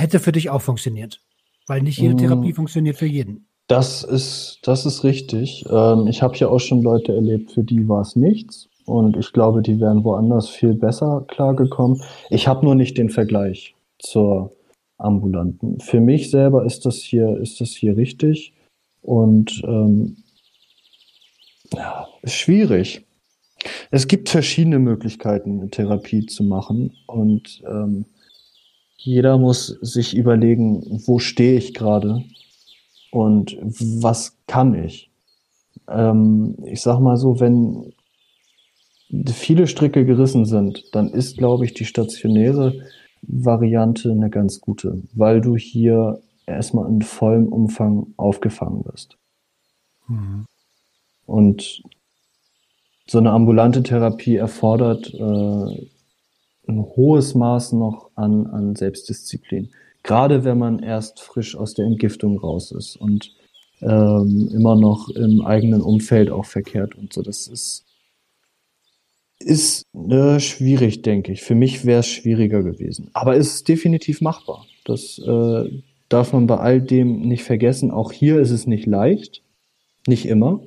hätte 0.00 0.18
für 0.18 0.32
dich 0.32 0.50
auch 0.50 0.62
funktioniert? 0.62 1.20
Weil 1.66 1.82
nicht 1.82 1.98
jede 1.98 2.14
mm. 2.14 2.18
Therapie 2.18 2.52
funktioniert 2.52 2.96
für 2.96 3.06
jeden. 3.06 3.46
Das 3.68 4.02
ist, 4.02 4.58
das 4.64 4.84
ist 4.84 5.04
richtig. 5.04 5.64
Ähm, 5.70 6.08
ich 6.08 6.22
habe 6.22 6.36
ja 6.36 6.48
auch 6.48 6.58
schon 6.58 6.82
Leute 6.82 7.14
erlebt, 7.14 7.52
für 7.52 7.62
die 7.62 7.88
war 7.88 8.00
es 8.00 8.16
nichts. 8.16 8.68
Und 8.84 9.16
ich 9.16 9.32
glaube, 9.32 9.62
die 9.62 9.78
wären 9.78 10.02
woanders 10.02 10.48
viel 10.48 10.74
besser 10.74 11.24
klargekommen. 11.28 12.02
Ich 12.30 12.48
habe 12.48 12.64
nur 12.64 12.74
nicht 12.74 12.98
den 12.98 13.10
Vergleich 13.10 13.76
zur 14.00 14.50
ambulanten. 14.98 15.78
Für 15.80 16.00
mich 16.00 16.30
selber 16.30 16.64
ist 16.64 16.86
das 16.86 16.96
hier, 16.96 17.36
ist 17.38 17.60
das 17.60 17.70
hier 17.70 17.96
richtig. 17.96 18.52
Und 19.02 19.62
ähm, 19.64 20.16
ja, 21.72 22.08
ist 22.22 22.34
schwierig. 22.34 23.06
Es 23.92 24.08
gibt 24.08 24.28
verschiedene 24.28 24.78
Möglichkeiten, 24.78 25.70
Therapie 25.70 26.26
zu 26.26 26.42
machen. 26.42 26.96
Und 27.06 27.62
ähm, 27.68 28.06
jeder 29.02 29.38
muss 29.38 29.66
sich 29.66 30.14
überlegen, 30.14 31.02
wo 31.06 31.18
stehe 31.18 31.56
ich 31.56 31.72
gerade 31.72 32.22
und 33.10 33.56
was 33.62 34.36
kann 34.46 34.74
ich. 34.74 35.10
Ähm, 35.88 36.56
ich 36.64 36.82
sag 36.82 37.00
mal 37.00 37.16
so, 37.16 37.40
wenn 37.40 37.94
viele 39.26 39.66
Stricke 39.66 40.04
gerissen 40.04 40.44
sind, 40.44 40.84
dann 40.94 41.08
ist, 41.08 41.38
glaube 41.38 41.64
ich, 41.64 41.72
die 41.72 41.86
stationäre 41.86 42.74
Variante 43.22 44.10
eine 44.10 44.28
ganz 44.28 44.60
gute, 44.60 45.02
weil 45.14 45.40
du 45.40 45.56
hier 45.56 46.20
erstmal 46.46 46.88
in 46.90 47.00
vollem 47.00 47.48
Umfang 47.48 48.08
aufgefangen 48.18 48.84
wirst. 48.84 49.16
Mhm. 50.08 50.44
Und 51.26 51.82
so 53.06 53.18
eine 53.18 53.30
ambulante 53.32 53.82
Therapie 53.82 54.36
erfordert 54.36 55.12
äh, 55.14 55.89
ein 56.70 56.84
hohes 56.96 57.34
Maß 57.34 57.72
noch 57.72 58.10
an, 58.14 58.46
an 58.46 58.76
Selbstdisziplin. 58.76 59.70
Gerade 60.02 60.44
wenn 60.44 60.58
man 60.58 60.78
erst 60.78 61.20
frisch 61.20 61.56
aus 61.56 61.74
der 61.74 61.84
Entgiftung 61.86 62.38
raus 62.38 62.72
ist 62.72 62.96
und 62.96 63.34
ähm, 63.82 64.50
immer 64.52 64.76
noch 64.76 65.08
im 65.10 65.42
eigenen 65.42 65.82
Umfeld 65.82 66.30
auch 66.30 66.44
verkehrt 66.44 66.94
und 66.94 67.12
so. 67.12 67.22
Das 67.22 67.46
ist 67.46 67.84
ist 69.42 69.86
äh, 69.94 70.38
schwierig, 70.38 71.02
denke 71.02 71.32
ich. 71.32 71.42
Für 71.42 71.54
mich 71.54 71.86
wäre 71.86 72.00
es 72.00 72.06
schwieriger 72.06 72.62
gewesen. 72.62 73.08
Aber 73.14 73.36
es 73.36 73.54
ist 73.54 73.68
definitiv 73.68 74.20
machbar. 74.20 74.66
Das 74.84 75.18
äh, 75.18 75.82
darf 76.10 76.32
man 76.34 76.46
bei 76.46 76.58
all 76.58 76.82
dem 76.82 77.22
nicht 77.22 77.42
vergessen. 77.44 77.90
Auch 77.90 78.12
hier 78.12 78.38
ist 78.38 78.50
es 78.50 78.66
nicht 78.66 78.86
leicht. 78.86 79.42
Nicht 80.06 80.26
immer. 80.26 80.60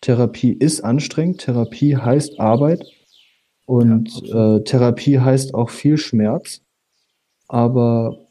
Therapie 0.00 0.52
ist 0.52 0.82
anstrengend. 0.82 1.40
Therapie 1.40 1.96
heißt 1.96 2.38
Arbeit. 2.38 2.84
Und 3.64 4.10
ja, 4.22 4.56
äh, 4.56 4.64
Therapie 4.64 5.20
heißt 5.20 5.54
auch 5.54 5.70
viel 5.70 5.96
Schmerz. 5.96 6.60
Aber 7.48 8.26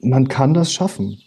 man 0.00 0.28
kann 0.28 0.54
das 0.54 0.72
schaffen. 0.72 1.20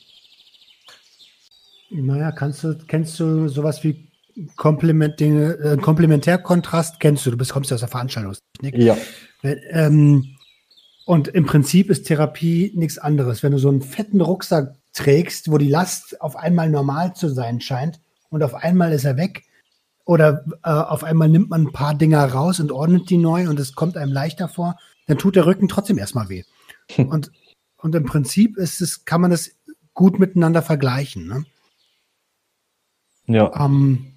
Naja, 1.90 2.32
kannst 2.32 2.64
du, 2.64 2.78
kennst 2.88 3.20
du 3.20 3.48
sowas 3.48 3.84
wie 3.84 4.10
Komplement, 4.58 5.20
den 5.20 5.38
äh, 5.38 5.78
Komplementärkontrast 5.82 7.00
kennst 7.00 7.26
du, 7.26 7.32
du 7.32 7.38
bist, 7.38 7.54
kommst 7.54 7.72
ja 7.72 7.76
aus 7.76 7.82
der 7.82 7.90
Veranstaltungstechnik. 7.90 8.78
Ja. 8.78 8.98
Ähm, 9.44 10.36
und 11.06 11.30
im 11.30 11.46
Prinzip 11.46 11.90
ist 11.90 12.06
Therapie 12.06 12.74
nichts 12.76 12.98
anderes. 12.98 13.44
Wenn 13.44 13.54
du 13.54 13.60
so 13.60 13.70
einen 13.70 13.82
fetten 13.82 14.20
Rucksack 14.20 14.76
trägst, 14.94 15.52
wo 15.52 15.58
die 15.58 15.70
Last 15.70 16.20
auf 16.20 16.36
einmal 16.36 16.70
normal 16.70 17.16
zu 17.16 17.30
sein 17.30 17.62
scheint 17.62 18.02
und 18.30 18.44
auf 18.44 18.56
einmal 18.56 18.92
ist 18.92 19.06
er 19.06 19.16
weg 19.16 19.45
oder 20.06 20.46
äh, 20.64 20.70
auf 20.70 21.04
einmal 21.04 21.28
nimmt 21.28 21.50
man 21.50 21.64
ein 21.64 21.74
paar 21.74 21.96
Dinger 21.96 22.24
raus 22.26 22.60
und 22.60 22.72
ordnet 22.72 23.10
die 23.10 23.18
neu 23.18 23.50
und 23.50 23.60
es 23.60 23.74
kommt 23.74 23.98
einem 23.98 24.14
leichter 24.14 24.48
vor, 24.48 24.78
dann 25.08 25.18
tut 25.18 25.36
der 25.36 25.48
Rücken 25.48 25.68
trotzdem 25.68 25.98
erstmal 25.98 26.30
weh. 26.30 26.44
und, 26.98 27.32
und 27.78 27.96
im 27.96 28.06
Prinzip 28.06 28.58
ist 28.58 28.82
es, 28.82 29.06
kann 29.06 29.22
man 29.22 29.32
das 29.32 29.52
gut 29.94 30.20
miteinander 30.20 30.62
vergleichen. 30.62 31.28
Ne? 31.28 31.46
Ja. 33.26 33.52
Ähm, 33.60 34.14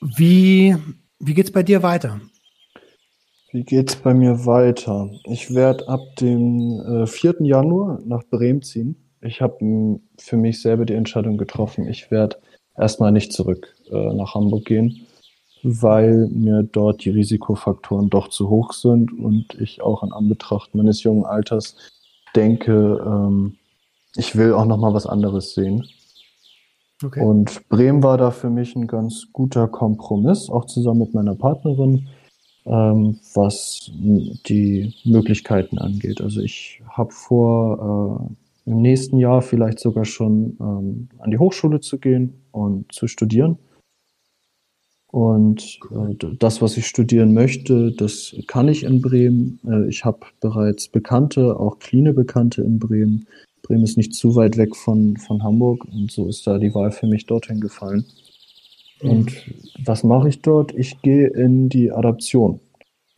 wie, 0.00 0.76
wie 1.18 1.34
geht's 1.34 1.50
bei 1.50 1.62
dir 1.62 1.82
weiter? 1.82 2.20
Wie 3.50 3.64
geht's 3.64 3.96
bei 3.96 4.12
mir 4.12 4.44
weiter? 4.44 5.10
Ich 5.24 5.54
werde 5.54 5.88
ab 5.88 6.00
dem 6.20 6.80
äh, 6.80 7.06
4. 7.06 7.36
Januar 7.40 7.98
nach 8.04 8.22
Bremen 8.24 8.60
ziehen. 8.60 8.96
Ich 9.22 9.40
habe 9.40 9.98
für 10.18 10.36
mich 10.36 10.60
selber 10.60 10.84
die 10.84 10.92
Entscheidung 10.92 11.38
getroffen. 11.38 11.88
Ich 11.88 12.10
werde 12.10 12.36
erstmal 12.76 13.10
nicht 13.10 13.32
zurück 13.32 13.74
äh, 13.92 14.14
nach 14.14 14.34
Hamburg 14.34 14.64
gehen, 14.64 15.06
weil 15.62 16.28
mir 16.28 16.62
dort 16.62 17.04
die 17.04 17.10
Risikofaktoren 17.10 18.10
doch 18.10 18.28
zu 18.28 18.48
hoch 18.48 18.72
sind 18.72 19.12
und 19.12 19.54
ich 19.60 19.82
auch 19.82 20.02
in 20.02 20.12
Anbetracht 20.12 20.74
meines 20.74 21.02
jungen 21.02 21.24
Alters 21.24 21.76
denke, 22.34 23.02
ähm, 23.04 23.56
ich 24.16 24.36
will 24.36 24.52
auch 24.52 24.64
noch 24.64 24.78
mal 24.78 24.94
was 24.94 25.06
anderes 25.06 25.54
sehen. 25.54 25.86
Okay. 27.02 27.24
Und 27.24 27.68
Bremen 27.68 28.02
war 28.02 28.18
da 28.18 28.30
für 28.32 28.50
mich 28.50 28.74
ein 28.74 28.88
ganz 28.88 29.28
guter 29.32 29.68
Kompromiss, 29.68 30.50
auch 30.50 30.64
zusammen 30.64 31.00
mit 31.00 31.14
meiner 31.14 31.36
Partnerin, 31.36 32.08
ähm, 32.66 33.20
was 33.34 33.90
die 33.94 34.94
Möglichkeiten 35.04 35.78
angeht. 35.78 36.20
Also 36.20 36.40
ich 36.40 36.82
habe 36.88 37.12
vor, 37.12 38.26
äh, 38.66 38.70
im 38.70 38.82
nächsten 38.82 39.18
Jahr 39.18 39.40
vielleicht 39.40 39.80
sogar 39.80 40.04
schon 40.04 40.56
ähm, 40.60 41.08
an 41.18 41.30
die 41.30 41.38
Hochschule 41.38 41.80
zu 41.80 41.98
gehen 41.98 42.34
und 42.52 42.92
zu 42.92 43.06
studieren. 43.06 43.58
Und 45.10 45.80
äh, 45.90 46.14
das, 46.38 46.60
was 46.60 46.76
ich 46.76 46.86
studieren 46.86 47.32
möchte, 47.32 47.92
das 47.92 48.36
kann 48.46 48.68
ich 48.68 48.84
in 48.84 49.00
Bremen. 49.00 49.58
Äh, 49.66 49.88
ich 49.88 50.04
habe 50.04 50.20
bereits 50.40 50.88
Bekannte, 50.88 51.58
auch 51.58 51.78
Kline 51.78 52.12
Bekannte 52.12 52.62
in 52.62 52.78
Bremen. 52.78 53.26
Bremen 53.62 53.84
ist 53.84 53.96
nicht 53.96 54.14
zu 54.14 54.36
weit 54.36 54.56
weg 54.58 54.76
von, 54.76 55.16
von 55.16 55.42
Hamburg 55.42 55.84
und 55.86 56.10
so 56.10 56.28
ist 56.28 56.46
da 56.46 56.58
die 56.58 56.74
Wahl 56.74 56.92
für 56.92 57.06
mich 57.06 57.26
dorthin 57.26 57.60
gefallen. 57.60 58.04
Mhm. 59.02 59.10
Und 59.10 59.32
was 59.82 60.04
mache 60.04 60.28
ich 60.28 60.42
dort? 60.42 60.74
Ich 60.74 61.00
gehe 61.00 61.28
in 61.28 61.70
die 61.70 61.90
Adaption. 61.90 62.60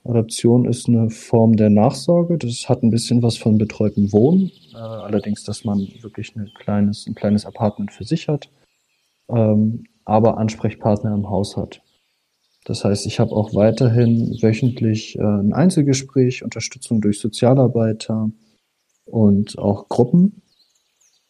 Adaption 0.04 0.66
ist 0.66 0.88
eine 0.88 1.10
Form 1.10 1.56
der 1.56 1.70
Nachsorge. 1.70 2.38
Das 2.38 2.68
hat 2.68 2.82
ein 2.82 2.90
bisschen 2.90 3.22
was 3.22 3.36
von 3.36 3.58
betreuten 3.58 4.12
Wohnen. 4.12 4.50
Äh, 4.72 4.76
allerdings, 4.78 5.42
dass 5.42 5.64
man 5.64 5.88
wirklich 6.00 6.34
ein 6.36 6.50
kleines, 6.58 7.06
ein 7.06 7.14
kleines 7.14 7.44
Apartment 7.44 7.92
für 7.92 8.04
sich 8.04 8.28
hat, 8.28 8.48
ähm, 9.28 9.84
aber 10.10 10.38
Ansprechpartner 10.38 11.14
im 11.14 11.30
Haus 11.30 11.56
hat. 11.56 11.82
Das 12.64 12.84
heißt, 12.84 13.06
ich 13.06 13.20
habe 13.20 13.32
auch 13.32 13.54
weiterhin 13.54 14.36
wöchentlich 14.42 15.16
äh, 15.16 15.22
ein 15.22 15.52
Einzelgespräch, 15.52 16.42
Unterstützung 16.42 17.00
durch 17.00 17.20
Sozialarbeiter 17.20 18.30
und 19.06 19.56
auch 19.58 19.88
Gruppen 19.88 20.42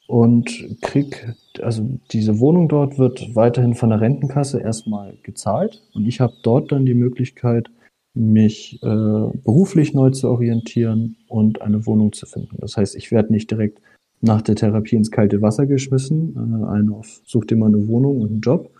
und 0.08 0.78
krieg, 0.80 1.34
also 1.62 1.86
diese 2.10 2.40
Wohnung 2.40 2.68
dort 2.68 2.98
wird 2.98 3.36
weiterhin 3.36 3.74
von 3.74 3.90
der 3.90 4.00
Rentenkasse 4.00 4.60
erstmal 4.60 5.16
gezahlt 5.22 5.82
und 5.94 6.06
ich 6.06 6.20
habe 6.20 6.34
dort 6.42 6.72
dann 6.72 6.86
die 6.86 6.94
Möglichkeit, 6.94 7.68
mich 8.14 8.82
äh, 8.82 8.86
beruflich 8.86 9.94
neu 9.94 10.10
zu 10.10 10.28
orientieren 10.28 11.16
und 11.28 11.62
eine 11.62 11.86
Wohnung 11.86 12.12
zu 12.12 12.26
finden. 12.26 12.56
Das 12.58 12.76
heißt, 12.76 12.96
ich 12.96 13.12
werde 13.12 13.32
nicht 13.32 13.50
direkt 13.50 13.80
nach 14.20 14.42
der 14.42 14.56
Therapie 14.56 14.96
ins 14.96 15.10
kalte 15.10 15.40
Wasser 15.42 15.66
geschmissen, 15.66 16.34
äh, 16.36 16.68
eine 16.68 16.92
auf, 16.92 17.20
such 17.24 17.46
dir 17.46 17.56
mal 17.56 17.66
eine 17.66 17.86
Wohnung 17.88 18.20
und 18.20 18.30
einen 18.30 18.40
Job, 18.40 18.70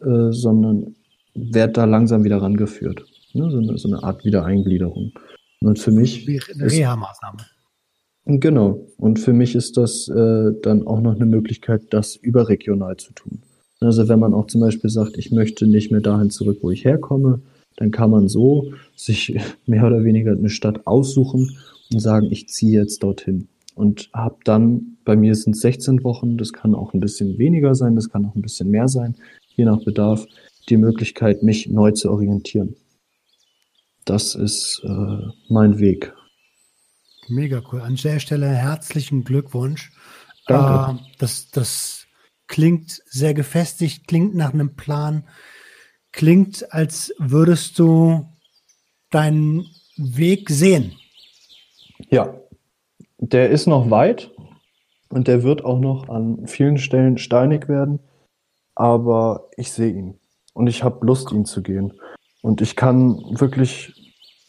äh, 0.00 0.30
sondern 0.30 0.94
werde 1.34 1.72
da 1.72 1.84
langsam 1.84 2.24
wieder 2.24 2.40
rangeführt. 2.40 3.04
Ne? 3.32 3.50
So, 3.50 3.58
eine, 3.58 3.78
so 3.78 3.88
eine 3.88 4.02
Art 4.02 4.24
Wiedereingliederung. 4.24 5.12
Und 5.60 5.78
für 5.78 5.92
mich. 5.92 6.26
Wie 6.26 6.40
eine 6.54 6.70
Reha-Maßnahme. 6.70 7.38
Genau. 8.24 8.86
Und 8.98 9.18
für 9.18 9.32
mich 9.32 9.54
ist 9.54 9.76
das 9.76 10.08
äh, 10.08 10.52
dann 10.62 10.86
auch 10.86 11.00
noch 11.00 11.14
eine 11.14 11.26
Möglichkeit, 11.26 11.82
das 11.90 12.16
überregional 12.16 12.96
zu 12.96 13.12
tun. 13.14 13.42
Also 13.80 14.08
wenn 14.08 14.20
man 14.20 14.32
auch 14.32 14.46
zum 14.46 14.60
Beispiel 14.60 14.90
sagt, 14.90 15.18
ich 15.18 15.32
möchte 15.32 15.66
nicht 15.66 15.90
mehr 15.90 16.00
dahin 16.00 16.30
zurück, 16.30 16.58
wo 16.62 16.70
ich 16.70 16.84
herkomme, 16.84 17.40
dann 17.76 17.90
kann 17.90 18.10
man 18.10 18.28
so 18.28 18.72
sich 18.94 19.38
mehr 19.66 19.86
oder 19.86 20.04
weniger 20.04 20.32
eine 20.32 20.50
Stadt 20.50 20.86
aussuchen 20.86 21.56
und 21.92 22.00
sagen, 22.00 22.28
ich 22.30 22.48
ziehe 22.48 22.80
jetzt 22.80 23.02
dorthin. 23.02 23.48
Und 23.74 24.10
habe 24.12 24.36
dann, 24.44 24.98
bei 25.04 25.16
mir 25.16 25.34
sind 25.34 25.56
es 25.56 25.62
16 25.62 26.04
Wochen, 26.04 26.36
das 26.36 26.52
kann 26.52 26.74
auch 26.74 26.92
ein 26.92 27.00
bisschen 27.00 27.38
weniger 27.38 27.74
sein, 27.74 27.94
das 27.94 28.10
kann 28.10 28.26
auch 28.26 28.34
ein 28.34 28.42
bisschen 28.42 28.70
mehr 28.70 28.88
sein, 28.88 29.16
je 29.56 29.64
nach 29.64 29.82
Bedarf, 29.84 30.26
die 30.68 30.76
Möglichkeit, 30.76 31.42
mich 31.42 31.68
neu 31.68 31.90
zu 31.92 32.10
orientieren. 32.10 32.76
Das 34.04 34.34
ist 34.34 34.82
äh, 34.84 35.26
mein 35.48 35.78
Weg. 35.78 36.12
Mega 37.28 37.62
cool. 37.70 37.80
An 37.80 37.96
der 37.96 38.18
Stelle 38.18 38.48
herzlichen 38.48 39.24
Glückwunsch. 39.24 39.92
Danke. 40.46 41.00
Äh, 41.00 41.04
das, 41.18 41.50
das 41.50 42.06
klingt 42.48 43.02
sehr 43.06 43.32
gefestigt, 43.32 44.06
klingt 44.06 44.34
nach 44.34 44.52
einem 44.52 44.74
Plan, 44.74 45.24
klingt, 46.10 46.72
als 46.72 47.14
würdest 47.18 47.78
du 47.78 48.28
deinen 49.10 49.66
Weg 49.96 50.50
sehen. 50.50 50.92
Ja, 52.10 52.41
der 53.22 53.50
ist 53.50 53.66
noch 53.66 53.90
weit 53.90 54.30
und 55.08 55.28
der 55.28 55.44
wird 55.44 55.64
auch 55.64 55.78
noch 55.78 56.08
an 56.08 56.46
vielen 56.48 56.78
Stellen 56.78 57.18
steinig 57.18 57.68
werden, 57.68 58.00
aber 58.74 59.48
ich 59.56 59.70
sehe 59.70 59.92
ihn 59.92 60.18
und 60.54 60.66
ich 60.66 60.82
habe 60.82 61.06
Lust, 61.06 61.30
ihn 61.30 61.44
zu 61.44 61.62
gehen. 61.62 61.92
Und 62.42 62.60
ich 62.60 62.74
kann 62.74 63.22
wirklich 63.38 63.92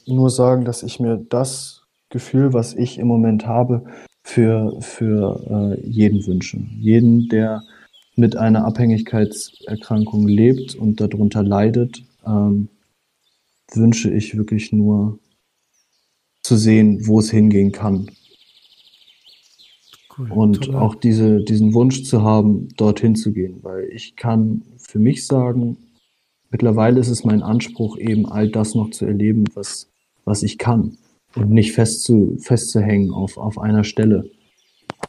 nur 0.07 0.31
sagen, 0.31 0.65
dass 0.65 0.81
ich 0.81 0.99
mir 0.99 1.17
das 1.29 1.83
Gefühl, 2.09 2.53
was 2.53 2.73
ich 2.73 2.97
im 2.97 3.07
Moment 3.07 3.45
habe, 3.45 3.85
für, 4.23 4.81
für 4.81 5.77
äh, 5.77 5.87
jeden 5.87 6.25
wünsche. 6.25 6.57
Jeden, 6.79 7.29
der 7.29 7.61
mit 8.15 8.35
einer 8.35 8.65
Abhängigkeitserkrankung 8.65 10.27
lebt 10.27 10.75
und 10.75 10.99
darunter 10.99 11.43
leidet, 11.43 12.03
ähm, 12.25 12.69
wünsche 13.71 14.09
ich 14.11 14.35
wirklich 14.35 14.71
nur 14.71 15.19
zu 16.41 16.55
sehen, 16.55 17.05
wo 17.05 17.19
es 17.19 17.29
hingehen 17.29 17.71
kann. 17.71 18.09
Cool, 20.17 20.31
und 20.31 20.65
toll. 20.65 20.75
auch 20.75 20.95
diese, 20.95 21.41
diesen 21.41 21.73
Wunsch 21.73 22.03
zu 22.03 22.21
haben, 22.21 22.67
dorthin 22.77 23.15
zu 23.15 23.31
gehen, 23.31 23.59
weil 23.63 23.85
ich 23.91 24.15
kann 24.15 24.63
für 24.77 24.99
mich 24.99 25.25
sagen, 25.25 25.77
mittlerweile 26.49 26.99
ist 26.99 27.09
es 27.09 27.23
mein 27.23 27.41
Anspruch, 27.41 27.97
eben 27.97 28.25
all 28.25 28.49
das 28.49 28.75
noch 28.75 28.91
zu 28.91 29.05
erleben, 29.05 29.45
was, 29.53 29.89
was 30.25 30.43
ich 30.43 30.57
kann 30.57 30.97
und 31.35 31.49
nicht 31.49 31.73
fest 31.73 32.03
zu, 32.03 32.37
festzuhängen 32.39 33.11
auf, 33.11 33.37
auf 33.37 33.57
einer 33.57 33.83
Stelle. 33.83 34.29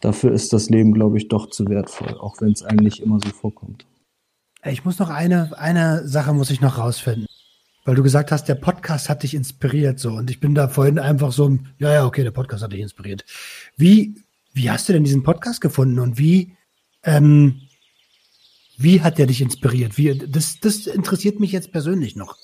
Dafür 0.00 0.32
ist 0.32 0.52
das 0.52 0.70
Leben, 0.70 0.92
glaube 0.92 1.18
ich, 1.18 1.28
doch 1.28 1.50
zu 1.50 1.66
wertvoll, 1.66 2.16
auch 2.18 2.40
wenn 2.40 2.52
es 2.52 2.62
eigentlich 2.62 3.02
immer 3.02 3.18
so 3.20 3.30
vorkommt. 3.30 3.86
Ich 4.64 4.84
muss 4.84 4.98
noch 4.98 5.10
eine, 5.10 5.58
eine 5.58 6.08
Sache 6.08 6.32
muss 6.32 6.50
ich 6.50 6.60
noch 6.60 6.78
rausfinden. 6.78 7.26
Weil 7.84 7.96
du 7.96 8.02
gesagt 8.02 8.32
hast, 8.32 8.48
der 8.48 8.54
Podcast 8.54 9.10
hat 9.10 9.22
dich 9.22 9.34
inspiriert 9.34 9.98
so. 9.98 10.12
Und 10.12 10.30
ich 10.30 10.40
bin 10.40 10.54
da 10.54 10.68
vorhin 10.68 10.98
einfach 10.98 11.32
so, 11.32 11.58
ja, 11.78 11.92
ja, 11.92 12.06
okay, 12.06 12.22
der 12.22 12.30
Podcast 12.30 12.62
hat 12.64 12.72
dich 12.72 12.80
inspiriert. 12.80 13.26
Wie, 13.76 14.14
wie 14.54 14.70
hast 14.70 14.88
du 14.88 14.92
denn 14.92 15.04
diesen 15.04 15.24
Podcast 15.24 15.60
gefunden 15.60 15.98
und 15.98 16.16
wie, 16.16 16.56
ähm, 17.02 17.60
wie 18.78 19.02
hat 19.02 19.18
der 19.18 19.26
dich 19.26 19.42
inspiriert? 19.42 19.98
Wie, 19.98 20.16
das, 20.16 20.60
das 20.60 20.86
interessiert 20.86 21.40
mich 21.40 21.52
jetzt 21.52 21.72
persönlich 21.72 22.16
noch. 22.16 22.36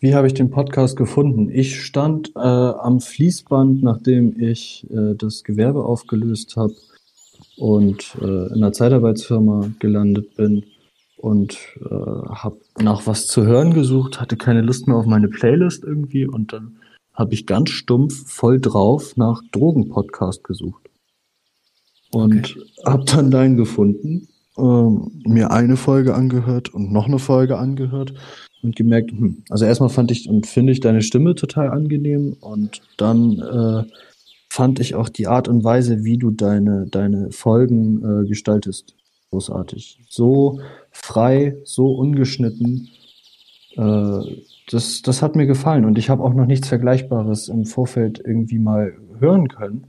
Wie 0.00 0.14
habe 0.14 0.26
ich 0.26 0.34
den 0.34 0.50
Podcast 0.50 0.96
gefunden? 0.96 1.48
Ich 1.50 1.82
stand 1.82 2.32
äh, 2.36 2.40
am 2.40 3.00
Fließband, 3.00 3.82
nachdem 3.82 4.38
ich 4.40 4.86
äh, 4.90 5.14
das 5.14 5.44
Gewerbe 5.44 5.84
aufgelöst 5.84 6.56
habe 6.56 6.74
und 7.56 8.16
äh, 8.20 8.24
in 8.24 8.54
einer 8.54 8.72
Zeitarbeitsfirma 8.72 9.70
gelandet 9.78 10.36
bin 10.36 10.64
und 11.16 11.58
äh, 11.80 11.88
habe 11.88 12.58
nach 12.80 13.06
was 13.06 13.26
zu 13.26 13.44
hören 13.44 13.74
gesucht, 13.74 14.20
hatte 14.20 14.36
keine 14.36 14.62
Lust 14.62 14.86
mehr 14.86 14.96
auf 14.96 15.06
meine 15.06 15.28
Playlist 15.28 15.82
irgendwie 15.82 16.26
und 16.26 16.52
dann 16.52 16.76
habe 17.18 17.34
ich 17.34 17.46
ganz 17.46 17.70
stumpf 17.70 18.30
voll 18.30 18.60
drauf 18.60 19.16
nach 19.16 19.42
Drogenpodcast 19.50 20.44
gesucht 20.44 20.88
und 22.12 22.56
okay. 22.56 22.62
habe 22.86 23.04
dann 23.04 23.30
deinen 23.32 23.56
gefunden, 23.56 24.28
ähm, 24.56 25.10
mir 25.26 25.50
eine 25.50 25.76
Folge 25.76 26.14
angehört 26.14 26.72
und 26.72 26.92
noch 26.92 27.06
eine 27.06 27.18
Folge 27.18 27.58
angehört 27.58 28.14
und 28.62 28.76
gemerkt, 28.76 29.10
hm, 29.10 29.42
also 29.50 29.64
erstmal 29.64 29.90
fand 29.90 30.12
ich 30.12 30.28
und 30.28 30.46
finde 30.46 30.72
ich 30.72 30.80
deine 30.80 31.02
Stimme 31.02 31.34
total 31.34 31.70
angenehm 31.70 32.36
und 32.40 32.82
dann 32.96 33.40
äh, 33.40 33.82
fand 34.48 34.78
ich 34.78 34.94
auch 34.94 35.08
die 35.08 35.26
Art 35.26 35.48
und 35.48 35.64
Weise, 35.64 36.04
wie 36.04 36.18
du 36.18 36.30
deine, 36.30 36.86
deine 36.86 37.32
Folgen 37.32 38.22
äh, 38.22 38.28
gestaltest, 38.28 38.94
großartig. 39.30 39.98
So 40.08 40.60
frei, 40.92 41.56
so 41.64 41.92
ungeschnitten. 41.92 42.88
Äh, 43.76 44.20
das, 44.68 45.02
das 45.02 45.22
hat 45.22 45.36
mir 45.36 45.46
gefallen 45.46 45.84
und 45.84 45.98
ich 45.98 46.10
habe 46.10 46.22
auch 46.22 46.34
noch 46.34 46.46
nichts 46.46 46.68
Vergleichbares 46.68 47.48
im 47.48 47.64
Vorfeld 47.64 48.20
irgendwie 48.24 48.58
mal 48.58 48.94
hören 49.18 49.48
können. 49.48 49.86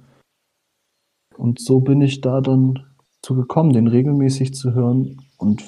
Und 1.38 1.60
so 1.60 1.80
bin 1.80 2.02
ich 2.02 2.22
da 2.22 2.42
dann 2.42 2.86
zu 3.22 3.36
gekommen, 3.36 3.74
den 3.74 3.88
regelmäßig 3.88 4.54
zu 4.54 4.74
hören 4.74 5.22
und 5.38 5.64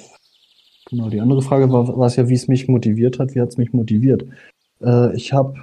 Genau, 0.92 1.08
die 1.08 1.22
andere 1.22 1.40
Frage 1.40 1.72
war, 1.72 1.88
war 1.96 2.06
es 2.06 2.16
ja, 2.16 2.28
wie 2.28 2.34
es 2.34 2.48
mich 2.48 2.68
motiviert 2.68 3.18
hat. 3.18 3.34
Wie 3.34 3.40
hat 3.40 3.48
es 3.48 3.56
mich 3.56 3.72
motiviert? 3.72 4.26
Äh, 4.82 5.16
ich 5.16 5.32
habe 5.32 5.54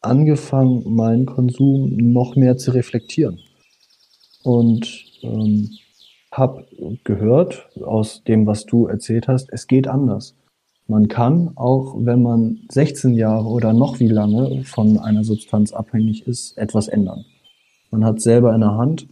angefangen, 0.00 0.94
meinen 0.94 1.26
Konsum 1.26 1.94
noch 1.94 2.36
mehr 2.36 2.56
zu 2.56 2.70
reflektieren. 2.70 3.38
Und 4.42 5.04
ähm, 5.22 5.68
habe 6.32 6.66
gehört 7.04 7.68
aus 7.84 8.24
dem, 8.24 8.46
was 8.46 8.64
du 8.64 8.86
erzählt 8.86 9.28
hast, 9.28 9.52
es 9.52 9.66
geht 9.66 9.88
anders. 9.88 10.34
Man 10.92 11.08
kann, 11.08 11.52
auch 11.56 11.94
wenn 12.00 12.22
man 12.22 12.66
16 12.68 13.14
Jahre 13.14 13.46
oder 13.46 13.72
noch 13.72 13.98
wie 13.98 14.08
lange 14.08 14.62
von 14.64 14.98
einer 14.98 15.24
Substanz 15.24 15.72
abhängig 15.72 16.26
ist, 16.26 16.58
etwas 16.58 16.86
ändern. 16.86 17.24
Man 17.90 18.04
hat 18.04 18.20
selber 18.20 18.54
in 18.54 18.60
der 18.60 18.72
Hand. 18.72 19.08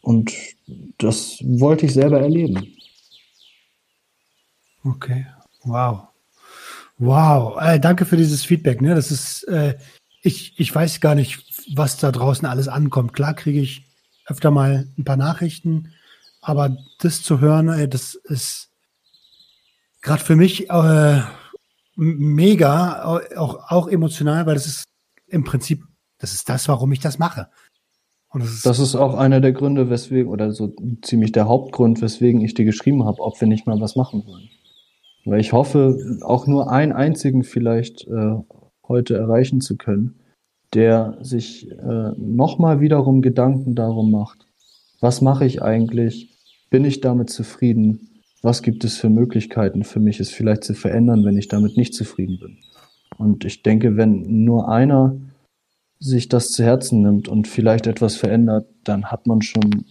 Und 0.00 0.32
das 0.98 1.38
wollte 1.44 1.86
ich 1.86 1.94
selber 1.94 2.20
erleben. 2.20 2.66
Okay, 4.82 5.24
wow. 5.62 6.08
Wow, 6.98 7.56
äh, 7.60 7.78
danke 7.78 8.04
für 8.04 8.16
dieses 8.16 8.44
Feedback. 8.44 8.82
Ne? 8.82 8.96
Das 8.96 9.12
ist, 9.12 9.44
äh, 9.44 9.78
ich, 10.22 10.58
ich 10.58 10.74
weiß 10.74 11.00
gar 11.00 11.14
nicht, 11.14 11.44
was 11.76 11.96
da 11.96 12.10
draußen 12.10 12.44
alles 12.44 12.66
ankommt. 12.66 13.12
Klar 13.12 13.34
kriege 13.34 13.60
ich 13.60 13.86
öfter 14.26 14.50
mal 14.50 14.88
ein 14.98 15.04
paar 15.04 15.16
Nachrichten, 15.16 15.92
aber 16.40 16.76
das 16.98 17.22
zu 17.22 17.38
hören, 17.38 17.68
ey, 17.68 17.88
das 17.88 18.16
ist 18.16 18.67
gerade 20.08 20.24
für 20.24 20.36
mich 20.36 20.70
äh, 20.70 21.20
mega, 21.96 23.04
auch, 23.04 23.70
auch 23.70 23.88
emotional, 23.88 24.46
weil 24.46 24.54
das 24.54 24.66
ist 24.66 24.84
im 25.26 25.44
Prinzip, 25.44 25.84
das 26.18 26.32
ist 26.32 26.48
das, 26.48 26.66
warum 26.66 26.90
ich 26.92 27.00
das 27.00 27.18
mache. 27.18 27.48
Das, 28.32 28.48
ist, 28.48 28.66
das 28.66 28.78
ist 28.78 28.94
auch 28.94 29.14
einer 29.14 29.40
der 29.40 29.52
Gründe, 29.52 29.90
weswegen, 29.90 30.30
oder 30.30 30.52
so 30.52 30.74
ziemlich 31.02 31.32
der 31.32 31.46
Hauptgrund, 31.46 32.00
weswegen 32.00 32.40
ich 32.40 32.54
dir 32.54 32.64
geschrieben 32.64 33.04
habe, 33.04 33.20
ob 33.20 33.40
wir 33.40 33.48
nicht 33.48 33.66
mal 33.66 33.80
was 33.80 33.96
machen 33.96 34.24
wollen. 34.26 34.48
Weil 35.24 35.40
ich 35.40 35.52
hoffe, 35.52 36.18
auch 36.22 36.46
nur 36.46 36.70
einen 36.70 36.92
einzigen 36.92 37.42
vielleicht 37.42 38.06
äh, 38.06 38.36
heute 38.86 39.16
erreichen 39.16 39.60
zu 39.60 39.76
können, 39.76 40.20
der 40.72 41.18
sich 41.20 41.70
äh, 41.70 42.12
nochmal 42.16 42.80
wiederum 42.80 43.20
Gedanken 43.20 43.74
darum 43.74 44.10
macht, 44.10 44.46
was 45.00 45.20
mache 45.20 45.44
ich 45.44 45.62
eigentlich? 45.62 46.34
Bin 46.70 46.84
ich 46.84 47.00
damit 47.00 47.30
zufrieden? 47.30 48.07
Was 48.42 48.62
gibt 48.62 48.84
es 48.84 48.96
für 48.98 49.08
Möglichkeiten 49.08 49.84
für 49.84 50.00
mich, 50.00 50.20
es 50.20 50.30
vielleicht 50.30 50.64
zu 50.64 50.74
verändern, 50.74 51.24
wenn 51.24 51.36
ich 51.36 51.48
damit 51.48 51.76
nicht 51.76 51.94
zufrieden 51.94 52.38
bin? 52.38 52.58
Und 53.16 53.44
ich 53.44 53.62
denke, 53.62 53.96
wenn 53.96 54.44
nur 54.44 54.68
einer 54.68 55.16
sich 55.98 56.28
das 56.28 56.52
zu 56.52 56.62
Herzen 56.62 57.02
nimmt 57.02 57.26
und 57.26 57.48
vielleicht 57.48 57.88
etwas 57.88 58.16
verändert, 58.16 58.68
dann 58.84 59.06
hat 59.06 59.26
man 59.26 59.42
schon 59.42 59.84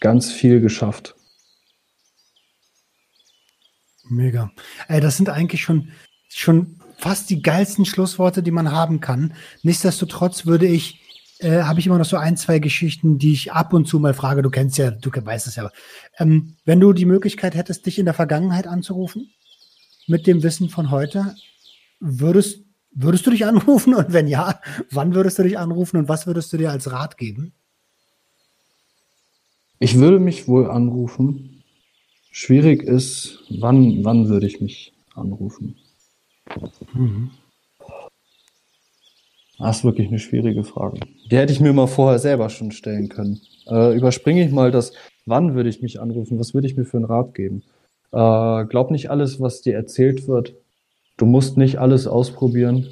ganz 0.00 0.32
viel 0.32 0.60
geschafft. 0.60 1.14
Mega. 4.08 4.50
Ey, 4.88 5.00
das 5.00 5.16
sind 5.16 5.28
eigentlich 5.28 5.62
schon, 5.62 5.90
schon 6.28 6.80
fast 6.98 7.30
die 7.30 7.42
geilsten 7.42 7.84
Schlussworte, 7.84 8.42
die 8.42 8.50
man 8.50 8.72
haben 8.72 9.00
kann. 9.00 9.34
Nichtsdestotrotz 9.62 10.44
würde 10.44 10.66
ich, 10.66 11.01
äh, 11.42 11.62
habe 11.62 11.80
ich 11.80 11.86
immer 11.86 11.98
noch 11.98 12.04
so 12.04 12.16
ein, 12.16 12.36
zwei 12.36 12.58
Geschichten, 12.58 13.18
die 13.18 13.32
ich 13.32 13.52
ab 13.52 13.72
und 13.72 13.86
zu 13.86 13.98
mal 13.98 14.14
frage. 14.14 14.42
Du 14.42 14.50
kennst 14.50 14.78
ja, 14.78 14.90
du 14.90 15.10
weißt 15.10 15.46
es 15.46 15.56
ja. 15.56 15.70
Ähm, 16.18 16.56
wenn 16.64 16.80
du 16.80 16.92
die 16.92 17.04
Möglichkeit 17.04 17.54
hättest, 17.54 17.86
dich 17.86 17.98
in 17.98 18.04
der 18.04 18.14
Vergangenheit 18.14 18.66
anzurufen, 18.66 19.30
mit 20.06 20.26
dem 20.26 20.42
Wissen 20.42 20.68
von 20.68 20.90
heute, 20.90 21.34
würdest, 22.00 22.60
würdest 22.92 23.26
du 23.26 23.30
dich 23.30 23.44
anrufen? 23.46 23.94
Und 23.94 24.12
wenn 24.12 24.28
ja, 24.28 24.60
wann 24.90 25.14
würdest 25.14 25.38
du 25.38 25.42
dich 25.42 25.58
anrufen 25.58 25.96
und 25.96 26.08
was 26.08 26.26
würdest 26.26 26.52
du 26.52 26.56
dir 26.56 26.70
als 26.70 26.90
Rat 26.90 27.18
geben? 27.18 27.52
Ich 29.78 29.98
würde 29.98 30.20
mich 30.20 30.46
wohl 30.46 30.70
anrufen. 30.70 31.64
Schwierig 32.30 32.82
ist, 32.82 33.40
wann, 33.50 34.04
wann 34.04 34.28
würde 34.28 34.46
ich 34.46 34.60
mich 34.60 34.92
anrufen? 35.14 35.76
Mhm. 36.94 37.30
Das 39.62 39.78
ist 39.78 39.84
wirklich 39.84 40.08
eine 40.08 40.18
schwierige 40.18 40.64
Frage. 40.64 40.98
Die 41.30 41.36
hätte 41.36 41.52
ich 41.52 41.60
mir 41.60 41.72
mal 41.72 41.86
vorher 41.86 42.18
selber 42.18 42.50
schon 42.50 42.72
stellen 42.72 43.08
können. 43.08 43.40
Äh, 43.68 43.96
überspringe 43.96 44.44
ich 44.44 44.50
mal 44.50 44.72
das, 44.72 44.92
wann 45.24 45.54
würde 45.54 45.68
ich 45.68 45.80
mich 45.80 46.00
anrufen? 46.00 46.40
Was 46.40 46.52
würde 46.52 46.66
ich 46.66 46.76
mir 46.76 46.84
für 46.84 46.96
einen 46.96 47.06
Rat 47.06 47.32
geben? 47.32 47.62
Äh, 48.10 48.64
glaub 48.64 48.90
nicht 48.90 49.08
alles, 49.10 49.40
was 49.40 49.62
dir 49.62 49.76
erzählt 49.76 50.26
wird. 50.26 50.54
Du 51.16 51.26
musst 51.26 51.56
nicht 51.58 51.78
alles 51.78 52.08
ausprobieren 52.08 52.88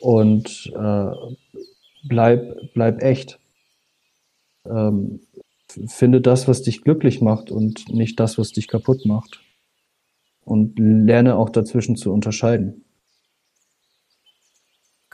und 0.00 0.72
äh, 0.74 1.10
bleib, 2.08 2.72
bleib 2.72 3.02
echt. 3.02 3.38
Ähm, 4.64 5.20
finde 5.86 6.22
das, 6.22 6.48
was 6.48 6.62
dich 6.62 6.80
glücklich 6.80 7.20
macht 7.20 7.50
und 7.50 7.92
nicht 7.92 8.18
das, 8.20 8.38
was 8.38 8.52
dich 8.52 8.68
kaputt 8.68 9.04
macht. 9.04 9.42
Und 10.46 10.78
lerne 10.78 11.36
auch 11.36 11.50
dazwischen 11.50 11.96
zu 11.96 12.10
unterscheiden. 12.10 12.83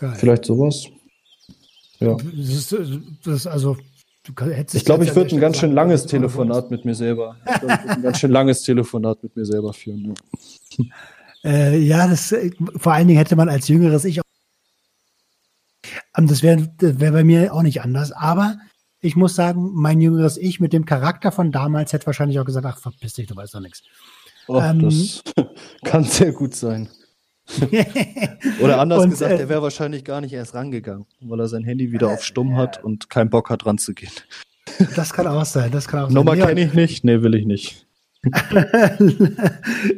Geil. 0.00 0.14
Vielleicht 0.16 0.46
sowas. 0.46 0.86
Ja. 1.98 2.16
Das 2.16 2.48
ist, 2.48 2.72
das 2.72 3.34
ist 3.34 3.46
also 3.46 3.76
ich 4.72 4.84
glaube, 4.84 5.04
ich 5.04 5.14
würde 5.14 5.34
ein 5.34 5.40
ganz 5.40 5.58
schön 5.58 5.72
langes 5.72 6.06
Telefonat 6.06 6.70
mit 6.70 6.86
mir 6.86 6.94
selber. 6.94 7.36
Ich 7.46 7.60
glaub, 7.60 7.70
ich 7.84 7.90
ein 7.90 8.02
ganz 8.02 8.18
schön 8.18 8.30
langes 8.30 8.62
Telefonat 8.62 9.22
mit 9.22 9.36
mir 9.36 9.44
selber 9.44 9.72
führen. 9.72 10.14
Ja. 10.78 10.84
Äh, 11.42 11.78
ja, 11.78 12.06
das, 12.06 12.32
äh, 12.32 12.50
vor 12.76 12.92
allen 12.92 13.08
Dingen 13.08 13.16
hätte 13.16 13.34
man 13.34 13.48
als 13.48 13.66
jüngeres 13.66 14.04
Ich 14.04 14.20
auch. 14.20 14.24
Ähm, 16.14 16.26
das 16.26 16.42
wäre 16.42 16.68
wär 16.78 17.12
bei 17.12 17.24
mir 17.24 17.54
auch 17.54 17.62
nicht 17.62 17.80
anders. 17.80 18.12
Aber 18.12 18.58
ich 19.00 19.16
muss 19.16 19.36
sagen, 19.36 19.70
mein 19.72 20.02
jüngeres 20.02 20.36
Ich 20.36 20.60
mit 20.60 20.74
dem 20.74 20.84
Charakter 20.84 21.32
von 21.32 21.50
damals 21.50 21.94
hätte 21.94 22.04
wahrscheinlich 22.04 22.38
auch 22.40 22.44
gesagt, 22.44 22.66
ach, 22.66 22.76
verpiss 22.76 23.14
dich, 23.14 23.26
du 23.26 23.36
weißt 23.36 23.54
doch 23.54 23.60
nichts. 23.60 23.82
Oh, 24.48 24.60
ähm, 24.60 24.82
das 24.82 25.22
kann 25.84 26.04
sehr 26.04 26.32
gut 26.32 26.54
sein. 26.54 26.90
Oder 28.60 28.80
anders 28.80 29.04
und, 29.04 29.10
gesagt, 29.10 29.32
äh, 29.32 29.38
der 29.38 29.48
wäre 29.48 29.62
wahrscheinlich 29.62 30.04
gar 30.04 30.20
nicht 30.20 30.32
erst 30.32 30.54
rangegangen, 30.54 31.06
weil 31.20 31.40
er 31.40 31.48
sein 31.48 31.64
Handy 31.64 31.92
wieder 31.92 32.08
äh, 32.08 32.14
auf 32.14 32.24
Stumm 32.24 32.56
hat 32.56 32.82
und 32.82 33.10
keinen 33.10 33.30
Bock 33.30 33.50
hat, 33.50 33.66
ranzugehen. 33.66 34.12
Das 34.94 35.12
kann 35.12 35.26
auch 35.26 35.44
sein, 35.44 35.70
das 35.70 35.88
kann 35.88 36.04
auch 36.04 36.10
Nummer 36.10 36.36
kenne 36.36 36.62
ich 36.62 36.74
nicht, 36.74 37.04
nee, 37.04 37.22
will 37.22 37.34
ich 37.34 37.46
nicht. 37.46 37.86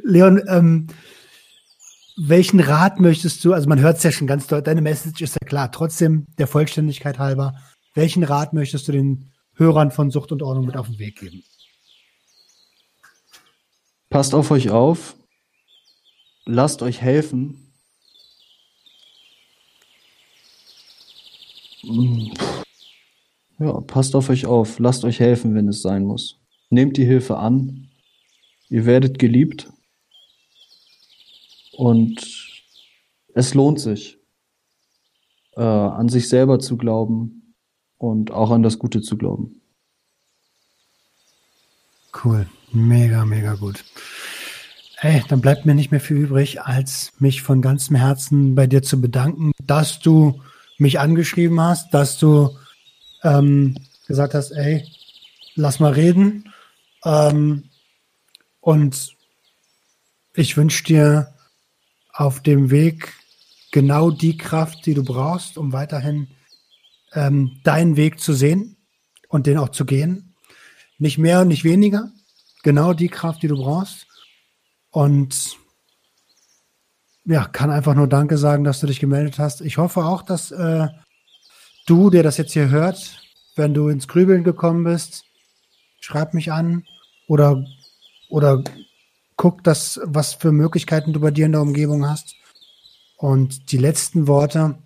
Leon, 0.05 0.43
ähm, 0.49 0.87
welchen 2.17 2.61
Rat 2.61 3.01
möchtest 3.01 3.45
du, 3.45 3.53
also 3.53 3.69
man 3.69 3.81
hört 3.81 3.97
es 3.99 4.03
ja 4.03 4.13
schon 4.13 4.27
ganz 4.27 4.47
deutlich, 4.47 4.65
deine 4.65 4.83
Message 4.83 5.21
ist 5.21 5.37
ja 5.41 5.47
klar, 5.47 5.73
trotzdem 5.73 6.27
der 6.39 6.47
Vollständigkeit 6.47 7.19
halber, 7.19 7.55
welchen 7.95 8.23
Rat 8.23 8.53
möchtest 8.53 8.89
du 8.89 8.93
den 8.93 9.31
Hörern 9.55 9.91
von 9.91 10.11
Sucht 10.11 10.33
und 10.33 10.43
Ordnung 10.43 10.67
mit 10.67 10.77
auf 10.77 10.87
den 10.87 10.99
Weg 10.99 11.19
geben? 11.21 11.43
Passt 14.09 14.35
auf 14.35 14.51
euch 14.51 14.71
auf, 14.71 15.17
lasst 16.45 16.83
euch 16.83 17.01
helfen. 17.01 17.73
Ja, 23.59 23.81
passt 23.81 24.15
auf 24.15 24.29
euch 24.29 24.47
auf, 24.47 24.79
lasst 24.79 25.05
euch 25.05 25.21
helfen, 25.21 25.55
wenn 25.55 25.69
es 25.69 25.83
sein 25.83 26.05
muss. 26.05 26.39
Nehmt 26.71 26.97
die 26.97 27.05
Hilfe 27.05 27.37
an, 27.39 27.89
ihr 28.69 28.87
werdet 28.87 29.19
geliebt 29.19 29.71
und 31.73 32.63
es 33.35 33.55
lohnt 33.55 33.81
sich, 33.81 34.19
äh, 35.57 35.63
an 35.63 36.09
sich 36.09 36.29
selber 36.29 36.59
zu 36.59 36.77
glauben 36.77 37.55
und 37.99 38.31
auch 38.31 38.51
an 38.51 38.63
das 38.63 38.79
Gute 38.79 39.01
zu 39.01 39.17
glauben. 39.17 39.61
Cool, 42.25 42.47
mega, 42.73 43.25
mega 43.25 43.55
gut. 43.55 43.85
Hey, 45.05 45.25
dann 45.27 45.41
bleibt 45.41 45.67
mir 45.67 45.75
nicht 45.75 45.91
mehr 45.91 45.99
viel 45.99 46.17
übrig, 46.17 46.63
als 46.63 47.13
mich 47.19 47.43
von 47.43 47.61
ganzem 47.61 47.97
Herzen 47.97 48.55
bei 48.55 48.69
dir 48.69 48.85
zu 48.85 49.01
bedanken, 49.01 49.51
dass 49.61 49.99
du 49.99 50.41
mich 50.79 51.01
angeschrieben 51.01 51.61
hast, 51.61 51.93
dass 51.93 52.19
du 52.19 52.57
ähm, 53.25 53.77
gesagt 54.07 54.33
hast, 54.33 54.53
ey, 54.53 54.87
lass 55.57 55.81
mal 55.81 55.93
reden. 55.93 56.53
Ähm, 57.05 57.65
und 58.61 59.17
ich 60.35 60.57
wünsche 60.57 60.85
dir 60.85 61.35
auf 62.13 62.41
dem 62.41 62.71
Weg 62.71 63.13
genau 63.73 64.13
die 64.13 64.37
Kraft, 64.37 64.87
die 64.87 64.95
du 64.95 65.03
brauchst, 65.03 65.59
um 65.59 65.73
weiterhin 65.73 66.29
ähm, 67.13 67.59
deinen 67.65 67.97
Weg 67.97 68.21
zu 68.21 68.35
sehen 68.35 68.77
und 69.29 69.49
den 69.49 69.59
auch 69.59 69.71
zu 69.71 69.85
gehen. 69.85 70.37
Nicht 70.99 71.19
mehr 71.19 71.41
und 71.41 71.49
nicht 71.49 71.65
weniger. 71.65 72.13
Genau 72.63 72.93
die 72.93 73.09
Kraft, 73.09 73.43
die 73.43 73.49
du 73.49 73.57
brauchst. 73.57 74.07
Und 74.93 75.57
ja, 77.25 77.47
kann 77.47 77.71
einfach 77.71 77.95
nur 77.95 78.09
Danke 78.09 78.39
sagen, 78.39 78.63
dass 78.63 78.81
du 78.81 78.87
dich 78.87 79.01
gemeldet 79.01 79.39
hast. 79.39 79.61
Ich 79.63 79.79
hoffe 79.79 80.05
auch, 80.05 80.23
dass 80.23 80.51
äh, 80.51 80.89
du, 81.87 82.11
der 82.11 82.23
das 82.23 82.37
jetzt 82.37 82.53
hier 82.53 82.69
hört, 82.69 83.21
wenn 83.57 83.75
du 83.75 83.89
ins 83.89 84.07
Grübeln 84.07 84.45
gekommen 84.45 84.85
bist, 84.85 85.25
schreib 86.01 86.35
mich 86.35 86.53
an 86.53 86.85
oder, 87.27 87.65
oder 88.29 88.63
guck, 89.37 89.65
dass, 89.65 90.01
was 90.05 90.35
für 90.35 90.53
Möglichkeiten 90.53 91.13
du 91.13 91.21
bei 91.21 91.31
dir 91.31 91.47
in 91.47 91.53
der 91.53 91.63
Umgebung 91.63 92.09
hast. 92.09 92.37
Und 93.17 93.73
die 93.73 93.79
letzten 93.79 94.27
Worte 94.27 94.79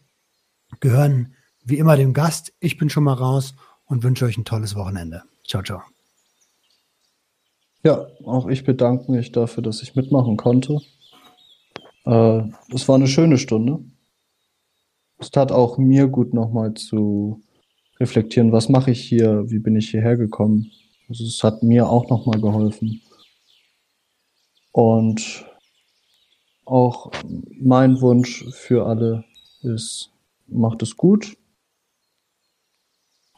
gehören 0.80 1.34
wie 1.64 1.78
immer 1.78 1.96
dem 1.96 2.14
Gast. 2.14 2.52
Ich 2.61 2.76
bin 2.76 2.90
schon 2.90 3.04
mal 3.04 3.14
raus 3.14 3.54
und 3.86 4.04
wünsche 4.04 4.24
euch 4.24 4.36
ein 4.36 4.44
tolles 4.44 4.76
Wochenende. 4.76 5.22
Ciao, 5.44 5.62
ciao. 5.62 5.95
Ja, 7.87 8.09
auch 8.24 8.49
ich 8.49 8.64
bedanke 8.64 9.12
mich 9.12 9.30
dafür, 9.30 9.62
dass 9.62 9.80
ich 9.80 9.95
mitmachen 9.95 10.37
konnte. 10.37 10.80
Äh, 12.05 12.43
es 12.74 12.89
war 12.89 12.97
eine 12.97 13.07
schöne 13.07 13.39
Stunde. 13.39 13.78
Es 15.18 15.30
tat 15.30 15.53
auch 15.53 15.78
mir 15.78 16.09
gut, 16.09 16.34
nochmal 16.34 16.74
zu 16.74 17.45
reflektieren, 18.01 18.51
was 18.51 18.68
mache 18.68 18.91
ich 18.91 19.01
hier, 19.01 19.49
wie 19.53 19.61
bin 19.61 19.76
ich 19.76 19.89
hierher 19.89 20.16
gekommen. 20.16 20.72
Also 21.09 21.22
es 21.26 21.45
hat 21.45 21.62
mir 21.62 21.89
auch 21.89 22.11
nochmal 22.11 22.41
geholfen. 22.41 23.03
Und 24.72 25.47
auch 26.64 27.12
mein 27.53 28.01
Wunsch 28.01 28.47
für 28.51 28.84
alle 28.84 29.24
ist, 29.62 30.11
macht 30.49 30.82
es 30.82 30.97
gut. 30.97 31.37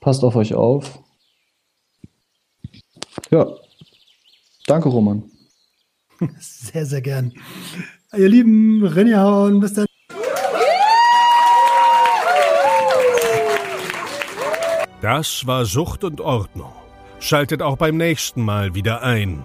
Passt 0.00 0.24
auf 0.24 0.36
euch 0.36 0.54
auf. 0.54 1.02
Ja. 3.30 3.46
Danke, 4.68 4.90
Roman. 4.90 5.22
Sehr, 6.38 6.84
sehr 6.84 7.00
gern. 7.00 7.32
Ihr 8.14 8.28
Lieben, 8.28 8.84
Renjahauen, 8.84 9.60
bis 9.60 9.72
dann. 9.72 9.86
Das 15.00 15.46
war 15.46 15.64
Sucht 15.64 16.04
und 16.04 16.20
Ordnung. 16.20 16.72
Schaltet 17.18 17.62
auch 17.62 17.76
beim 17.78 17.96
nächsten 17.96 18.42
Mal 18.42 18.74
wieder 18.74 19.02
ein. 19.02 19.44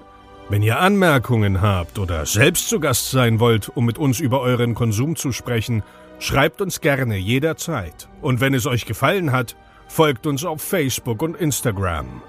Wenn 0.49 0.61
ihr 0.61 0.79
Anmerkungen 0.79 1.61
habt 1.61 1.99
oder 1.99 2.25
selbst 2.25 2.67
zu 2.67 2.81
Gast 2.81 3.11
sein 3.11 3.39
wollt, 3.39 3.69
um 3.69 3.85
mit 3.85 3.97
uns 3.97 4.19
über 4.19 4.41
euren 4.41 4.75
Konsum 4.75 5.15
zu 5.15 5.31
sprechen, 5.31 5.83
schreibt 6.19 6.59
uns 6.59 6.81
gerne 6.81 7.15
jederzeit. 7.15 8.09
Und 8.21 8.41
wenn 8.41 8.53
es 8.53 8.65
euch 8.65 8.85
gefallen 8.85 9.31
hat, 9.31 9.55
folgt 9.87 10.27
uns 10.27 10.43
auf 10.43 10.61
Facebook 10.61 11.21
und 11.21 11.37
Instagram. 11.37 12.21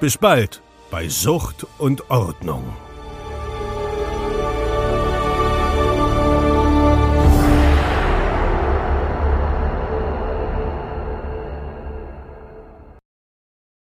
Bis 0.00 0.18
bald 0.18 0.62
bei 0.90 1.08
Sucht 1.08 1.66
und 1.78 2.10
Ordnung. 2.10 2.64